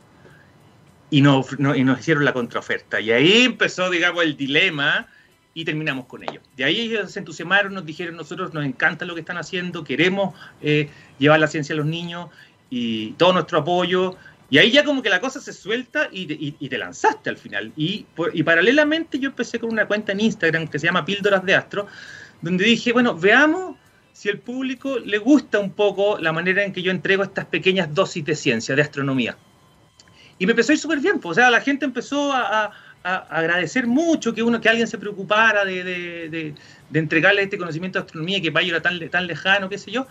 Y 1.09 1.21
nos, 1.21 1.47
y 1.59 1.83
nos 1.83 1.99
hicieron 1.99 2.23
la 2.23 2.31
contraoferta. 2.31 3.01
Y 3.01 3.11
ahí 3.11 3.43
empezó, 3.43 3.89
digamos, 3.89 4.23
el 4.23 4.37
dilema 4.37 5.07
y 5.53 5.65
terminamos 5.65 6.05
con 6.05 6.23
ellos. 6.23 6.41
De 6.55 6.63
ahí 6.63 6.79
ellos 6.79 7.11
se 7.11 7.19
entusiasmaron, 7.19 7.73
nos 7.73 7.85
dijeron, 7.85 8.15
nosotros 8.15 8.53
nos 8.53 8.63
encanta 8.63 9.03
lo 9.03 9.13
que 9.13 9.19
están 9.19 9.37
haciendo, 9.37 9.83
queremos 9.83 10.35
eh, 10.61 10.89
llevar 11.19 11.41
la 11.41 11.47
ciencia 11.47 11.73
a 11.73 11.77
los 11.77 11.85
niños 11.85 12.29
y 12.69 13.11
todo 13.13 13.33
nuestro 13.33 13.59
apoyo 13.59 14.15
y 14.49 14.57
ahí 14.59 14.71
ya 14.71 14.83
como 14.83 15.01
que 15.01 15.09
la 15.09 15.19
cosa 15.19 15.39
se 15.41 15.53
suelta 15.53 16.07
y, 16.11 16.51
te 16.51 16.77
lanzaste 16.77 17.29
al 17.29 17.37
final. 17.37 17.71
Y, 17.75 18.05
y, 18.33 18.43
paralelamente 18.43 19.17
yo 19.19 19.29
empecé 19.29 19.59
con 19.59 19.71
una 19.71 19.87
cuenta 19.87 20.11
en 20.11 20.19
Instagram 20.19 20.67
que 20.67 20.77
se 20.77 20.85
llama 20.85 21.03
Píldoras 21.03 21.43
de 21.43 21.55
Astro, 21.55 21.87
donde 22.41 22.65
dije, 22.65 22.93
bueno, 22.93 23.15
veamos 23.15 23.75
si 24.13 24.29
al 24.29 24.37
público 24.39 24.99
le 24.99 25.17
gusta 25.17 25.59
un 25.59 25.71
poco 25.71 26.19
la 26.19 26.31
manera 26.31 26.63
en 26.63 26.71
que 26.71 26.81
yo 26.81 26.91
entrego 26.91 27.23
estas 27.23 27.45
pequeñas 27.45 27.93
dosis 27.93 28.23
de 28.23 28.35
ciencia, 28.35 28.75
de 28.75 28.81
astronomía. 28.81 29.35
Y 30.37 30.45
me 30.45 30.51
empezó 30.51 30.71
a 30.71 30.75
ir 30.75 30.79
súper 30.79 30.99
bien, 30.99 31.19
pues, 31.19 31.31
o 31.31 31.35
sea, 31.35 31.49
la 31.49 31.61
gente 31.61 31.85
empezó 31.85 32.31
a, 32.31 32.71
agradecer 33.03 33.85
mucho 33.85 34.33
que 34.33 34.41
uno 34.41 34.59
que 34.59 34.67
alguien 34.67 34.87
se 34.87 34.97
preocupara 34.97 35.63
de, 35.63 35.83
de, 35.83 36.55
de, 36.89 36.99
entregarle 36.99 37.43
este 37.43 37.55
conocimiento 37.55 37.99
de 37.99 38.05
astronomía 38.05 38.41
que 38.41 38.51
para 38.51 38.63
ellos 38.63 38.73
era 38.73 38.81
tan, 38.81 39.09
tan 39.09 39.27
lejano, 39.27 39.69
qué 39.69 39.77
sé 39.77 39.91
yo. 39.91 40.07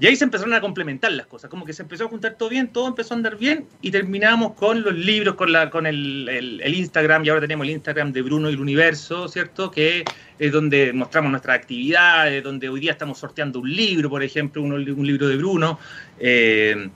Y 0.00 0.06
ahí 0.06 0.16
se 0.16 0.24
empezaron 0.24 0.54
a 0.54 0.62
complementar 0.62 1.12
las 1.12 1.26
cosas, 1.26 1.50
como 1.50 1.66
que 1.66 1.74
se 1.74 1.82
empezó 1.82 2.06
a 2.06 2.08
juntar 2.08 2.34
todo 2.38 2.48
bien, 2.48 2.68
todo 2.68 2.88
empezó 2.88 3.12
a 3.12 3.18
andar 3.18 3.36
bien 3.36 3.66
y 3.82 3.90
terminamos 3.90 4.54
con 4.54 4.80
los 4.80 4.94
libros, 4.94 5.34
con, 5.34 5.52
la, 5.52 5.68
con 5.68 5.86
el, 5.86 6.26
el, 6.62 6.74
Instagram, 6.74 7.22
y 7.22 7.28
ahora 7.28 7.42
tenemos 7.42 7.66
el 7.66 7.74
Instagram 7.74 8.10
de 8.10 8.22
Bruno 8.22 8.48
y 8.48 8.54
el 8.54 8.60
Universo, 8.60 9.28
¿cierto? 9.28 9.70
Que 9.70 10.02
es 10.38 10.52
donde 10.52 10.94
mostramos 10.94 11.30
nuestras 11.30 11.58
actividades, 11.58 12.42
donde 12.42 12.70
hoy 12.70 12.80
día 12.80 12.92
estamos 12.92 13.18
sorteando 13.18 13.60
un 13.60 13.70
libro, 13.70 14.08
por 14.08 14.22
ejemplo, 14.22 14.62
un, 14.62 14.72
un 14.72 15.06
libro 15.06 15.28
de 15.28 15.36
Bruno, 15.36 15.78
eh, 16.18 16.88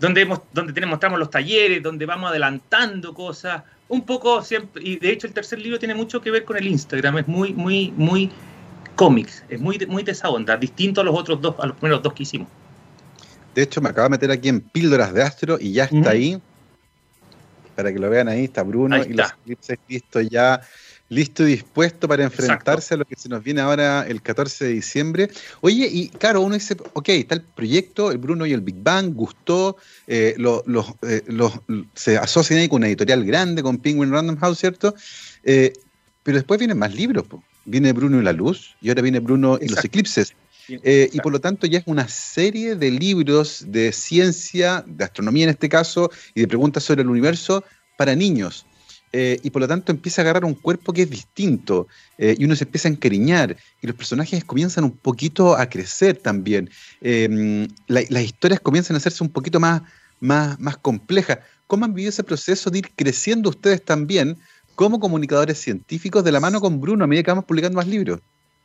donde, 0.00 0.26
donde 0.54 0.86
mostramos 0.86 1.18
los 1.18 1.28
talleres, 1.28 1.82
donde 1.82 2.06
vamos 2.06 2.30
adelantando 2.30 3.12
cosas, 3.12 3.64
un 3.88 4.06
poco 4.06 4.40
siempre, 4.40 4.82
y 4.82 4.96
de 4.96 5.10
hecho 5.10 5.26
el 5.26 5.34
tercer 5.34 5.58
libro 5.58 5.78
tiene 5.78 5.94
mucho 5.94 6.22
que 6.22 6.30
ver 6.30 6.44
con 6.44 6.56
el 6.56 6.66
Instagram, 6.66 7.18
es 7.18 7.28
muy, 7.28 7.52
muy, 7.52 7.92
muy 7.98 8.30
cómics. 8.96 9.44
Es 9.48 9.60
muy, 9.60 9.78
muy 9.86 10.02
de 10.02 10.12
esa 10.12 10.28
onda, 10.28 10.56
distinto 10.56 11.00
a 11.00 11.04
los 11.04 11.14
otros 11.14 11.40
dos, 11.40 11.54
a 11.58 11.66
los 11.66 11.76
primeros 11.76 12.02
dos 12.02 12.12
que 12.14 12.24
hicimos. 12.24 12.48
De 13.54 13.62
hecho, 13.62 13.80
me 13.80 13.90
acabo 13.90 14.06
de 14.06 14.10
meter 14.10 14.30
aquí 14.30 14.48
en 14.48 14.60
Píldoras 14.60 15.14
de 15.14 15.22
Astro 15.22 15.56
y 15.60 15.72
ya 15.72 15.84
está 15.84 16.10
ahí. 16.10 16.40
Para 17.74 17.92
que 17.92 17.98
lo 17.98 18.10
vean 18.10 18.28
ahí, 18.28 18.44
está 18.44 18.62
Bruno 18.62 19.02
y 19.04 19.12
los 19.12 19.32
eclipses 19.32 19.78
listo 19.88 20.20
ya, 20.22 20.62
listo 21.10 21.42
y 21.42 21.52
dispuesto 21.52 22.08
para 22.08 22.24
enfrentarse 22.24 22.94
a 22.94 22.96
lo 22.96 23.04
que 23.04 23.16
se 23.16 23.28
nos 23.28 23.42
viene 23.42 23.60
ahora 23.60 24.06
el 24.06 24.22
14 24.22 24.64
de 24.64 24.72
diciembre. 24.72 25.30
Oye, 25.60 25.88
y 25.90 26.08
claro, 26.08 26.40
uno 26.40 26.54
dice, 26.54 26.76
ok, 26.94 27.08
está 27.10 27.34
el 27.34 27.42
proyecto, 27.42 28.10
el 28.10 28.18
Bruno 28.18 28.46
y 28.46 28.52
el 28.52 28.62
Big 28.62 28.76
Bang, 28.82 29.14
gustó, 29.14 29.76
eh, 30.06 30.34
los, 30.38 30.62
eh, 31.02 31.22
los, 31.26 31.52
se 31.94 32.16
asocian 32.18 32.60
ahí 32.60 32.68
con 32.68 32.78
una 32.78 32.88
editorial 32.88 33.24
grande, 33.24 33.62
con 33.62 33.78
Penguin 33.78 34.10
Random 34.10 34.36
House, 34.36 34.58
¿cierto? 34.58 34.94
Eh, 35.44 35.72
pero 36.22 36.36
después 36.36 36.58
vienen 36.58 36.78
más 36.78 36.94
libros, 36.94 37.26
po 37.26 37.42
viene 37.66 37.92
Bruno 37.92 38.20
y 38.20 38.24
la 38.24 38.32
luz 38.32 38.76
y 38.80 38.88
ahora 38.88 39.02
viene 39.02 39.20
Bruno 39.20 39.58
y 39.60 39.68
los 39.68 39.84
eclipses. 39.84 40.34
Eh, 40.68 41.08
y 41.12 41.20
por 41.20 41.32
lo 41.32 41.40
tanto 41.40 41.66
ya 41.66 41.78
es 41.78 41.86
una 41.86 42.08
serie 42.08 42.74
de 42.74 42.90
libros 42.90 43.64
de 43.68 43.92
ciencia, 43.92 44.84
de 44.86 45.04
astronomía 45.04 45.44
en 45.44 45.50
este 45.50 45.68
caso, 45.68 46.10
y 46.34 46.40
de 46.40 46.48
preguntas 46.48 46.82
sobre 46.82 47.02
el 47.02 47.08
universo 47.08 47.64
para 47.96 48.14
niños. 48.14 48.66
Eh, 49.12 49.38
y 49.42 49.50
por 49.50 49.62
lo 49.62 49.68
tanto 49.68 49.92
empieza 49.92 50.20
a 50.20 50.24
agarrar 50.24 50.44
un 50.44 50.54
cuerpo 50.54 50.92
que 50.92 51.02
es 51.02 51.10
distinto 51.10 51.86
eh, 52.18 52.34
y 52.36 52.44
uno 52.44 52.56
se 52.56 52.64
empieza 52.64 52.88
a 52.88 52.90
encariñar 52.90 53.56
y 53.80 53.86
los 53.86 53.94
personajes 53.94 54.44
comienzan 54.44 54.82
un 54.82 54.96
poquito 54.96 55.56
a 55.56 55.66
crecer 55.68 56.16
también. 56.16 56.68
las 57.00 58.22
historias 58.22 58.60
comienzan 58.60 58.96
a 58.96 58.98
hacerse 58.98 59.22
un 59.22 59.30
poquito 59.30 59.60
más, 59.60 59.82
más, 60.18 60.58
más 60.58 60.76
complejas. 60.76 61.38
¿Cómo 61.68 61.84
han 61.84 61.94
vivido 61.94 62.10
ese 62.10 62.24
proceso 62.24 62.70
de 62.70 62.78
ir 62.78 62.90
creciendo 62.94 63.50
ustedes 63.50 63.84
también 63.84 64.36
como 64.76 65.00
comunicadores 65.00 65.58
científicos 65.58 66.22
de 66.22 66.30
la 66.30 66.38
mano 66.38 66.60
con 66.60 66.80
Bruno 66.80 67.04
a 67.04 67.06
medida 67.08 67.24
que 67.24 67.30
vamos 67.32 67.46
publicando 67.46 67.76
más 67.76 67.88
libros. 67.88 68.20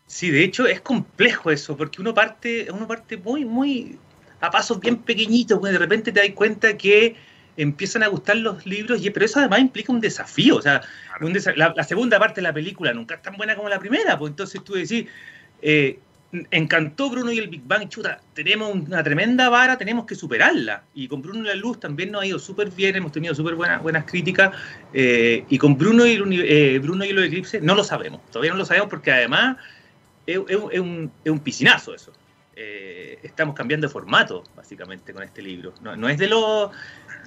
Sí, 0.06 0.30
de 0.30 0.44
hecho 0.44 0.68
es 0.68 0.82
complejo 0.82 1.50
eso, 1.50 1.76
porque 1.76 2.02
uno 2.02 2.14
parte, 2.14 2.68
uno 2.72 2.88
parte 2.88 3.18
muy, 3.18 3.46
muy 3.46 3.98
a 4.42 4.52
pasos 4.52 4.80
bien 4.80 4.98
pequeñitos, 4.98 5.58
pues 5.60 5.72
de 5.72 5.80
repente 5.80 6.12
te 6.12 6.20
das 6.20 6.30
cuenta 6.36 6.78
que 6.78 7.16
empiezan 7.56 8.04
a 8.04 8.08
gustar 8.08 8.38
los 8.38 8.66
libros, 8.66 9.04
y, 9.04 9.10
pero 9.10 9.26
eso 9.26 9.40
además 9.40 9.62
implica 9.62 9.92
un 9.92 10.02
desafío, 10.02 10.58
o 10.58 10.62
sea, 10.62 10.82
la, 11.56 11.84
segunda 11.84 12.20
parte 12.20 12.42
de 12.42 12.44
la 12.44 12.54
película 12.54 12.94
nunca 12.94 13.16
es 13.16 13.22
tan 13.22 13.38
buena 13.38 13.56
como 13.56 13.70
la 13.70 13.80
primera, 13.80 14.18
pues 14.18 14.32
entonces 14.32 14.64
tú 14.64 14.74
decís, 14.74 15.06
eh, 15.62 16.00
encantó 16.52 17.10
Bruno 17.10 17.32
y 17.32 17.40
el 17.40 17.50
Big 17.50 17.64
Bang, 17.66 17.90
chuta, 17.90 18.22
tenemos 18.34 18.74
una 18.74 19.04
tremenda 19.04 19.50
vara, 19.50 19.78
tenemos 19.78 20.06
que 20.06 20.16
superarla. 20.16 20.84
Y 20.94 21.08
con 21.08 21.22
Bruno 21.22 21.42
y 21.42 21.48
la 21.48 21.56
Luz 21.56 21.80
también 21.80 22.12
nos 22.12 22.24
ha 22.24 22.26
ido 22.26 22.40
súper 22.40 22.70
bien, 22.72 22.96
hemos 22.96 23.12
tenido 23.12 23.36
súper 23.36 23.56
buenas, 23.56 23.82
buenas 23.82 24.06
críticas. 24.06 24.56
Eh, 24.94 25.46
y 25.50 25.58
con 25.58 25.78
Bruno 25.78 26.06
y, 26.06 26.18
eh, 26.42 26.80
Bruno 26.80 27.04
y 27.04 27.12
los 27.12 27.26
Eclipses 27.26 27.62
no 27.62 27.76
lo 27.76 27.84
sabemos, 27.84 28.22
todavía 28.32 28.52
no 28.52 28.58
lo 28.58 28.66
sabemos 28.66 28.90
porque 28.90 29.12
además 29.12 29.58
es, 30.26 30.38
un, 30.38 31.12
es 31.24 31.32
un, 31.32 31.40
piscinazo 31.40 31.94
eso. 31.94 32.14
Eh, 32.56 33.20
estamos 33.24 33.56
cambiando 33.56 33.88
de 33.88 33.94
formato, 33.94 34.44
básicamente, 34.56 35.14
con 35.14 35.24
este 35.24 35.42
libro. 35.42 35.74
No, 35.82 36.10
es 36.10 36.18
de 36.18 36.28
lo. 36.28 36.72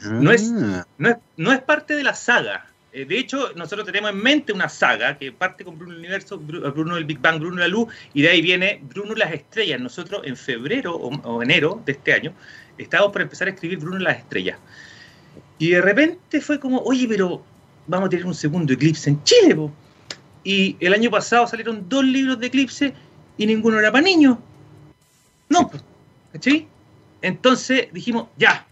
No 0.05 0.33
es, 0.33 0.53
ah. 0.57 0.87
no, 0.99 1.11
es, 1.11 1.17
no 1.37 1.53
es 1.53 1.61
parte 1.61 1.95
de 1.95 2.03
la 2.03 2.15
saga. 2.15 2.67
Eh, 2.95 3.05
de 3.05 3.19
hecho, 3.19 3.53
nosotros 3.57 3.85
tenemos 3.85 4.13
en 4.13 4.23
mente 4.23 4.53
una 4.53 4.69
saga 4.69 5.19
que 5.19 5.33
parte 5.33 5.65
con 5.65 5.77
Bruno 5.77 5.95
el 5.95 5.99
Universo, 5.99 6.39
Bruno 6.39 6.97
el 6.97 7.05
Big 7.05 7.19
Bang, 7.19 7.41
Bruno 7.41 7.59
la 7.59 7.67
Luz, 7.67 7.93
y 8.15 8.23
de 8.23 8.29
ahí 8.29 8.41
viene 8.41 8.81
Bruno 8.85 9.17
las 9.17 9.33
Estrellas. 9.33 9.81
Nosotros 9.81 10.23
en 10.25 10.37
febrero 10.37 10.95
o, 10.95 11.43
enero 11.43 11.83
de 11.85 11.91
este 11.91 12.13
año 12.13 12.33
estábamos 12.79 13.13
por 13.13 13.23
empezar 13.23 13.49
a 13.49 13.51
escribir 13.51 13.79
Bruno 13.79 13.99
las 13.99 14.19
Estrellas. 14.19 14.61
Y 15.59 15.71
de 15.71 15.81
repente 15.81 16.41
fue 16.41 16.61
como, 16.61 16.79
oye, 16.83 17.09
pero 17.09 17.43
vamos 17.89 18.07
a 18.07 18.11
tener 18.11 18.27
un 18.27 18.35
segundo 18.35 18.73
eclipse 18.73 19.11
en 19.11 19.21
Chile. 19.25 19.57
Y 20.45 20.77
el 20.79 20.95
año 20.95 21.11
pasado 21.11 21.49
salieron 21.49 21.89
dos 21.89 22.05
libros 22.05 22.39
de 22.39 22.47
eclipse 22.47 22.95
y 23.37 23.47
ninguno 23.47 23.81
era 23.81 23.91
para 23.91 24.05
niños. 24.05 24.39
No, 25.49 25.69
¿sí? 26.41 26.69
Entonces 27.23 27.89
dijimos, 27.93 28.29
ya, 28.37 28.65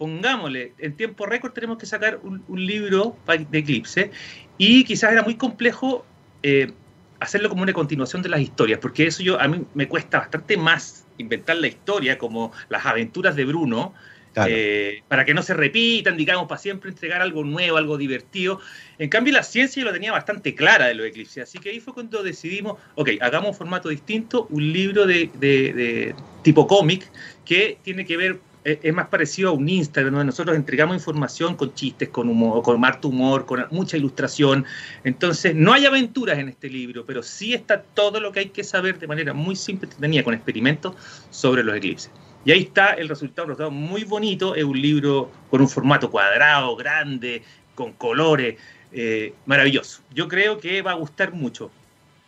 pongámosle, 0.00 0.72
en 0.78 0.96
tiempo 0.96 1.26
récord 1.26 1.52
tenemos 1.52 1.76
que 1.76 1.84
sacar 1.84 2.20
un, 2.22 2.42
libro 2.48 3.18
de 3.26 3.58
Eclipse 3.58 4.10
y 4.56 4.82
quizás 4.84 5.12
era 5.12 5.22
muy 5.22 5.34
complejo 5.34 6.06
eh, 6.42 6.72
hacerlo 7.20 7.50
como 7.50 7.60
una 7.60 7.74
continuación 7.74 8.22
de 8.22 8.30
las 8.30 8.40
historias, 8.40 8.78
porque 8.80 9.06
eso 9.06 9.22
yo 9.22 9.38
a 9.38 9.46
mí 9.46 9.62
me 9.74 9.88
cuesta 9.88 10.20
bastante 10.20 10.56
más 10.56 11.04
inventar 11.18 11.56
la 11.56 11.66
historia 11.66 12.16
como 12.16 12.50
las 12.70 12.86
aventuras 12.86 13.36
de 13.36 13.44
Bruno, 13.44 13.92
eh, 14.36 15.02
para 15.08 15.26
que 15.26 15.34
no 15.34 15.42
se 15.42 15.52
repitan, 15.52 16.16
digamos, 16.16 16.48
para 16.48 16.58
siempre 16.58 16.88
entregar 16.88 17.20
algo 17.20 17.44
nuevo, 17.44 17.76
algo 17.76 17.98
divertido. 17.98 18.58
En 18.98 19.10
cambio, 19.10 19.34
la 19.34 19.42
ciencia 19.42 19.80
yo 19.80 19.86
lo 19.86 19.92
tenía 19.92 20.12
bastante 20.12 20.54
clara 20.54 20.86
de 20.86 20.94
los 20.94 21.04
eclipses, 21.04 21.42
así 21.42 21.58
que 21.58 21.68
ahí 21.68 21.80
fue 21.80 21.92
cuando 21.92 22.22
decidimos, 22.22 22.78
ok, 22.94 23.10
hagamos 23.20 23.50
un 23.50 23.54
formato 23.54 23.90
distinto, 23.90 24.46
un 24.48 24.72
libro 24.72 25.04
de, 25.04 25.30
de 25.34 26.14
tipo 26.42 26.66
cómic 26.66 27.06
que 27.44 27.76
tiene 27.82 28.06
que 28.06 28.16
ver 28.16 28.40
es 28.64 28.92
más 28.92 29.08
parecido 29.08 29.50
a 29.50 29.52
un 29.52 29.68
Instagram, 29.68 30.12
donde 30.12 30.26
nosotros 30.26 30.54
entregamos 30.54 30.96
información 30.96 31.56
con 31.56 31.72
chistes, 31.74 32.10
con 32.10 32.28
humor, 32.28 32.62
con 32.62 32.84
harto 32.84 33.08
humor, 33.08 33.46
con 33.46 33.66
mucha 33.70 33.96
ilustración. 33.96 34.66
Entonces, 35.04 35.54
no 35.54 35.72
hay 35.72 35.86
aventuras 35.86 36.38
en 36.38 36.48
este 36.48 36.68
libro, 36.68 37.04
pero 37.06 37.22
sí 37.22 37.54
está 37.54 37.82
todo 37.82 38.20
lo 38.20 38.32
que 38.32 38.40
hay 38.40 38.48
que 38.50 38.62
saber 38.62 38.98
de 38.98 39.06
manera 39.06 39.32
muy 39.32 39.56
simple, 39.56 39.88
tenía 39.98 40.22
con 40.22 40.34
experimentos 40.34 40.94
sobre 41.30 41.64
los 41.64 41.74
eclipses. 41.74 42.10
Y 42.44 42.52
ahí 42.52 42.62
está 42.62 42.94
el 42.94 43.08
resultado, 43.08 43.46
un 43.46 43.50
resultado 43.50 43.70
muy 43.70 44.04
bonito, 44.04 44.54
es 44.54 44.64
un 44.64 44.80
libro 44.80 45.30
con 45.50 45.60
un 45.60 45.68
formato 45.68 46.10
cuadrado, 46.10 46.74
grande, 46.76 47.42
con 47.74 47.92
colores, 47.92 48.56
eh, 48.92 49.34
maravilloso. 49.46 50.02
Yo 50.14 50.28
creo 50.28 50.58
que 50.58 50.82
va 50.82 50.92
a 50.92 50.94
gustar 50.94 51.32
mucho. 51.32 51.70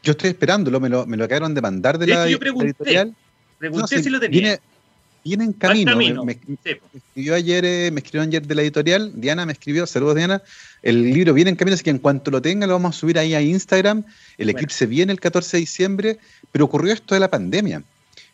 Yo 0.03 0.13
estoy 0.13 0.31
esperándolo, 0.31 0.81
me 0.81 0.89
lo, 0.89 1.07
me 1.07 1.17
lo 1.17 1.25
acabaron 1.25 1.55
de 1.55 1.61
mandar 1.61 1.99
de, 1.99 2.07
la, 2.07 2.29
yo 2.29 2.39
pregunté, 2.39 2.67
editorial. 2.67 3.15
Pregunté 3.59 4.03
si, 4.03 4.11
lo 4.11 4.19
tenía. 4.19 4.41
Viene, 4.41 4.61
en 5.25 5.53
camino. 5.53 6.25
Me, 6.25 6.39
escribió 6.95 7.35
ayer, 7.35 7.65
eh, 7.65 7.91
me 7.93 8.01
escribió 8.01 8.23
ayer 8.23 8.47
de 8.47 8.55
la 8.55 8.63
editorial, 8.63 9.13
Diana 9.15 9.47
me 9.47 9.53
escribió, 9.53 9.87
saludos 9.87 10.17
Diana. 10.17 10.43
El 10.83 11.03
libro 11.03 11.33
viene 11.35 11.51
en 11.51 11.57
camino, 11.57 11.75
así 11.75 11.85
que 11.85 11.91
en 11.91 11.99
cuanto 11.99 12.31
lo 12.31 12.43
tenga 12.43 12.67
lo 12.67 12.75
vamos 12.75 12.97
a 12.97 12.99
subir 12.99 13.19
ahí 13.19 13.35
a 13.35 13.41
Instagram. 13.41 14.05
El 14.39 14.51
eclipse 14.51 14.87
viene 14.87 15.13
el 15.13 15.21
14 15.21 15.57
de 15.57 15.61
diciembre, 15.61 16.19
pero 16.51 16.65
ocurrió 16.65 16.93
esto 16.93 17.15
de 17.15 17.21
la 17.21 17.31
pandemia, 17.31 17.83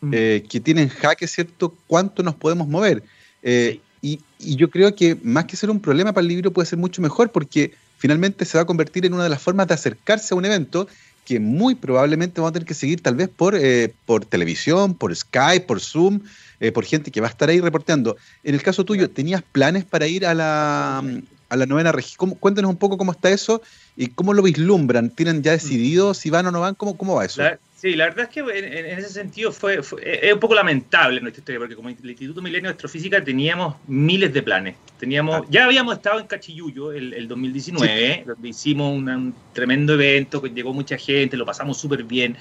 mm. 0.01 0.11
eh, 0.13 0.43
que 0.49 0.59
tiene 0.59 0.81
en 0.83 0.89
jaque, 0.89 1.27
¿cierto?, 1.27 1.75
cuánto 1.87 2.23
nos 2.23 2.35
podemos 2.35 2.67
mover. 2.67 3.03
Eh, 3.43 3.79
y, 4.01 4.19
y, 4.39 4.55
yo 4.55 4.69
creo 4.69 4.95
que 4.95 5.17
más 5.23 5.45
que 5.45 5.57
ser 5.57 5.69
un 5.69 5.79
problema 5.79 6.13
para 6.13 6.23
el 6.23 6.29
libro 6.29 6.51
puede 6.51 6.65
ser 6.65 6.79
mucho 6.79 7.01
mejor 7.01 7.31
porque 7.31 7.73
finalmente 7.97 8.45
se 8.45 8.57
va 8.57 8.63
a 8.63 8.65
convertir 8.65 9.05
en 9.05 9.13
una 9.13 9.23
de 9.23 9.29
las 9.29 9.41
formas 9.41 9.67
de 9.67 9.73
acercarse 9.73 10.33
a 10.33 10.37
un 10.37 10.45
evento 10.45 10.87
que 11.29 11.39
muy 11.39 11.75
probablemente 11.75 12.41
vamos 12.41 12.49
a 12.49 12.53
tener 12.53 12.65
que 12.65 12.73
seguir 12.73 13.03
tal 13.03 13.13
vez 13.13 13.29
por, 13.29 13.53
eh, 13.55 13.93
por 14.07 14.25
televisión, 14.25 14.95
por 14.95 15.15
Skype, 15.15 15.67
por 15.67 15.79
Zoom, 15.79 16.21
eh, 16.59 16.71
por 16.71 16.85
gente 16.85 17.11
que 17.11 17.21
va 17.21 17.27
a 17.27 17.29
estar 17.29 17.47
ahí 17.49 17.61
reporteando. 17.61 18.17
En 18.43 18.55
el 18.55 18.63
caso 18.63 18.83
tuyo, 18.83 19.11
¿tenías 19.11 19.43
planes 19.43 19.85
para 19.85 20.07
ir 20.07 20.25
a 20.25 20.33
la, 20.33 21.03
a 21.49 21.55
la 21.55 21.65
novena 21.67 21.91
región? 21.91 22.31
Cuéntanos 22.31 22.71
un 22.71 22.77
poco 22.77 22.97
cómo 22.97 23.11
está 23.11 23.29
eso 23.29 23.61
y 23.95 24.07
cómo 24.07 24.33
lo 24.33 24.41
vislumbran. 24.41 25.11
¿Tienen 25.11 25.43
ya 25.43 25.51
decidido 25.51 26.15
si 26.15 26.31
van 26.31 26.47
o 26.47 26.51
no 26.51 26.61
van? 26.61 26.73
¿Cómo, 26.73 26.97
cómo 26.97 27.13
va 27.13 27.25
eso? 27.25 27.43
Sí, 27.79 27.95
la 27.95 28.05
verdad 28.09 28.25
es 28.25 28.29
que 28.29 28.41
en, 28.41 28.99
ese 28.99 29.07
sentido 29.07 29.53
fue, 29.53 29.79
es 29.79 30.33
un 30.33 30.39
poco 30.41 30.53
lamentable 30.53 31.21
nuestra 31.21 31.39
historia, 31.39 31.59
porque 31.59 31.77
como 31.77 31.87
el 31.87 31.95
Instituto 31.95 32.41
Milenio 32.41 32.69
de 32.69 32.73
Astrofísica 32.73 33.23
teníamos 33.23 33.77
miles 33.87 34.33
de 34.33 34.43
planes. 34.43 34.75
Teníamos, 34.99 35.43
ah. 35.43 35.45
Ya 35.49 35.63
habíamos 35.63 35.95
estado 35.95 36.19
en 36.19 36.27
Cachiyuyo 36.27 36.91
el, 36.91 37.25
2019, 37.29 38.25
donde 38.27 38.49
hicimos 38.49 38.93
un, 38.93 39.33
tremendo 39.53 39.93
evento, 39.93 40.41
que 40.41 40.49
llegó 40.49 40.73
mucha 40.73 40.97
gente, 40.97 41.37
lo 41.37 41.45
pasamos 41.45 41.77
súper 41.77 42.03
bien. 42.03 42.35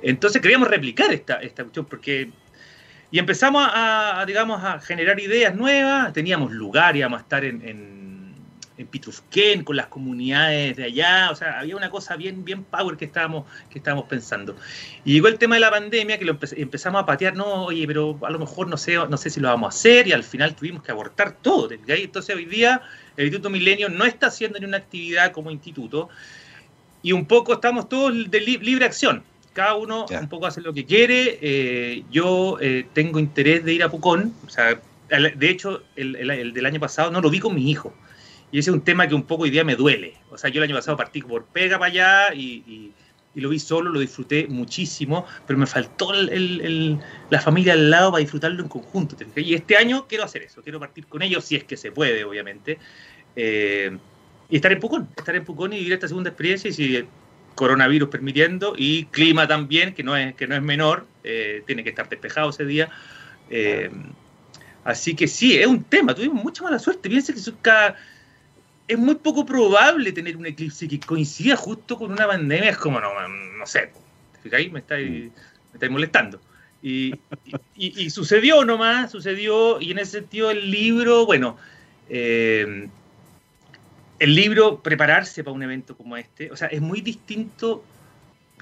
Entonces 0.00 0.40
queríamos 0.40 0.68
replicar 0.68 1.12
esta, 1.12 1.40
esta 1.42 1.64
cuestión, 1.64 1.84
porque... 1.86 2.30
Y 3.10 3.18
empezamos 3.18 3.66
a, 3.68 4.22
digamos, 4.28 4.62
a 4.62 4.78
generar 4.78 5.18
ideas 5.18 5.56
nuevas, 5.56 6.12
teníamos 6.12 6.52
lugar, 6.52 6.94
íbamos 6.96 7.18
a 7.18 7.22
estar 7.22 7.44
en 7.44 7.62
en 7.66 7.97
Pitrufquén, 8.86 9.64
con 9.64 9.76
las 9.76 9.86
comunidades 9.86 10.76
de 10.76 10.84
allá, 10.84 11.30
o 11.30 11.34
sea, 11.34 11.60
había 11.60 11.76
una 11.76 11.90
cosa 11.90 12.16
bien, 12.16 12.44
bien 12.44 12.64
power 12.64 12.96
que 12.96 13.04
estábamos, 13.04 13.44
que 13.70 13.78
estábamos 13.78 14.06
pensando. 14.06 14.56
Y 15.04 15.14
llegó 15.14 15.28
el 15.28 15.38
tema 15.38 15.56
de 15.56 15.60
la 15.60 15.70
pandemia, 15.70 16.18
que 16.18 16.24
lo 16.24 16.38
empezamos 16.40 17.02
a 17.02 17.06
patear, 17.06 17.34
no, 17.34 17.64
oye, 17.64 17.86
pero 17.86 18.18
a 18.22 18.30
lo 18.30 18.38
mejor 18.38 18.68
no 18.68 18.76
sé, 18.76 18.96
no 18.96 19.16
sé 19.16 19.30
si 19.30 19.40
lo 19.40 19.48
vamos 19.48 19.74
a 19.74 19.76
hacer, 19.76 20.06
y 20.06 20.12
al 20.12 20.24
final 20.24 20.54
tuvimos 20.54 20.82
que 20.82 20.92
abortar 20.92 21.32
todo. 21.32 21.68
Entonces 21.86 22.34
hoy 22.34 22.44
día 22.44 22.82
el 23.16 23.26
Instituto 23.26 23.50
Milenio 23.50 23.88
no 23.88 24.04
está 24.04 24.28
haciendo 24.28 24.58
ni 24.58 24.66
una 24.66 24.76
actividad 24.78 25.32
como 25.32 25.50
instituto, 25.50 26.08
y 27.02 27.12
un 27.12 27.26
poco 27.26 27.54
estamos 27.54 27.88
todos 27.88 28.12
de 28.30 28.40
libre 28.40 28.84
acción. 28.84 29.22
Cada 29.52 29.74
uno 29.74 30.06
un 30.08 30.28
poco 30.28 30.46
hace 30.46 30.60
lo 30.60 30.72
que 30.72 30.84
quiere. 30.84 31.38
Eh, 31.40 32.04
yo 32.10 32.58
eh, 32.60 32.86
tengo 32.92 33.18
interés 33.18 33.64
de 33.64 33.72
ir 33.72 33.82
a 33.82 33.90
Pucón. 33.90 34.32
O 34.46 34.50
sea, 34.50 34.80
de 35.08 35.50
hecho, 35.50 35.82
el, 35.96 36.14
el, 36.16 36.52
del 36.52 36.66
año 36.66 36.78
pasado 36.78 37.10
no 37.10 37.20
lo 37.20 37.30
vi 37.30 37.40
con 37.40 37.54
mi 37.54 37.70
hijo. 37.70 37.92
Y 38.50 38.58
ese 38.58 38.70
es 38.70 38.74
un 38.74 38.82
tema 38.82 39.06
que 39.06 39.14
un 39.14 39.24
poco 39.24 39.44
hoy 39.44 39.50
día 39.50 39.64
me 39.64 39.76
duele. 39.76 40.14
O 40.30 40.38
sea, 40.38 40.50
yo 40.50 40.62
el 40.62 40.68
año 40.68 40.76
pasado 40.76 40.96
partí 40.96 41.20
por 41.22 41.44
pega 41.44 41.78
para 41.78 41.90
allá 41.90 42.34
y, 42.34 42.92
lo 43.34 43.50
vi 43.50 43.60
solo, 43.60 43.90
lo 43.90 44.00
disfruté 44.00 44.48
muchísimo, 44.48 45.24
pero 45.46 45.58
me 45.58 45.66
faltó 45.66 46.12
la 46.12 47.40
familia 47.40 47.74
al 47.74 47.88
lado 47.88 48.10
para 48.10 48.20
disfrutarlo 48.20 48.62
en 48.62 48.68
conjunto. 48.68 49.16
Y 49.36 49.54
este 49.54 49.76
año 49.76 50.06
quiero 50.08 50.24
hacer 50.24 50.42
eso, 50.42 50.60
quiero 50.62 50.80
partir 50.80 51.06
con 51.06 51.22
ellos, 51.22 51.44
si 51.44 51.54
es 51.54 51.62
que 51.62 51.76
se 51.76 51.92
puede, 51.92 52.24
obviamente. 52.24 52.78
Eh, 53.36 53.96
y 54.50 54.56
estar 54.56 54.72
en 54.72 54.80
Pucón, 54.80 55.08
estar 55.16 55.36
en 55.36 55.44
Pucón 55.44 55.72
y 55.72 55.78
vivir 55.78 55.92
esta 55.92 56.08
segunda 56.08 56.30
experiencia 56.30 56.70
y 56.70 56.72
si 56.72 57.06
coronavirus 57.58 58.08
permitiendo 58.08 58.74
y 58.76 59.04
clima 59.06 59.48
también, 59.48 59.92
que 59.92 60.04
no 60.04 60.16
es, 60.16 60.34
que 60.36 60.46
no 60.46 60.54
es 60.54 60.62
menor, 60.62 61.06
eh, 61.24 61.62
tiene 61.66 61.82
que 61.82 61.90
estar 61.90 62.08
despejado 62.08 62.50
ese 62.50 62.64
día. 62.64 62.88
Eh, 63.50 63.90
así 64.84 65.14
que 65.14 65.26
sí, 65.26 65.58
es 65.58 65.66
un 65.66 65.82
tema, 65.82 66.14
tuvimos 66.14 66.42
mucha 66.42 66.62
mala 66.62 66.78
suerte. 66.78 67.08
Piensa 67.08 67.32
que 67.32 67.40
cada 67.60 67.96
es 68.88 68.98
muy 68.98 69.16
poco 69.16 69.44
probable 69.44 70.12
tener 70.12 70.36
un 70.36 70.46
eclipse 70.46 70.88
que 70.88 70.98
coincida 70.98 71.56
justo 71.56 71.98
con 71.98 72.10
una 72.10 72.26
pandemia. 72.26 72.70
Es 72.70 72.78
como, 72.78 72.98
no, 72.98 73.10
no 73.28 73.66
sé, 73.66 73.92
¿te 74.32 74.38
fijáis? 74.42 74.72
Me 74.72 74.80
estáis, 74.80 75.30
me 75.78 75.88
molestando. 75.90 76.40
Y, 76.82 77.12
y, 77.76 78.08
sucedió 78.08 78.64
nomás, 78.64 79.10
sucedió, 79.10 79.80
y 79.80 79.90
en 79.90 79.98
ese 79.98 80.20
sentido 80.20 80.50
el 80.50 80.70
libro, 80.70 81.26
bueno, 81.26 81.56
eh, 82.08 82.88
el 84.18 84.34
libro, 84.34 84.80
prepararse 84.80 85.42
para 85.42 85.54
un 85.54 85.62
evento 85.62 85.96
como 85.96 86.16
este, 86.16 86.50
o 86.52 86.56
sea, 86.56 86.68
es 86.68 86.80
muy 86.80 87.00
distinto 87.00 87.84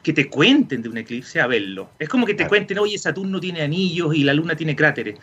que 0.03 0.15
te 0.15 0.29
cuenten 0.29 0.83
de 0.83 0.89
un 0.89 0.97
eclipse 0.97 1.41
a 1.41 1.47
verlo. 1.47 1.91
Es 1.99 2.09
como 2.09 2.25
que 2.27 2.35
te 2.35 2.49
cuenten, 2.49 2.79
oye, 2.79 2.97
Saturno 2.97 3.39
tiene 3.39 3.61
anillos 3.61 4.15
y 4.15 4.25
la 4.25 4.33
Luna 4.33 4.57
tiene 4.57 4.75
cráteres, 4.75 5.19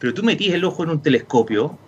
pero 0.00 0.12
tú 0.12 0.24
metís 0.24 0.52
el 0.52 0.64
ojo 0.64 0.82
en 0.82 0.90
un 0.90 1.02
telescopio 1.02 1.78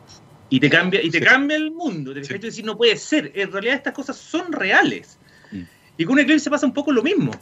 y 0.54 0.60
te 0.60 0.70
cambia, 0.70 1.02
y 1.02 1.10
te 1.10 1.20
cambia 1.20 1.56
el 1.56 1.72
mundo. 1.72 2.14
Te 2.14 2.22
sí. 2.22 2.38
decir, 2.38 2.64
no 2.64 2.76
puede 2.76 2.96
ser. 2.96 3.32
En 3.34 3.50
realidad 3.50 3.74
estas 3.74 3.92
cosas 3.92 4.16
son 4.16 4.52
reales. 4.52 5.18
Mm. 5.50 5.62
Y 5.98 6.04
con 6.04 6.12
un 6.12 6.20
eclipse 6.20 6.48
pasa 6.48 6.64
un 6.64 6.72
poco 6.72 6.92
lo 6.92 7.02
mismo. 7.02 7.32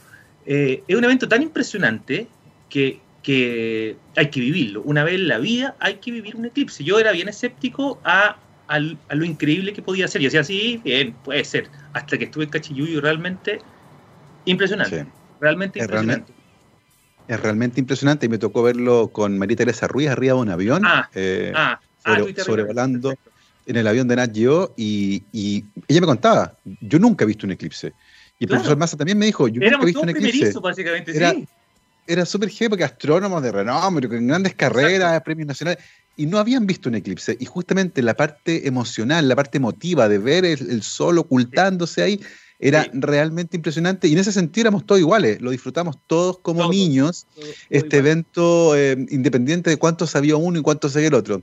Eh, 0.46 0.82
es 0.88 0.96
un 0.96 1.04
evento 1.04 1.28
tan 1.28 1.42
impresionante 1.42 2.26
que, 2.70 3.00
que, 3.22 3.96
hay 4.16 4.30
que 4.30 4.40
vivirlo. 4.40 4.80
Una 4.80 5.04
vez 5.04 5.16
en 5.16 5.28
la 5.28 5.36
vida 5.36 5.76
hay 5.78 5.96
que 5.96 6.10
vivir 6.10 6.36
un 6.36 6.46
eclipse. 6.46 6.84
Yo 6.84 6.98
era 6.98 7.12
bien 7.12 7.28
escéptico 7.28 8.00
a, 8.02 8.38
a, 8.66 8.78
lo 8.78 9.24
increíble 9.26 9.74
que 9.74 9.82
podía 9.82 10.08
ser. 10.08 10.22
Yo 10.22 10.28
decía, 10.28 10.42
sí, 10.42 10.80
bien, 10.82 11.12
puede 11.22 11.44
ser. 11.44 11.68
Hasta 11.92 12.16
que 12.16 12.24
estuve 12.24 12.44
en 12.44 12.50
Cachiyuyo 12.50 13.02
realmente 13.02 13.58
impresionante. 14.46 15.04
Realmente 15.38 15.80
impresionante. 15.80 16.32
es 17.28 17.40
realmente 17.40 17.78
impresionante 17.78 18.24
y 18.24 18.30
me 18.30 18.38
tocó 18.38 18.62
verlo 18.62 19.08
con 19.08 19.36
María 19.36 19.58
Teresa 19.58 19.86
Ruiz 19.86 20.08
arriba 20.08 20.36
de 20.36 20.40
un 20.40 20.48
avión. 20.48 20.82
Ah, 20.86 21.10
eh, 21.14 21.52
ah 21.54 21.78
Ah, 22.04 22.20
sobrevolando 22.44 23.14
en 23.66 23.76
el 23.76 23.86
avión 23.86 24.08
de 24.08 24.16
Nat 24.16 24.34
Geo 24.34 24.74
y, 24.76 25.24
ella 25.88 26.00
me 26.00 26.06
contaba, 26.06 26.56
yo 26.80 26.98
nunca 26.98 27.24
he 27.24 27.26
visto 27.26 27.46
un 27.46 27.52
eclipse. 27.52 27.92
Y 28.38 28.44
el 28.44 28.48
profesor 28.48 28.76
Massa 28.76 28.96
también 28.96 29.18
me 29.18 29.26
dijo, 29.26 29.46
yo 29.46 29.60
nunca 29.60 29.82
he 29.82 29.86
visto 29.86 30.00
un 30.00 30.08
eclipse. 30.08 30.58
básicamente, 30.58 31.16
era, 31.16 31.30
sí. 31.30 31.46
Era 32.06 32.26
súper 32.26 32.48
genial 32.48 32.70
porque 32.70 32.84
astrónomos 32.84 33.42
de 33.42 33.52
renombre, 33.52 34.08
con 34.08 34.26
grandes 34.26 34.54
carreras, 34.54 35.22
premios 35.22 35.46
nacionales, 35.46 35.82
y 36.16 36.26
no 36.26 36.38
habían 36.38 36.66
visto 36.66 36.88
un 36.88 36.96
eclipse. 36.96 37.36
Y 37.38 37.44
justamente 37.44 38.02
la 38.02 38.14
parte 38.14 38.66
emocional, 38.66 39.28
la 39.28 39.36
parte 39.36 39.58
emotiva 39.58 40.08
de 40.08 40.18
ver 40.18 40.44
el, 40.44 40.82
sol 40.82 41.18
ocultándose 41.18 42.02
ahí, 42.02 42.20
era 42.58 42.86
realmente 42.92 43.56
impresionante 43.56 44.06
y 44.06 44.12
en 44.12 44.18
ese 44.18 44.30
sentido 44.30 44.68
éramos 44.68 44.86
todos 44.86 45.00
iguales, 45.00 45.40
lo 45.40 45.50
disfrutamos 45.50 45.96
todos 46.06 46.38
como 46.38 46.70
niños, 46.70 47.26
este 47.70 47.96
evento 47.96 48.76
eh, 48.76 48.92
independiente 49.10 49.68
de 49.68 49.78
cuánto 49.78 50.06
sabía 50.06 50.36
uno 50.36 50.60
y 50.60 50.62
cuánto 50.62 50.88
sabía 50.88 51.08
el 51.08 51.14
otro. 51.14 51.42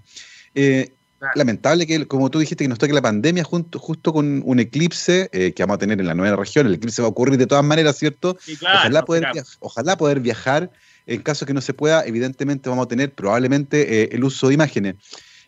Eh, 0.55 0.91
lamentable 1.35 1.85
que, 1.85 2.07
como 2.07 2.29
tú 2.29 2.39
dijiste, 2.39 2.63
que 2.63 2.67
nos 2.67 2.79
toque 2.79 2.93
la 2.93 3.01
pandemia 3.01 3.43
junto, 3.43 3.79
justo 3.79 4.13
con 4.13 4.41
un 4.45 4.59
eclipse 4.59 5.29
eh, 5.33 5.53
que 5.53 5.63
vamos 5.63 5.75
a 5.75 5.79
tener 5.79 5.99
en 5.99 6.07
la 6.07 6.15
nueva 6.15 6.37
región. 6.37 6.67
El 6.67 6.75
eclipse 6.75 7.01
va 7.01 7.07
a 7.07 7.11
ocurrir 7.11 7.37
de 7.37 7.47
todas 7.47 7.63
maneras, 7.63 7.97
¿cierto? 7.97 8.37
ojalá, 8.61 9.03
poder 9.03 9.27
ojalá 9.59 9.97
poder 9.97 10.19
viajar. 10.19 10.71
En 11.05 11.21
caso 11.23 11.45
que 11.45 11.53
no 11.53 11.61
se 11.61 11.73
pueda, 11.73 12.05
evidentemente 12.05 12.69
vamos 12.69 12.85
a 12.85 12.87
tener 12.87 13.11
probabble 13.11 13.49
eh, 13.71 14.09
el 14.11 14.23
uso 14.23 14.47
de 14.47 14.53
imágenes. 14.53 14.95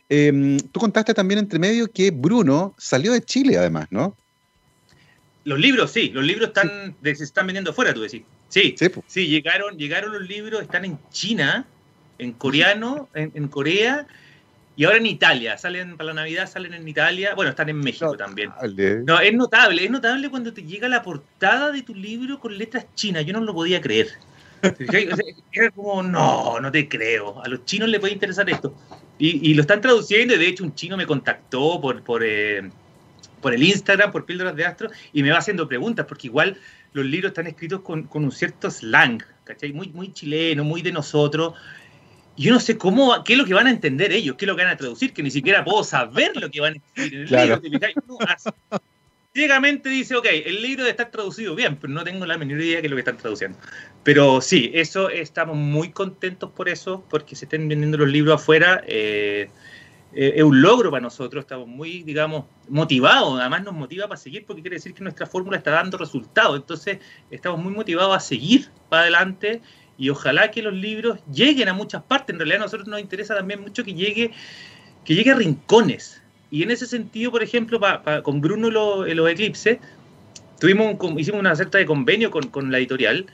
Em, 0.09 0.57
tú 0.57 0.79
contaste 0.79 1.13
también 1.13 1.39
entre 1.39 1.59
medio 1.59 1.89
que 1.89 2.11
Bruno 2.11 2.75
salió 2.77 3.13
de 3.13 3.21
Chile, 3.21 3.57
además, 3.57 3.87
¿no? 3.91 4.17
Los 5.43 5.59
libros, 5.59 5.91
sí, 5.91 6.09
los 6.09 6.23
libros 6.23 6.49
están, 6.49 6.95
se 7.03 7.23
están 7.23 7.47
vendiendo 7.47 7.73
fuera, 7.73 7.93
tú 7.93 8.01
decís. 8.01 8.23
Sí, 8.49 8.75
sí, 9.07 9.27
llegaron, 9.27 9.77
llegaron 9.77 10.11
los 10.11 10.27
libros, 10.27 10.61
están 10.61 10.83
en 10.83 10.99
China, 11.11 11.65
en 12.17 12.33
coreano, 12.33 13.07
en 13.13 13.47
Corea 13.47 14.07
y 14.81 14.83
ahora 14.83 14.97
en 14.97 15.05
Italia, 15.05 15.59
salen 15.59 15.95
para 15.95 16.07
la 16.07 16.21
Navidad, 16.21 16.49
salen 16.49 16.73
en 16.73 16.87
Italia, 16.87 17.35
bueno, 17.35 17.51
están 17.51 17.69
en 17.69 17.77
México 17.77 18.17
también. 18.17 18.49
No, 19.05 19.19
es 19.19 19.31
notable, 19.31 19.85
es 19.85 19.91
notable 19.91 20.27
cuando 20.31 20.55
te 20.55 20.63
llega 20.63 20.89
la 20.89 21.03
portada 21.03 21.71
de 21.71 21.83
tu 21.83 21.93
libro 21.93 22.39
con 22.39 22.57
letras 22.57 22.87
chinas, 22.95 23.23
yo 23.23 23.31
no 23.31 23.41
lo 23.41 23.53
podía 23.53 23.79
creer. 23.79 24.07
era 25.51 25.69
como, 25.69 26.01
no, 26.01 26.59
no 26.59 26.71
te 26.71 26.89
creo, 26.89 27.43
a 27.43 27.47
los 27.47 27.63
chinos 27.63 27.89
les 27.89 27.99
puede 27.99 28.13
interesar 28.13 28.49
esto. 28.49 28.75
Y, 29.19 29.53
lo 29.53 29.61
están 29.61 29.81
traduciendo, 29.81 30.33
y 30.33 30.39
de 30.39 30.47
hecho 30.47 30.63
un 30.63 30.73
chino 30.73 30.97
me 30.97 31.05
contactó 31.05 31.79
por, 31.79 32.01
por, 32.01 32.23
eh, 32.25 32.67
por 33.39 33.53
el 33.53 33.61
Instagram, 33.61 34.11
por 34.11 34.25
Píldoras 34.25 34.55
de 34.55 34.65
Astro, 34.65 34.89
y 35.13 35.21
me 35.21 35.29
va 35.29 35.37
haciendo 35.37 35.67
preguntas, 35.67 36.07
porque 36.07 36.25
igual 36.25 36.57
los 36.93 37.05
libros 37.05 37.29
están 37.29 37.45
escritos 37.45 37.81
con, 37.81 38.07
con 38.07 38.23
un 38.23 38.31
cierto 38.31 38.71
slang, 38.71 39.23
¿cachai? 39.43 39.73
Muy, 39.73 39.89
muy 39.89 40.11
chileno, 40.11 40.63
muy 40.63 40.81
de 40.81 40.91
nosotros, 40.91 41.53
yo 42.37 42.53
no 42.53 42.59
sé 42.59 42.77
cómo, 42.77 43.23
qué 43.23 43.33
es 43.33 43.39
lo 43.39 43.45
que 43.45 43.53
van 43.53 43.67
a 43.67 43.71
entender 43.71 44.11
ellos, 44.11 44.35
qué 44.37 44.45
es 44.45 44.47
lo 44.47 44.55
que 44.55 44.63
van 44.63 44.73
a 44.73 44.77
traducir, 44.77 45.13
que 45.13 45.23
ni 45.23 45.31
siquiera 45.31 45.63
puedo 45.63 45.83
saber 45.83 46.35
lo 46.35 46.49
que 46.49 46.61
van 46.61 46.73
a 46.73 46.77
escribir 46.77 47.13
en 47.13 47.35
el 47.35 47.61
libro. 47.61 47.61
ciegamente 49.33 49.89
dice, 49.89 50.15
ok, 50.15 50.27
el 50.45 50.61
libro 50.61 50.85
estar 50.85 51.09
traducido 51.09 51.55
bien, 51.55 51.77
pero 51.77 51.93
no 51.93 52.03
tengo 52.03 52.25
la 52.25 52.37
menor 52.37 52.61
idea 52.61 52.77
de 52.77 52.81
qué 52.81 52.87
es 52.87 52.91
lo 52.91 52.95
que 52.95 53.01
están 53.01 53.17
traduciendo. 53.17 53.57
Pero 54.03 54.41
sí, 54.41 54.71
eso 54.73 55.09
estamos 55.09 55.55
muy 55.55 55.91
contentos 55.91 56.51
por 56.51 56.69
eso, 56.69 57.05
porque 57.09 57.35
se 57.35 57.45
estén 57.45 57.67
vendiendo 57.67 57.97
los 57.97 58.09
libros 58.09 58.41
afuera. 58.41 58.83
Eh, 58.87 59.49
eh, 60.13 60.33
es 60.35 60.43
un 60.43 60.61
logro 60.61 60.91
para 60.91 61.01
nosotros, 61.01 61.43
estamos 61.43 61.67
muy, 61.67 62.03
digamos, 62.03 62.45
motivados, 62.67 63.39
además 63.39 63.63
nos 63.63 63.73
motiva 63.73 64.07
para 64.07 64.19
seguir 64.19 64.45
porque 64.45 64.61
quiere 64.61 64.75
decir 64.75 64.93
que 64.93 65.03
nuestra 65.03 65.25
fórmula 65.25 65.57
está 65.57 65.71
dando 65.71 65.97
resultados, 65.97 66.57
entonces 66.57 66.99
estamos 67.29 67.63
muy 67.63 67.73
motivados 67.73 68.15
a 68.15 68.19
seguir 68.19 68.67
para 68.89 69.03
adelante 69.03 69.61
y 70.01 70.09
ojalá 70.09 70.49
que 70.49 70.63
los 70.63 70.73
libros 70.73 71.19
lleguen 71.31 71.69
a 71.69 71.73
muchas 71.73 72.01
partes, 72.01 72.33
en 72.33 72.39
realidad 72.39 72.61
a 72.61 72.63
nosotros 72.65 72.87
nos 72.87 72.99
interesa 72.99 73.35
también 73.35 73.61
mucho 73.61 73.83
que 73.83 73.93
llegue, 73.93 74.31
que 75.05 75.13
llegue 75.13 75.29
a 75.29 75.35
rincones, 75.35 76.23
y 76.49 76.63
en 76.63 76.71
ese 76.71 76.87
sentido, 76.87 77.29
por 77.29 77.43
ejemplo, 77.43 77.79
con 78.23 78.41
Bruno 78.41 78.71
lo, 78.71 79.05
los 79.05 79.29
Eclipse, 79.29 79.79
tuvimos 80.59 80.95
hicimos 81.19 81.39
una 81.39 81.51
acerta 81.51 81.77
de 81.77 81.85
convenio 81.85 82.31
con, 82.31 82.47
con 82.47 82.71
la 82.71 82.79
editorial 82.79 83.27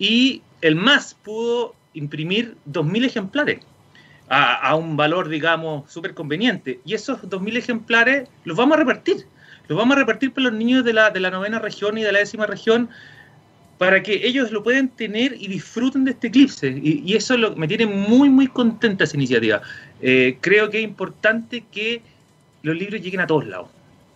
y 0.00 0.42
el 0.60 0.74
MAS 0.74 1.14
pudo 1.14 1.76
imprimir 1.94 2.56
2.000 2.68 3.04
ejemplares 3.06 3.60
a, 4.28 4.74
un 4.74 4.96
valor, 4.96 5.28
digamos, 5.28 5.90
súper 5.90 6.14
conveniente. 6.14 6.80
Y 6.84 6.94
esos 6.94 7.22
2.000 7.22 7.56
ejemplares 7.56 8.28
los 8.44 8.56
vamos 8.56 8.76
a 8.76 8.80
repartir. 8.80 9.24
Los 9.68 9.78
vamos 9.78 9.96
a 9.96 10.00
repartir 10.00 10.32
para 10.32 10.50
los 10.50 10.52
niños 10.52 10.84
de 10.84 10.92
la, 10.92 11.10
de 11.10 11.20
la 11.20 11.30
novena 11.30 11.60
región 11.60 11.96
y 11.96 12.02
de 12.02 12.10
la 12.10 12.18
décima 12.18 12.44
región 12.44 12.90
para 13.78 14.02
que 14.02 14.26
ellos 14.26 14.50
lo 14.50 14.62
puedan 14.62 14.88
tener 14.88 15.34
y 15.38 15.46
disfruten 15.46 16.04
de 16.04 16.10
este 16.10 16.26
eclipse. 16.26 16.68
Y, 16.82 17.14
eso 17.14 17.36
lo, 17.36 17.54
me 17.54 17.68
tiene 17.68 17.86
muy, 17.86 18.28
muy 18.28 18.48
contenta 18.48 19.04
esa 19.04 19.16
iniciativa. 19.16 19.62
Eh, 20.02 20.36
creo 20.40 20.68
que 20.68 20.78
es 20.78 20.84
importante 20.84 21.64
que 21.72 22.02
los 22.62 22.76
libros 22.76 23.00
lleguen 23.00 23.20
a 23.20 23.26
todos 23.26 23.46
lados. 23.46 23.68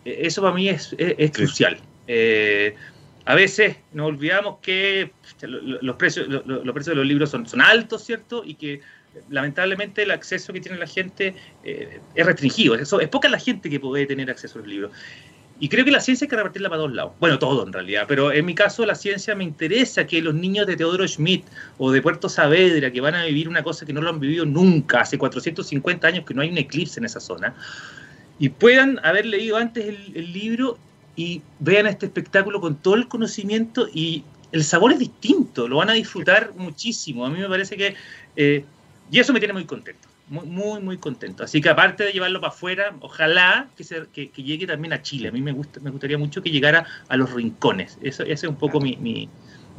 E, 0.03 0.27
eso 0.27 0.41
para 0.41 0.53
mí 0.53 0.67
es, 0.67 0.93
crucial. 1.31 1.77
Eh, 2.07 2.75
a 3.25 3.35
veces 3.35 3.77
nos 3.93 4.07
olvidamos 4.07 4.57
que 4.61 5.11
los 5.41 5.95
precios, 5.95 6.27
los, 6.27 6.73
precios 6.73 6.87
de 6.87 6.95
los 6.95 7.05
libros 7.05 7.29
son, 7.29 7.47
son 7.47 7.61
altos, 7.61 8.03
¿cierto? 8.03 8.43
Y 8.45 8.55
que 8.55 8.81
lamentablemente 9.29 10.03
el 10.03 10.11
acceso 10.11 10.51
que 10.51 10.59
tiene 10.59 10.77
la 10.77 10.87
gente 10.87 11.35
eh, 11.63 11.99
es 12.15 12.25
restringido. 12.25 12.75
Eso, 12.75 12.99
es 12.99 13.07
poca 13.07 13.29
la 13.29 13.39
gente 13.39 13.69
que 13.69 13.79
puede 13.79 14.05
tener 14.05 14.29
acceso 14.29 14.59
a 14.59 14.61
los 14.61 14.67
libros. 14.67 14.91
Y 15.63 15.69
creo 15.69 15.85
que 15.85 15.91
la 15.91 16.01
ciencia 16.01 16.25
hay 16.25 16.29
que 16.29 16.35
repartirla 16.35 16.67
para 16.67 16.81
dos 16.81 16.91
lados. 16.91 17.13
Bueno, 17.21 17.39
todo 17.39 17.65
en 17.65 17.71
realidad, 17.71 18.03
pero 18.05 18.33
en 18.33 18.43
mi 18.43 18.53
caso 18.53 18.85
la 18.85 18.95
ciencia 18.95 19.33
me 19.33 19.45
interesa 19.45 20.05
que 20.05 20.21
los 20.21 20.35
niños 20.35 20.67
de 20.67 20.75
Teodoro 20.75 21.07
Schmidt 21.07 21.45
o 21.77 21.89
de 21.89 22.01
Puerto 22.01 22.27
Saavedra, 22.27 22.91
que 22.91 22.99
van 22.99 23.15
a 23.15 23.23
vivir 23.23 23.47
una 23.47 23.63
cosa 23.63 23.85
que 23.85 23.93
no 23.93 24.01
lo 24.01 24.09
han 24.09 24.19
vivido 24.19 24.45
nunca, 24.45 24.99
hace 24.99 25.17
450 25.17 26.05
años 26.05 26.25
que 26.25 26.33
no 26.33 26.41
hay 26.41 26.49
un 26.49 26.57
eclipse 26.57 26.99
en 26.99 27.05
esa 27.05 27.21
zona, 27.21 27.55
y 28.39 28.49
puedan 28.49 28.99
haber 29.05 29.25
leído 29.25 29.55
antes 29.55 29.85
el, 29.87 30.33
libro 30.33 30.77
y 31.15 31.41
vean 31.59 31.87
este 31.87 32.07
espectáculo 32.07 32.59
con 32.59 32.75
todo 32.75 32.95
el 32.95 33.07
conocimiento 33.07 33.87
y 33.93 34.25
el 34.51 34.65
sabor 34.65 34.91
es 34.91 34.99
distinto, 34.99 35.69
lo 35.69 35.77
van 35.77 35.89
a 35.89 35.93
disfrutar 35.93 36.51
muchísimo. 36.57 37.25
A 37.25 37.29
mí 37.29 37.39
me 37.39 37.47
parece 37.47 37.77
que 37.77 37.95
eh, 38.35 38.65
y 39.09 39.17
eso 39.17 39.31
me 39.31 39.39
tiene 39.39 39.53
muy 39.53 39.63
contento, 39.63 40.09
muy, 40.27 40.45
muy, 40.45 40.81
muy 40.81 40.97
contento. 40.97 41.43
Así 41.43 41.61
que 41.61 41.69
aparte 41.69 42.03
de 42.03 42.11
llevarlo 42.11 42.39
para 42.39 42.53
afuera, 42.53 42.95
ojalá 43.01 43.69
que, 43.75 43.83
se, 43.83 44.07
que, 44.13 44.29
llegue 44.35 44.65
también 44.65 44.93
a 44.93 45.01
Chile. 45.01 45.29
A 45.29 45.31
mí 45.31 45.41
me, 45.41 45.51
gusta, 45.51 45.79
me 45.79 45.91
gustaría 45.91 46.17
mucho 46.17 46.41
que 46.41 46.49
llegara 46.49 46.85
a 47.07 47.17
los 47.17 47.31
rincones. 47.33 47.97
Eso, 48.01 48.23
esa 48.23 48.33
es 48.33 48.49
un 48.49 48.55
poco 48.55 48.79
mi, 48.79 48.95
mi, 48.97 49.29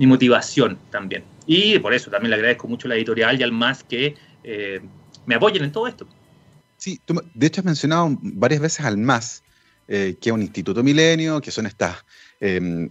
motivación 0.06 0.78
también. 0.90 1.24
Y 1.46 1.78
por 1.78 1.94
eso 1.94 2.10
también 2.10 2.30
le 2.30 2.36
agradezco 2.36 2.68
mucho 2.68 2.88
a 2.88 2.90
la 2.90 2.96
editorial 2.96 3.40
y 3.40 3.42
al 3.42 3.52
MAS 3.52 3.84
que 3.84 4.14
eh, 4.42 4.80
me 5.26 5.34
apoyen 5.34 5.64
en 5.64 5.72
todo 5.72 5.86
esto. 5.86 6.06
Sí, 6.76 7.00
de 7.34 7.46
hecho 7.46 7.60
has 7.60 7.64
mencionado 7.64 8.18
varias 8.20 8.60
veces 8.60 8.84
al 8.84 8.98
MAS, 8.98 9.42
eh, 9.88 10.16
que 10.20 10.28
es 10.28 10.34
un 10.34 10.42
instituto 10.42 10.82
milenio, 10.82 11.40
que 11.40 11.50
son 11.50 11.66
estas 11.66 12.04
em, 12.40 12.88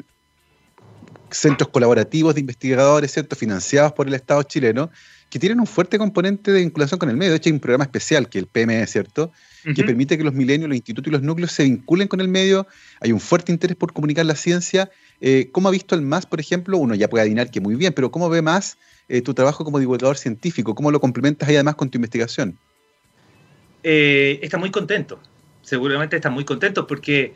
centros 1.30 1.70
colaborativos 1.70 2.34
de 2.34 2.42
investigadores, 2.42 3.12
¿cierto? 3.12 3.36
financiados 3.36 3.94
por 3.94 4.08
el 4.08 4.14
Estado 4.14 4.42
chileno, 4.44 4.90
que 5.34 5.40
tienen 5.40 5.60
un 5.60 5.66
fuerte 5.66 5.98
componente 5.98 6.52
de 6.52 6.60
vinculación 6.60 7.00
con 7.00 7.10
el 7.10 7.18
medio. 7.18 7.32
De 7.32 7.38
hecho, 7.38 7.50
hay 7.50 7.54
un 7.54 7.60
programa 7.60 7.86
especial, 7.86 8.30
que 8.30 8.38
es 8.38 8.44
el 8.44 8.48
PME, 8.48 8.86
¿cierto? 8.86 9.32
Que 9.64 9.84
permite 9.84 10.16
que 10.16 10.24
los 10.24 10.36
milenios, 10.36 10.70
los 10.70 10.76
institutos 10.76 11.08
y 11.08 11.12
los 11.12 11.24
núcleos 11.24 11.52
se 11.52 11.64
vinculen 11.64 12.08
con 12.08 12.22
el 12.22 12.28
medio. 12.28 12.68
Hay 13.02 13.12
un 13.12 13.20
fuerte 13.20 13.52
interés 13.52 13.76
por 13.76 13.94
comunicar 13.94 14.28
la 14.28 14.36
ciencia. 14.36 14.92
Eh, 15.22 15.50
¿Cómo 15.52 15.70
ha 15.70 15.72
visto 15.72 15.96
el 15.96 16.04
MAS, 16.04 16.28
por 16.28 16.40
ejemplo? 16.40 16.78
Uno 16.78 16.94
ya 16.94 17.10
puede 17.10 17.24
adivinar 17.24 17.50
que 17.50 17.62
muy 17.62 17.74
bien, 17.74 17.94
pero 17.94 18.12
¿cómo 18.12 18.30
ve 18.30 18.44
más 18.44 18.78
eh, 19.10 19.24
tu 19.24 19.34
trabajo 19.34 19.66
como 19.66 19.80
divulgador 19.80 20.18
científico? 20.18 20.76
¿Cómo 20.76 20.92
lo 20.92 21.00
complementas 21.00 21.50
ahí 21.50 21.56
además 21.56 21.78
con 21.78 21.90
tu 21.90 21.98
investigación? 21.98 22.60
Eh, 23.82 24.38
está 24.44 24.60
muy 24.60 24.70
contento. 24.70 25.20
Seguramente 25.64 26.16
está 26.16 26.30
muy 26.30 26.46
contento 26.46 26.86
porque 26.86 27.34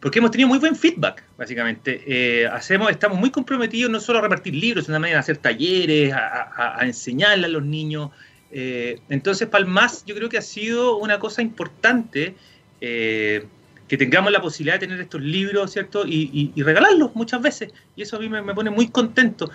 porque 0.00 0.20
hemos 0.20 0.30
tenido 0.30 0.48
muy 0.48 0.58
buen 0.58 0.76
feedback, 0.76 1.24
básicamente. 1.36 2.02
Eh, 2.06 2.46
hacemos, 2.46 2.90
estamos 2.90 3.18
muy 3.18 3.30
comprometidos 3.30 3.90
no 3.90 3.98
solo 3.98 4.20
a 4.20 4.22
repartir 4.22 4.54
libros, 4.54 4.84
sino 4.84 4.94
también 4.94 5.16
a 5.16 5.20
hacer 5.20 5.38
talleres, 5.38 6.12
a, 6.14 6.78
enseñarle 6.82 7.46
a 7.46 7.48
los 7.48 7.64
niños. 7.64 8.10
Eh, 8.52 9.00
entonces, 9.08 9.48
para 9.48 9.64
el 9.64 9.70
MAS, 9.70 10.04
yo 10.06 10.14
creo 10.14 10.28
que 10.28 10.38
ha 10.38 10.42
sido 10.42 10.96
una 10.98 11.18
cosa 11.18 11.42
importante 11.42 12.36
eh, 12.80 13.44
que 13.88 13.96
tengamos 13.96 14.30
la 14.30 14.40
posibilidad 14.40 14.76
de 14.76 14.86
tener 14.86 15.00
estos 15.00 15.20
libros, 15.20 15.72
¿cierto? 15.72 16.04
Y, 16.06 16.52
regalarlos 16.56 17.16
muchas 17.16 17.42
veces. 17.42 17.72
Y 17.96 18.02
eso 18.02 18.16
a 18.16 18.20
mí 18.20 18.28
me, 18.28 18.54
pone 18.54 18.70
muy 18.70 18.88
contento. 18.88 19.50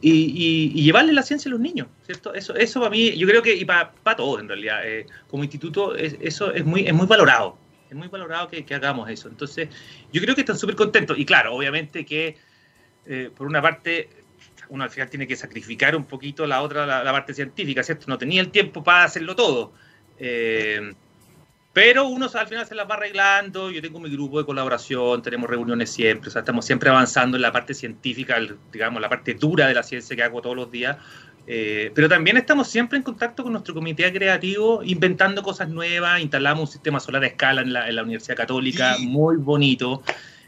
Y, 0.00 0.80
llevarle 0.80 1.12
la 1.12 1.22
ciencia 1.22 1.48
a 1.48 1.52
los 1.52 1.60
niños, 1.60 1.88
¿cierto? 2.06 2.34
Eso, 2.34 2.54
eso 2.54 2.78
para 2.78 2.90
mí, 2.90 3.16
yo 3.16 3.26
creo 3.26 3.42
que, 3.42 3.52
y 3.52 3.64
para, 3.64 3.90
para 3.90 4.16
todos 4.16 4.40
en 4.40 4.46
realidad, 4.46 4.78
como 5.26 5.42
instituto, 5.42 5.96
eso 5.96 6.52
es 6.52 6.64
muy, 6.64 6.86
es 6.86 6.94
muy 6.94 7.08
valorado 7.08 7.58
es 7.88 7.94
muy 7.94 8.08
valorado 8.08 8.48
que, 8.48 8.64
hagamos 8.74 9.08
eso. 9.10 9.28
Entonces, 9.28 9.68
yo 10.12 10.20
creo 10.20 10.34
que 10.34 10.42
están 10.42 10.58
súper 10.58 10.76
contentos. 10.76 11.18
Y 11.18 11.24
claro, 11.24 11.54
obviamente 11.54 12.04
que 12.04 12.36
eh, 13.06 13.30
por 13.34 13.46
una 13.46 13.62
parte, 13.62 14.08
uno 14.68 14.84
al 14.84 14.90
final 14.90 15.08
tiene 15.08 15.26
que 15.26 15.36
sacrificar 15.36 15.96
un 15.96 16.04
poquito 16.04 16.46
la 16.46 16.62
otra, 16.62 16.86
la, 16.86 17.12
parte 17.12 17.34
científica, 17.34 17.82
¿cierto? 17.82 18.06
No 18.08 18.18
tenía 18.18 18.40
el 18.40 18.50
tiempo 18.50 18.82
para 18.82 19.04
hacerlo 19.04 19.34
todo. 19.34 19.72
Eh, 20.18 20.92
pero 21.72 22.08
uno 22.08 22.28
al 22.34 22.48
final 22.48 22.66
se 22.66 22.74
las 22.74 22.90
va 22.90 22.96
arreglando. 22.96 23.70
Yo 23.70 23.80
tengo 23.80 24.00
mi 24.00 24.10
grupo 24.10 24.38
de 24.38 24.44
colaboración, 24.44 25.22
tenemos 25.22 25.48
reuniones 25.48 25.90
siempre, 25.90 26.28
o 26.28 26.32
sea, 26.32 26.40
estamos 26.40 26.64
siempre 26.64 26.90
avanzando 26.90 27.36
en 27.36 27.42
la 27.42 27.52
parte 27.52 27.72
científica, 27.72 28.36
digamos, 28.72 29.00
la 29.00 29.08
parte 29.08 29.34
dura 29.34 29.68
de 29.68 29.74
la 29.74 29.84
ciencia 29.84 30.16
que 30.16 30.24
hago 30.24 30.42
todos 30.42 30.56
los 30.56 30.72
días. 30.72 30.96
Eh, 31.50 31.90
pero 31.94 32.10
también 32.10 32.36
estamos 32.36 32.68
siempre 32.68 32.98
en 32.98 33.02
contacto 33.02 33.42
con 33.42 33.52
nuestro 33.52 33.72
comité 33.72 34.12
creativo, 34.12 34.82
inventando 34.84 35.42
cosas 35.42 35.70
nuevas. 35.70 36.20
Instalamos 36.20 36.68
un 36.68 36.72
sistema 36.72 37.00
solar 37.00 37.24
a 37.24 37.26
escala 37.26 37.62
en 37.62 37.72
la, 37.72 38.02
Universidad 38.02 38.36
Católica, 38.36 38.96
muy 39.00 39.38
bonito, 39.38 40.02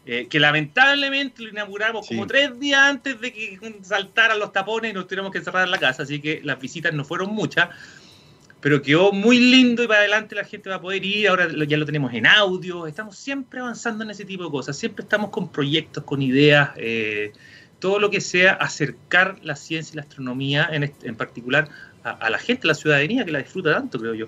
eh, 0.05 0.27
que 0.29 0.39
lamentablemente 0.39 1.43
lo 1.43 1.49
inauguramos 1.49 2.07
como 2.07 2.27
tres 2.27 2.61
días 2.61 2.83
antes 2.83 3.19
de 3.19 3.33
que 3.33 3.59
saltaran 3.81 4.39
los 4.39 4.53
tapones 4.53 4.91
y 4.91 4.95
nos 4.95 5.07
tuviéramos 5.07 5.33
que 5.33 5.41
cerrar 5.41 5.65
en 5.65 5.71
la 5.71 5.79
casa. 5.79 6.03
Así 6.03 6.21
que 6.21 6.43
las 6.45 6.61
visitas 6.61 6.93
no 6.93 7.03
fueron 7.03 7.33
muchas, 7.33 7.71
pero 8.61 8.83
quedó 8.83 9.11
muy 9.11 9.39
lindo 9.39 9.83
y 9.83 9.87
para 9.87 10.01
adelante 10.01 10.35
la 10.35 10.45
gente 10.45 10.69
va 10.69 10.77
a 10.77 10.81
poder 10.83 11.03
ir. 11.03 11.29
Ahora 11.29 11.49
ya 11.67 11.79
lo 11.79 11.87
tenemos 11.87 12.13
en 12.13 12.27
audio. 12.27 12.87
Estamos 12.87 13.17
siempre 13.17 13.61
avanzando 13.61 14.05
en 14.05 14.11
ese 14.11 14.27
tipo 14.27 14.45
de 14.45 14.51
cosas. 14.51 14.77
Siempre 14.77 15.05
estamos 15.05 15.31
con 15.31 15.51
proyectos, 15.51 16.05
con 16.05 16.21
ideas. 16.21 16.73
Eh, 16.77 17.33
todo 17.81 17.99
lo 17.99 18.11
que 18.11 18.21
sea 18.21 18.53
acercar 18.53 19.39
la 19.43 19.57
ciencia 19.57 19.95
y 19.95 19.97
la 19.97 20.03
astronomía, 20.03 20.69
en, 20.71 20.93
en 21.03 21.17
particular 21.17 21.69
a, 22.03 22.31
la 22.31 22.39
gente, 22.39 22.67
a 22.67 22.69
la 22.69 22.75
ciudadanía, 22.75 23.25
que 23.25 23.33
la 23.33 23.41
disfruta 23.41 23.75
tanto, 23.75 23.99
creo 23.99 24.15
yo. 24.15 24.27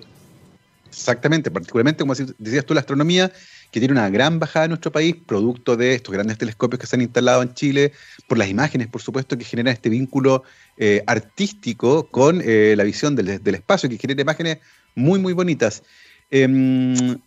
Exactamente, 0.87 1.49
particularmente, 1.49 2.03
como 2.03 2.13
decías 2.13 2.65
tú, 2.65 2.73
la 2.75 2.81
astronomía, 2.81 3.31
que 3.71 3.79
tiene 3.79 3.93
una 3.93 4.09
gran 4.11 4.37
bajada 4.37 4.65
en 4.65 4.69
nuestro 4.69 4.91
país, 4.91 5.15
producto 5.25 5.75
de 5.75 5.95
estos 5.95 6.13
grandes 6.13 6.37
telescopios 6.37 6.79
que 6.79 6.85
se 6.85 6.95
han 6.95 7.01
instalado 7.01 7.41
en 7.41 7.53
Chile, 7.55 7.93
por 8.27 8.37
las 8.37 8.47
imágenes, 8.47 8.87
por 8.87 9.01
supuesto, 9.01 9.35
que 9.35 9.43
generan 9.43 9.73
este 9.73 9.89
vínculo 9.89 10.43
eh, 10.77 11.03
artístico 11.07 12.07
con 12.09 12.41
eh, 12.45 12.75
la 12.77 12.83
visión 12.83 13.15
del, 13.15 13.55
espacio, 13.55 13.89
que 13.89 13.97
genera 13.97 14.21
imágenes 14.21 14.59
muy, 14.93 15.19
muy 15.19 15.33
bonitas. 15.33 15.81
Em, 16.29 17.17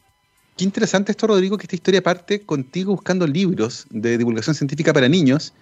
qué 0.57 0.65
interesante 0.65 1.11
esto, 1.11 1.27
Rodrigo, 1.27 1.59
que 1.59 1.65
esta 1.65 1.75
historia 1.75 2.03
parte 2.03 2.43
contigo 2.43 2.93
buscando 2.93 3.27
libros 3.27 3.87
de 3.91 4.17
divulgación 4.17 4.55
científica 4.55 4.93
para 4.93 5.09
niños 5.09 5.53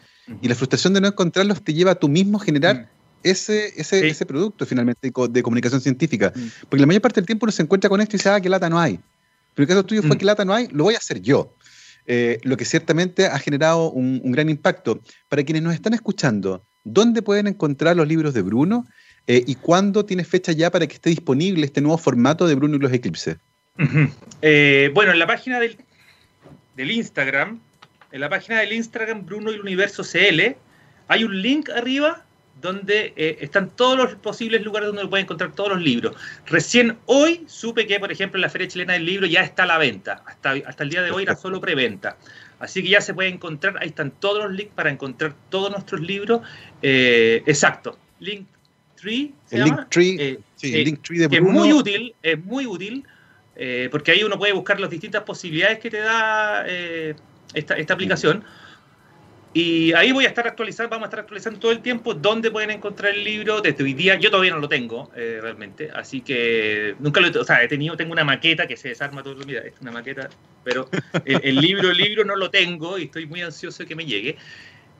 y 0.40 0.48
la 0.48 0.54
frustración 0.54 0.94
de 0.94 1.00
no 1.00 1.08
encontrarlos 1.08 1.62
te 1.62 1.74
lleva 1.74 1.92
a 1.92 1.94
tú 1.94 2.08
mismo 2.08 2.38
a 2.40 2.44
generar 2.44 2.76
mm. 2.76 2.86
ese, 3.22 3.72
ese, 3.76 4.06
ese, 4.06 4.26
producto 4.26 4.66
finalmente 4.66 5.12
de 5.30 5.42
comunicación 5.42 5.80
científica. 5.80 6.32
Mm. 6.34 6.48
Porque 6.68 6.80
la 6.80 6.86
mayor 6.86 7.02
parte 7.02 7.20
del 7.20 7.26
tiempo 7.26 7.44
uno 7.44 7.52
se 7.52 7.62
encuentra 7.62 7.90
con 7.90 8.00
esto 8.00 8.16
y 8.16 8.18
dice, 8.18 8.30
ah, 8.30 8.40
qué 8.40 8.48
lata 8.48 8.68
no 8.68 8.78
hay. 8.78 8.98
Pero 9.54 9.64
el 9.64 9.68
caso 9.68 9.84
tuyo 9.84 10.02
fue 10.02 10.16
mm. 10.16 10.18
que 10.18 10.24
lata 10.24 10.44
no 10.44 10.54
hay, 10.54 10.68
lo 10.68 10.84
voy 10.84 10.94
a 10.94 10.98
hacer 10.98 11.20
yo. 11.20 11.54
Eh, 12.06 12.38
lo 12.42 12.56
que 12.56 12.66
ciertamente 12.66 13.26
ha 13.26 13.38
generado 13.38 13.90
un, 13.90 14.20
gran 14.32 14.48
impacto. 14.48 15.00
Para 15.28 15.42
quienes 15.42 15.62
nos 15.62 15.74
están 15.74 15.94
escuchando, 15.94 16.64
¿dónde 16.84 17.22
pueden 17.22 17.46
encontrar 17.46 17.96
los 17.96 18.06
libros 18.06 18.34
de 18.34 18.42
Bruno? 18.42 18.86
Eh, 19.26 19.42
¿Y 19.46 19.54
cuándo 19.54 20.04
tiene 20.04 20.24
fecha 20.24 20.52
ya 20.52 20.70
para 20.70 20.86
que 20.86 20.94
esté 20.94 21.10
disponible 21.10 21.64
este 21.64 21.80
nuevo 21.80 21.96
formato 21.96 22.46
de 22.46 22.54
Bruno 22.54 22.76
y 22.76 22.78
los 22.78 22.92
Eclipses? 22.92 23.38
Eh, 24.42 24.90
bueno, 24.92 25.12
en 25.12 25.18
la 25.18 25.26
página 25.26 25.58
del, 25.58 25.78
del 26.76 26.90
Instagram 26.90 27.60
en 28.14 28.20
la 28.20 28.28
página 28.28 28.60
del 28.60 28.72
Instagram 28.72 29.26
Bruno 29.26 29.50
y 29.50 29.54
el 29.54 29.60
Universo 29.60 30.04
CL 30.04 30.54
hay 31.08 31.24
un 31.24 31.42
link 31.42 31.68
arriba 31.68 32.24
donde 32.60 33.12
eh, 33.16 33.38
están 33.40 33.68
todos 33.70 33.98
los 33.98 34.14
posibles 34.14 34.62
lugares 34.62 34.86
donde 34.86 35.04
pueden 35.08 35.24
encontrar 35.24 35.50
todos 35.50 35.70
los 35.70 35.82
libros. 35.82 36.14
Recién 36.46 36.96
hoy 37.06 37.42
supe 37.48 37.88
que, 37.88 37.98
por 37.98 38.12
ejemplo, 38.12 38.38
en 38.38 38.42
la 38.42 38.48
Feria 38.48 38.68
Chilena 38.68 38.92
del 38.92 39.04
Libro 39.04 39.26
ya 39.26 39.40
está 39.40 39.64
a 39.64 39.66
la 39.66 39.78
venta. 39.78 40.22
Hasta, 40.26 40.52
hasta 40.64 40.84
el 40.84 40.90
día 40.90 41.02
de 41.02 41.10
hoy 41.10 41.24
era 41.24 41.34
solo 41.34 41.60
preventa. 41.60 42.16
Así 42.60 42.84
que 42.84 42.90
ya 42.90 43.00
se 43.00 43.14
puede 43.14 43.30
encontrar, 43.30 43.78
ahí 43.80 43.88
están 43.88 44.12
todos 44.12 44.44
los 44.44 44.52
links 44.52 44.72
para 44.76 44.90
encontrar 44.90 45.34
todos 45.48 45.72
nuestros 45.72 46.00
libros. 46.00 46.40
Eh, 46.82 47.42
exacto, 47.46 47.98
Linktree. 48.20 49.32
¿se 49.46 49.56
el 49.56 49.64
Linktree, 49.64 50.16
eh, 50.20 50.38
sí, 50.54 50.72
el 50.72 50.84
Linktree 50.84 51.18
de 51.18 51.26
Bruno. 51.26 51.48
es 51.48 51.54
muy 51.56 51.72
útil, 51.72 52.14
es 52.22 52.44
muy 52.44 52.64
útil, 52.64 53.04
porque 53.90 54.12
ahí 54.12 54.22
uno 54.22 54.38
puede 54.38 54.52
buscar 54.52 54.78
las 54.78 54.90
distintas 54.90 55.24
posibilidades 55.24 55.80
que 55.80 55.90
te 55.90 55.98
da 55.98 56.64
esta, 57.54 57.74
esta 57.74 57.94
aplicación. 57.94 58.44
Y 59.56 59.92
ahí 59.92 60.10
voy 60.10 60.24
a 60.24 60.28
estar 60.28 60.48
actualizando, 60.48 60.90
vamos 60.90 61.04
a 61.04 61.08
estar 61.10 61.20
actualizando 61.20 61.60
todo 61.60 61.70
el 61.70 61.78
tiempo 61.78 62.12
dónde 62.12 62.50
pueden 62.50 62.72
encontrar 62.72 63.14
el 63.14 63.22
libro 63.22 63.60
desde 63.60 63.84
hoy 63.84 63.94
día. 63.94 64.16
Yo 64.16 64.28
todavía 64.28 64.50
no 64.50 64.58
lo 64.58 64.68
tengo 64.68 65.12
eh, 65.14 65.38
realmente, 65.40 65.90
así 65.94 66.22
que 66.22 66.96
nunca 66.98 67.20
lo 67.20 67.28
he, 67.28 67.38
o 67.38 67.44
sea, 67.44 67.62
he 67.62 67.68
tenido, 67.68 67.96
tengo 67.96 68.12
una 68.12 68.24
maqueta 68.24 68.66
que 68.66 68.76
se 68.76 68.88
desarma 68.88 69.22
todo 69.22 69.40
el 69.40 69.46
día, 69.46 69.60
es 69.60 69.74
una 69.80 69.92
maqueta, 69.92 70.28
pero 70.64 70.90
el, 71.24 71.56
libro, 71.60 71.92
el 71.92 71.98
libro 71.98 72.24
no 72.24 72.34
lo 72.34 72.50
tengo 72.50 72.98
y 72.98 73.04
estoy 73.04 73.26
muy 73.26 73.42
ansioso 73.42 73.84
de 73.84 73.88
que 73.88 73.94
me 73.94 74.04
llegue. 74.04 74.36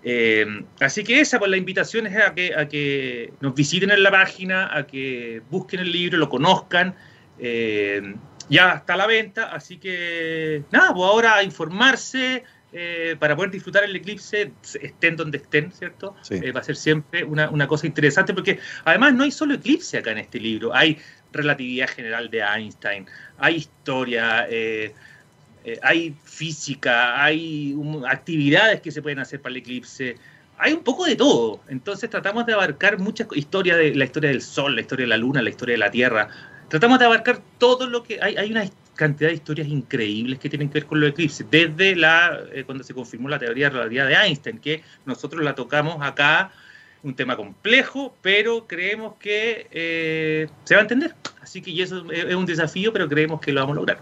Eh, 0.05 0.46
así 0.78 1.02
que 1.02 1.18
esa, 1.18 1.40
pues 1.40 1.50
la 1.50 1.57
invitación 1.57 2.07
es 2.07 2.16
a 2.16 2.32
que, 2.32 2.55
a 2.55 2.68
que 2.68 3.32
nos 3.40 3.57
visiten 3.57 3.90
en 3.90 4.05
la 4.05 4.12
página, 4.12 4.70
a 4.72 4.86
que 4.86 5.42
busquen 5.50 5.80
el 5.80 5.90
libro, 5.90 6.16
lo 6.16 6.28
conozcan. 6.28 6.94
Eh, 7.40 8.14
ya 8.49 8.74
está 8.74 8.95
a 8.95 8.97
la 8.97 9.07
venta, 9.07 9.47
así 9.47 9.78
que 9.78 10.62
nada, 10.70 10.92
pues 10.92 11.05
ahora 11.05 11.36
a 11.36 11.42
informarse, 11.42 12.45
eh, 12.76 13.14
para 13.20 13.36
poder 13.36 13.53
disfrutar 13.53 13.84
el 13.84 13.95
eclipse, 13.95 14.51
estén 14.82 15.14
donde 15.14 15.38
estén, 15.38 15.70
¿cierto? 15.70 16.16
Eh, 16.28 16.51
va 16.51 16.59
a 16.59 16.64
ser 16.64 16.74
siempre 16.74 17.22
una, 17.22 17.68
cosa 17.68 17.86
interesante, 17.86 18.34
porque 18.34 18.59
además 18.84 19.14
no 19.14 19.22
hay 19.22 19.30
solo 19.30 19.55
eclipse 19.55 19.97
acá 19.97 20.11
en 20.11 20.18
este 20.18 20.40
libro, 20.40 20.74
hay 20.74 20.99
relatividad 21.30 21.86
general 21.86 22.28
de 22.30 22.40
Einstein, 22.40 23.07
hay 23.38 23.55
historia, 23.55 24.49
eh, 24.51 24.92
hay 25.82 26.16
física, 26.24 27.22
hay 27.22 27.76
actividades 28.09 28.80
que 28.80 28.90
se 28.90 29.01
pueden 29.01 29.20
hacer 29.20 29.40
para 29.40 29.53
el 29.53 29.59
eclipse. 29.59 30.16
Hay 30.59 30.72
un 30.72 30.82
poco 30.82 31.05
de 31.05 31.14
todo, 31.14 31.61
entonces 31.68 32.11
tratamos 32.11 32.45
de 32.45 32.55
abarcar 32.55 32.99
muchas 32.99 33.28
historias 33.36 33.76
de 33.78 33.95
la 33.95 34.05
historia 34.05 34.30
del 34.30 34.42
Sol, 34.42 34.74
la 34.74 34.80
historia 34.80 35.05
de 35.05 35.11
la 35.11 35.16
Luna, 35.16 35.42
la 35.42 35.51
historia 35.51 35.74
de 35.74 35.78
la 35.78 35.92
Tierra. 35.92 36.28
Tratamos 36.74 36.98
de 36.98 37.04
abarcar 37.04 37.40
todo 37.58 37.86
lo 37.86 38.02
que 38.02 38.18
hay. 38.20 38.36
Hay 38.36 38.50
una 38.50 38.68
cantidad 38.96 39.30
de 39.30 39.36
historias 39.36 39.68
increíbles 39.68 40.40
que 40.40 40.48
tienen 40.48 40.68
que 40.68 40.80
ver 40.80 40.86
con 40.86 40.98
los 40.98 41.10
eclipses, 41.10 41.46
desde 41.48 41.94
la 41.94 42.36
eh, 42.52 42.64
cuando 42.64 42.82
se 42.82 42.92
confirmó 42.92 43.28
la 43.28 43.38
teoría 43.38 43.66
de 43.66 43.76
relatividad 43.76 44.08
de 44.08 44.14
Einstein, 44.14 44.58
que 44.58 44.82
nosotros 45.06 45.44
la 45.44 45.54
tocamos 45.54 45.98
acá, 46.00 46.50
un 47.04 47.14
tema 47.14 47.36
complejo, 47.36 48.16
pero 48.22 48.66
creemos 48.66 49.14
que 49.20 49.68
eh, 49.70 50.48
se 50.64 50.74
va 50.74 50.80
a 50.80 50.82
entender. 50.82 51.14
Así 51.40 51.62
que 51.62 51.80
eso 51.80 52.10
es 52.10 52.34
un 52.34 52.44
desafío, 52.44 52.92
pero 52.92 53.08
creemos 53.08 53.40
que 53.40 53.52
lo 53.52 53.60
vamos 53.60 53.74
a 53.74 53.76
lograr. 53.76 53.98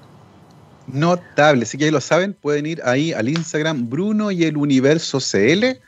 Notable, 0.86 1.64
así 1.64 1.76
que 1.76 1.84
ya 1.84 1.92
lo 1.92 2.00
saben, 2.00 2.32
pueden 2.32 2.64
ir 2.64 2.80
ahí 2.86 3.12
al 3.12 3.28
Instagram 3.28 3.90
Bruno 3.90 4.30
y 4.30 4.44
el 4.44 4.56
Universo 4.56 5.18
CL 5.18 5.78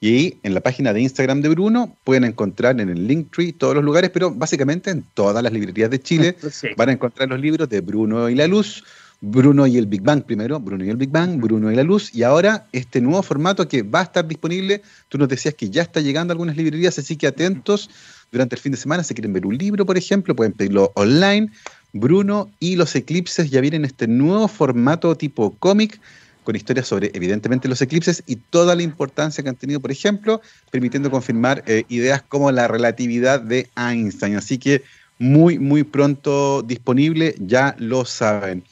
y 0.00 0.36
en 0.42 0.54
la 0.54 0.60
página 0.60 0.92
de 0.92 1.00
Instagram 1.00 1.40
de 1.40 1.48
Bruno 1.48 1.96
pueden 2.04 2.24
encontrar 2.24 2.80
en 2.80 2.88
el 2.88 3.06
Linktree 3.06 3.52
todos 3.52 3.74
los 3.74 3.84
lugares, 3.84 4.10
pero 4.10 4.30
básicamente 4.30 4.90
en 4.90 5.02
todas 5.14 5.42
las 5.42 5.52
librerías 5.52 5.90
de 5.90 6.00
Chile 6.00 6.36
van 6.76 6.88
a 6.88 6.92
encontrar 6.92 7.28
los 7.28 7.40
libros 7.40 7.68
de 7.68 7.80
Bruno 7.80 8.28
y 8.28 8.34
la 8.34 8.46
Luz, 8.46 8.84
Bruno 9.20 9.66
y 9.66 9.78
el 9.78 9.86
Big 9.86 10.02
Bang 10.02 10.22
primero, 10.22 10.60
Bruno 10.60 10.84
y 10.84 10.90
el 10.90 10.96
Big 10.96 11.10
Bang, 11.10 11.40
Bruno 11.40 11.72
y 11.72 11.76
la 11.76 11.82
Luz, 11.82 12.14
y 12.14 12.22
ahora 12.22 12.66
este 12.72 13.00
nuevo 13.00 13.22
formato 13.22 13.66
que 13.66 13.82
va 13.82 14.00
a 14.00 14.04
estar 14.04 14.26
disponible, 14.26 14.82
tú 15.08 15.16
nos 15.18 15.28
decías 15.28 15.54
que 15.54 15.70
ya 15.70 15.82
está 15.82 16.00
llegando 16.00 16.32
a 16.32 16.34
algunas 16.34 16.56
librerías, 16.56 16.98
así 16.98 17.16
que 17.16 17.26
atentos 17.26 17.88
durante 18.30 18.56
el 18.56 18.60
fin 18.60 18.72
de 18.72 18.78
semana, 18.78 19.04
si 19.04 19.14
quieren 19.14 19.32
ver 19.32 19.46
un 19.46 19.56
libro, 19.56 19.86
por 19.86 19.96
ejemplo, 19.96 20.34
pueden 20.34 20.52
pedirlo 20.52 20.92
online. 20.96 21.50
Bruno 21.92 22.50
y 22.58 22.74
los 22.74 22.94
eclipses 22.96 23.50
ya 23.50 23.60
vienen 23.60 23.84
este 23.84 24.08
nuevo 24.08 24.48
formato 24.48 25.14
tipo 25.16 25.54
cómic 25.60 26.00
con 26.44 26.54
historias 26.54 26.86
sobre, 26.86 27.10
evidentemente, 27.14 27.68
los 27.68 27.82
eclipses 27.82 28.22
y 28.26 28.36
toda 28.36 28.76
la 28.76 28.82
importancia 28.82 29.42
que 29.42 29.48
han 29.50 29.56
tenido, 29.56 29.80
por 29.80 29.90
ejemplo, 29.90 30.40
permitiendo 30.70 31.10
confirmar 31.10 31.64
eh, 31.66 31.84
ideas 31.88 32.22
como 32.22 32.52
la 32.52 32.68
relatividad 32.68 33.40
de 33.40 33.68
Einstein. 33.76 34.36
Así 34.36 34.58
que 34.58 34.82
muy, 35.18 35.58
muy 35.58 35.82
pronto 35.82 36.62
disponible, 36.62 37.34
ya 37.38 37.74
lo 37.78 38.04
saben. 38.04 38.62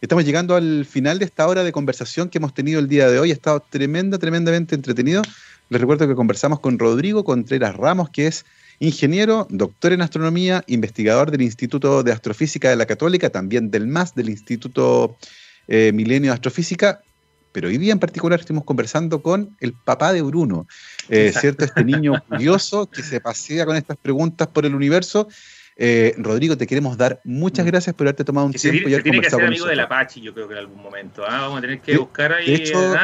Estamos 0.00 0.24
llegando 0.24 0.56
al 0.56 0.84
final 0.84 1.18
de 1.18 1.24
esta 1.24 1.46
hora 1.46 1.62
de 1.62 1.72
conversación 1.72 2.28
que 2.28 2.38
hemos 2.38 2.54
tenido 2.54 2.80
el 2.80 2.88
día 2.88 3.08
de 3.08 3.18
hoy. 3.18 3.30
Ha 3.30 3.34
estado 3.34 3.60
tremenda, 3.60 4.18
tremendamente 4.18 4.74
entretenido. 4.74 5.22
Les 5.68 5.80
recuerdo 5.80 6.08
que 6.08 6.14
conversamos 6.14 6.60
con 6.60 6.78
Rodrigo 6.78 7.24
Contreras 7.24 7.76
Ramos, 7.76 8.10
que 8.10 8.26
es 8.26 8.44
ingeniero, 8.80 9.46
doctor 9.48 9.92
en 9.92 10.02
astronomía, 10.02 10.64
investigador 10.66 11.30
del 11.30 11.42
Instituto 11.42 12.02
de 12.02 12.10
Astrofísica 12.10 12.68
de 12.68 12.76
la 12.76 12.86
Católica, 12.86 13.30
también 13.30 13.70
del 13.70 13.86
MAS, 13.86 14.14
del 14.14 14.28
Instituto 14.28 15.16
eh, 15.68 15.92
Milenio 15.94 16.32
de 16.32 16.34
Astrofísica, 16.34 17.00
pero 17.52 17.68
hoy 17.68 17.78
día 17.78 17.92
en 17.92 17.98
particular 17.98 18.40
estuvimos 18.40 18.64
conversando 18.64 19.22
con 19.22 19.56
el 19.60 19.74
papá 19.74 20.12
de 20.12 20.22
Bruno, 20.22 20.66
eh, 21.08 21.32
¿cierto? 21.38 21.64
Este 21.64 21.84
niño 21.84 22.14
curioso 22.28 22.88
que 22.88 23.02
se 23.02 23.20
pasea 23.20 23.66
con 23.66 23.76
estas 23.76 23.96
preguntas 23.96 24.48
por 24.48 24.66
el 24.66 24.74
universo. 24.74 25.28
Eh, 25.76 26.14
Rodrigo, 26.18 26.56
te 26.56 26.66
queremos 26.66 26.96
dar 26.96 27.20
muchas 27.24 27.64
mm. 27.64 27.68
gracias 27.68 27.94
por 27.94 28.06
haberte 28.06 28.24
tomado 28.24 28.46
un 28.46 28.52
tiempo 28.52 28.88
y 28.88 28.92
haber 28.92 29.02
tiene 29.02 29.20
que 29.20 29.30
ser 29.30 29.44
amigo 29.44 29.66
del 29.66 29.80
Apache, 29.80 30.20
yo 30.20 30.34
creo 30.34 30.48
que 30.48 30.54
en 30.54 30.60
algún 30.60 30.82
momento. 30.82 31.24
¿ah? 31.26 31.42
Vamos 31.42 31.58
a 31.58 31.60
tener 31.60 31.80
que 31.80 31.96
buscar 31.96 32.32
ahí. 32.32 32.46
De 32.46 32.54
hecho, 32.54 32.94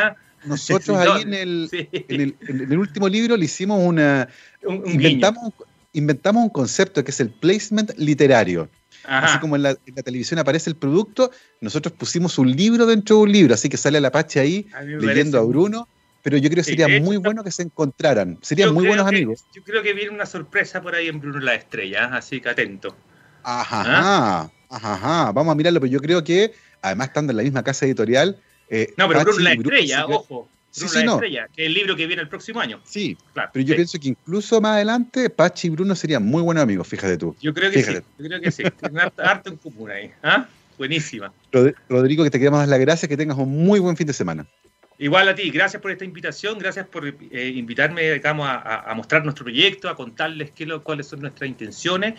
nosotros 0.45 0.97
ahí 0.97 1.23
en 1.23 1.35
el, 1.35 1.69
en, 1.93 2.37
el, 2.71 2.79
último 2.79 3.09
libro 3.09 3.37
le 3.37 3.45
hicimos 3.45 3.81
una. 3.83 4.29
inventamos, 4.87 5.53
inventamos 5.93 6.45
un 6.45 6.51
concepto 6.51 7.05
que 7.05 7.11
es 7.11 7.21
el 7.21 7.31
placement 7.31 7.93
literario. 7.97 8.69
Así 9.09 9.39
como 9.39 9.57
en 9.57 9.63
la, 9.63 9.75
televisión 9.75 10.39
aparece 10.39 10.71
el 10.71 10.77
producto, 10.77 11.31
nosotros 11.61 11.95
pusimos 11.95 12.39
un 12.39 12.55
libro 12.55 12.87
dentro 12.87 13.17
de 13.17 13.23
un 13.23 13.33
libro, 13.33 13.55
así 13.55 13.69
que 13.69 13.77
sale 13.77 13.99
el 13.99 14.05
Apache 14.05 14.41
ahí 14.41 14.69
leyendo 14.85 15.39
a 15.39 15.43
Bruno. 15.43 15.89
Pero 16.23 16.37
yo 16.37 16.51
creo 16.51 16.65
que 16.65 16.71
sería 16.71 17.01
muy 17.01 17.17
bueno 17.17 17.45
que 17.45 17.51
se 17.51 17.63
encontraran. 17.63 18.39
Serían 18.43 18.75
muy 18.75 18.87
buenos 18.87 19.07
amigos. 19.07 19.45
Yo 19.55 19.63
creo 19.63 19.83
que 19.83 19.95
viene 19.95 20.11
una 20.11 20.27
sorpresa 20.27 20.83
por 20.83 20.95
ahí 20.95 21.07
en 21.09 21.21
Bruno 21.21 21.39
la 21.39 21.55
Estrella, 21.55 22.11
así 22.13 22.41
que 22.41 22.49
atento. 22.49 22.95
Ajá, 23.45 23.85
¿Ah? 23.87 24.51
ajá, 24.69 25.33
Vamos 25.33 25.53
a 25.53 25.55
mirarlo, 25.55 25.81
pero 25.81 25.93
yo 25.93 26.01
creo 26.01 26.23
que, 26.25 26.53
además 26.83 27.09
estando 27.09 27.31
en 27.31 27.37
la 27.39 27.43
misma 27.45 27.63
casa 27.63 27.87
editorial. 27.87 28.37
Eh, 28.69 28.93
no, 28.97 29.09
pero 29.09 29.21
Bruno 29.21 29.39
la 29.39 29.53
Estrella, 29.53 30.07
ojo. 30.07 30.49
Bruno 30.79 31.05
la 31.05 31.13
Estrella, 31.13 31.49
que 31.55 31.63
es 31.63 31.67
el 31.67 31.75
libro 31.75 31.97
que 31.97 32.07
viene 32.07 32.23
el 32.23 32.29
próximo 32.29 32.61
año. 32.61 32.81
Sí, 32.85 33.17
claro, 33.33 33.51
pero 33.53 33.65
yo 33.65 33.75
pienso 33.75 33.99
que 33.99 34.09
incluso 34.09 34.61
más 34.61 34.77
adelante 34.77 35.31
Pachi 35.31 35.69
y 35.69 35.71
Bruno 35.71 35.95
serían 35.95 36.25
muy 36.25 36.43
buenos 36.43 36.63
amigos, 36.63 36.87
fíjate 36.87 37.17
tú. 37.17 37.37
Yo 37.41 37.53
creo 37.55 37.71
que 37.71 37.83
sí, 37.83 37.95
yo 37.95 38.27
creo 38.27 38.41
que 38.41 38.51
sí. 38.51 38.63
Harto 39.19 39.51
en 39.51 39.57
común 39.57 39.91
ahí. 39.91 40.11
¿ah? 40.23 40.47
Buenísima. 40.77 41.33
Rodrigo, 41.89 42.25
que 42.25 42.31
te 42.31 42.39
queremos 42.39 42.61
dar 42.61 42.69
las 42.69 42.81
gracias, 42.81 43.09
que 43.09 43.17
tengas 43.17 43.37
un 43.37 43.51
muy 43.51 43.81
buen 43.81 43.97
fin 43.97 44.07
de 44.07 44.13
semana. 44.13 44.47
Igual 45.01 45.29
a 45.29 45.35
ti, 45.35 45.49
gracias 45.51 45.81
por 45.81 45.93
esta 45.93 46.05
invitación, 46.05 46.59
gracias 46.59 46.87
por 46.89 47.07
eh, 47.07 47.53
invitarme 47.55 48.15
digamos, 48.15 48.49
a, 48.51 48.93
mostrar 48.97 49.23
nuestro 49.23 49.45
proyecto, 49.45 49.89
a 49.89 49.95
contarles 49.95 50.51
qué 50.51 50.67
lo, 50.67 50.83
cuáles 50.83 51.07
son 51.07 51.21
nuestras 51.21 51.49
intenciones 51.49 52.15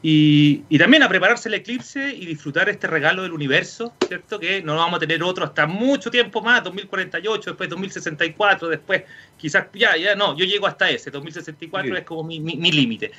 y, 0.00 0.78
también 0.78 1.02
a 1.02 1.08
prepararse 1.08 1.48
el 1.48 1.54
eclipse 1.54 2.14
y 2.14 2.24
disfrutar 2.24 2.68
este 2.68 2.86
regalo 2.86 3.24
del 3.24 3.32
universo, 3.32 3.94
¿cierto? 4.06 4.38
Que 4.38 4.62
no 4.62 4.76
vamos 4.76 4.98
a 4.98 5.00
tener 5.00 5.22
otro 5.24 5.44
hasta 5.44 5.66
mucho 5.66 6.10
tiempo 6.10 6.40
más, 6.40 6.62
2048, 6.62 7.50
después 7.50 7.68
2064, 7.68 8.68
después 8.68 9.02
quizás, 9.36 9.66
ya, 9.74 9.96
ya 9.96 10.14
no, 10.14 10.36
yo 10.36 10.44
llego 10.44 10.68
hasta 10.68 10.88
ese, 10.88 11.10
2064 11.10 11.96
es 11.96 12.04
como 12.04 12.22
mi, 12.22 12.38
mi, 12.38 12.70
límite. 12.70 13.10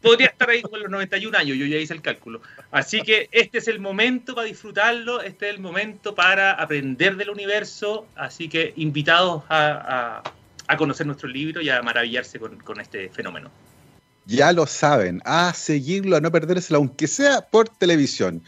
Podría 0.00 0.28
estar 0.28 0.50
ahí 0.50 0.62
con 0.62 0.80
los 0.80 0.90
91 0.90 1.38
años, 1.38 1.56
yo 1.56 1.66
ya 1.66 1.76
hice 1.76 1.94
el 1.94 2.02
cálculo. 2.02 2.42
Así 2.72 3.02
que 3.02 3.28
este 3.30 3.58
es 3.58 3.68
el 3.68 3.78
momento 3.78 4.34
para 4.34 4.46
disfrutarlo, 4.46 5.22
este 5.22 5.48
es 5.48 5.54
el 5.54 5.60
momento 5.60 6.16
para 6.16 6.52
aprender 6.52 7.16
del 7.16 7.30
universo, 7.30 8.08
así 8.16 8.48
que 8.48 8.72
invitados 8.76 9.44
a, 9.48 10.22
a, 10.66 10.76
conocer 10.76 11.06
nuestro 11.06 11.28
libro 11.28 11.60
y 11.60 11.68
a 11.68 11.82
maravillarse 11.82 12.40
con, 12.40 12.58
con 12.58 12.80
este 12.80 13.08
fenómeno. 13.08 13.50
Ya 14.26 14.52
lo 14.52 14.66
saben, 14.66 15.20
a 15.24 15.52
seguirlo, 15.52 16.16
a 16.16 16.20
no 16.20 16.30
perdérselo, 16.30 16.78
aunque 16.78 17.08
sea 17.08 17.40
por 17.40 17.68
televisión. 17.68 18.42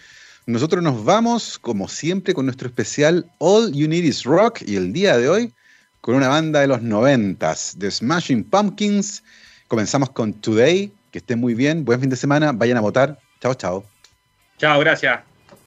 Nosotros 0.46 0.82
nos 0.82 1.04
vamos, 1.04 1.58
como 1.58 1.88
siempre, 1.88 2.34
con 2.34 2.46
nuestro 2.46 2.68
especial 2.68 3.30
All 3.38 3.72
You 3.72 3.88
Need 3.88 4.04
Is 4.04 4.24
Rock 4.24 4.62
y 4.66 4.76
el 4.76 4.92
día 4.92 5.16
de 5.16 5.28
hoy 5.28 5.52
con 6.00 6.14
una 6.16 6.28
banda 6.28 6.60
de 6.60 6.66
los 6.66 6.82
noventas, 6.82 7.74
The 7.78 7.90
Smashing 7.90 8.44
Pumpkins. 8.44 9.24
Comenzamos 9.68 10.10
con 10.10 10.34
Today, 10.34 10.92
que 11.10 11.18
estén 11.18 11.40
muy 11.40 11.54
bien, 11.54 11.84
buen 11.84 11.98
fin 11.98 12.10
de 12.10 12.16
semana, 12.16 12.52
vayan 12.52 12.76
a 12.76 12.82
votar. 12.82 13.18
Chao, 13.40 13.54
chao. 13.54 13.84
Chao, 14.58 14.78
gracias. 14.80 15.33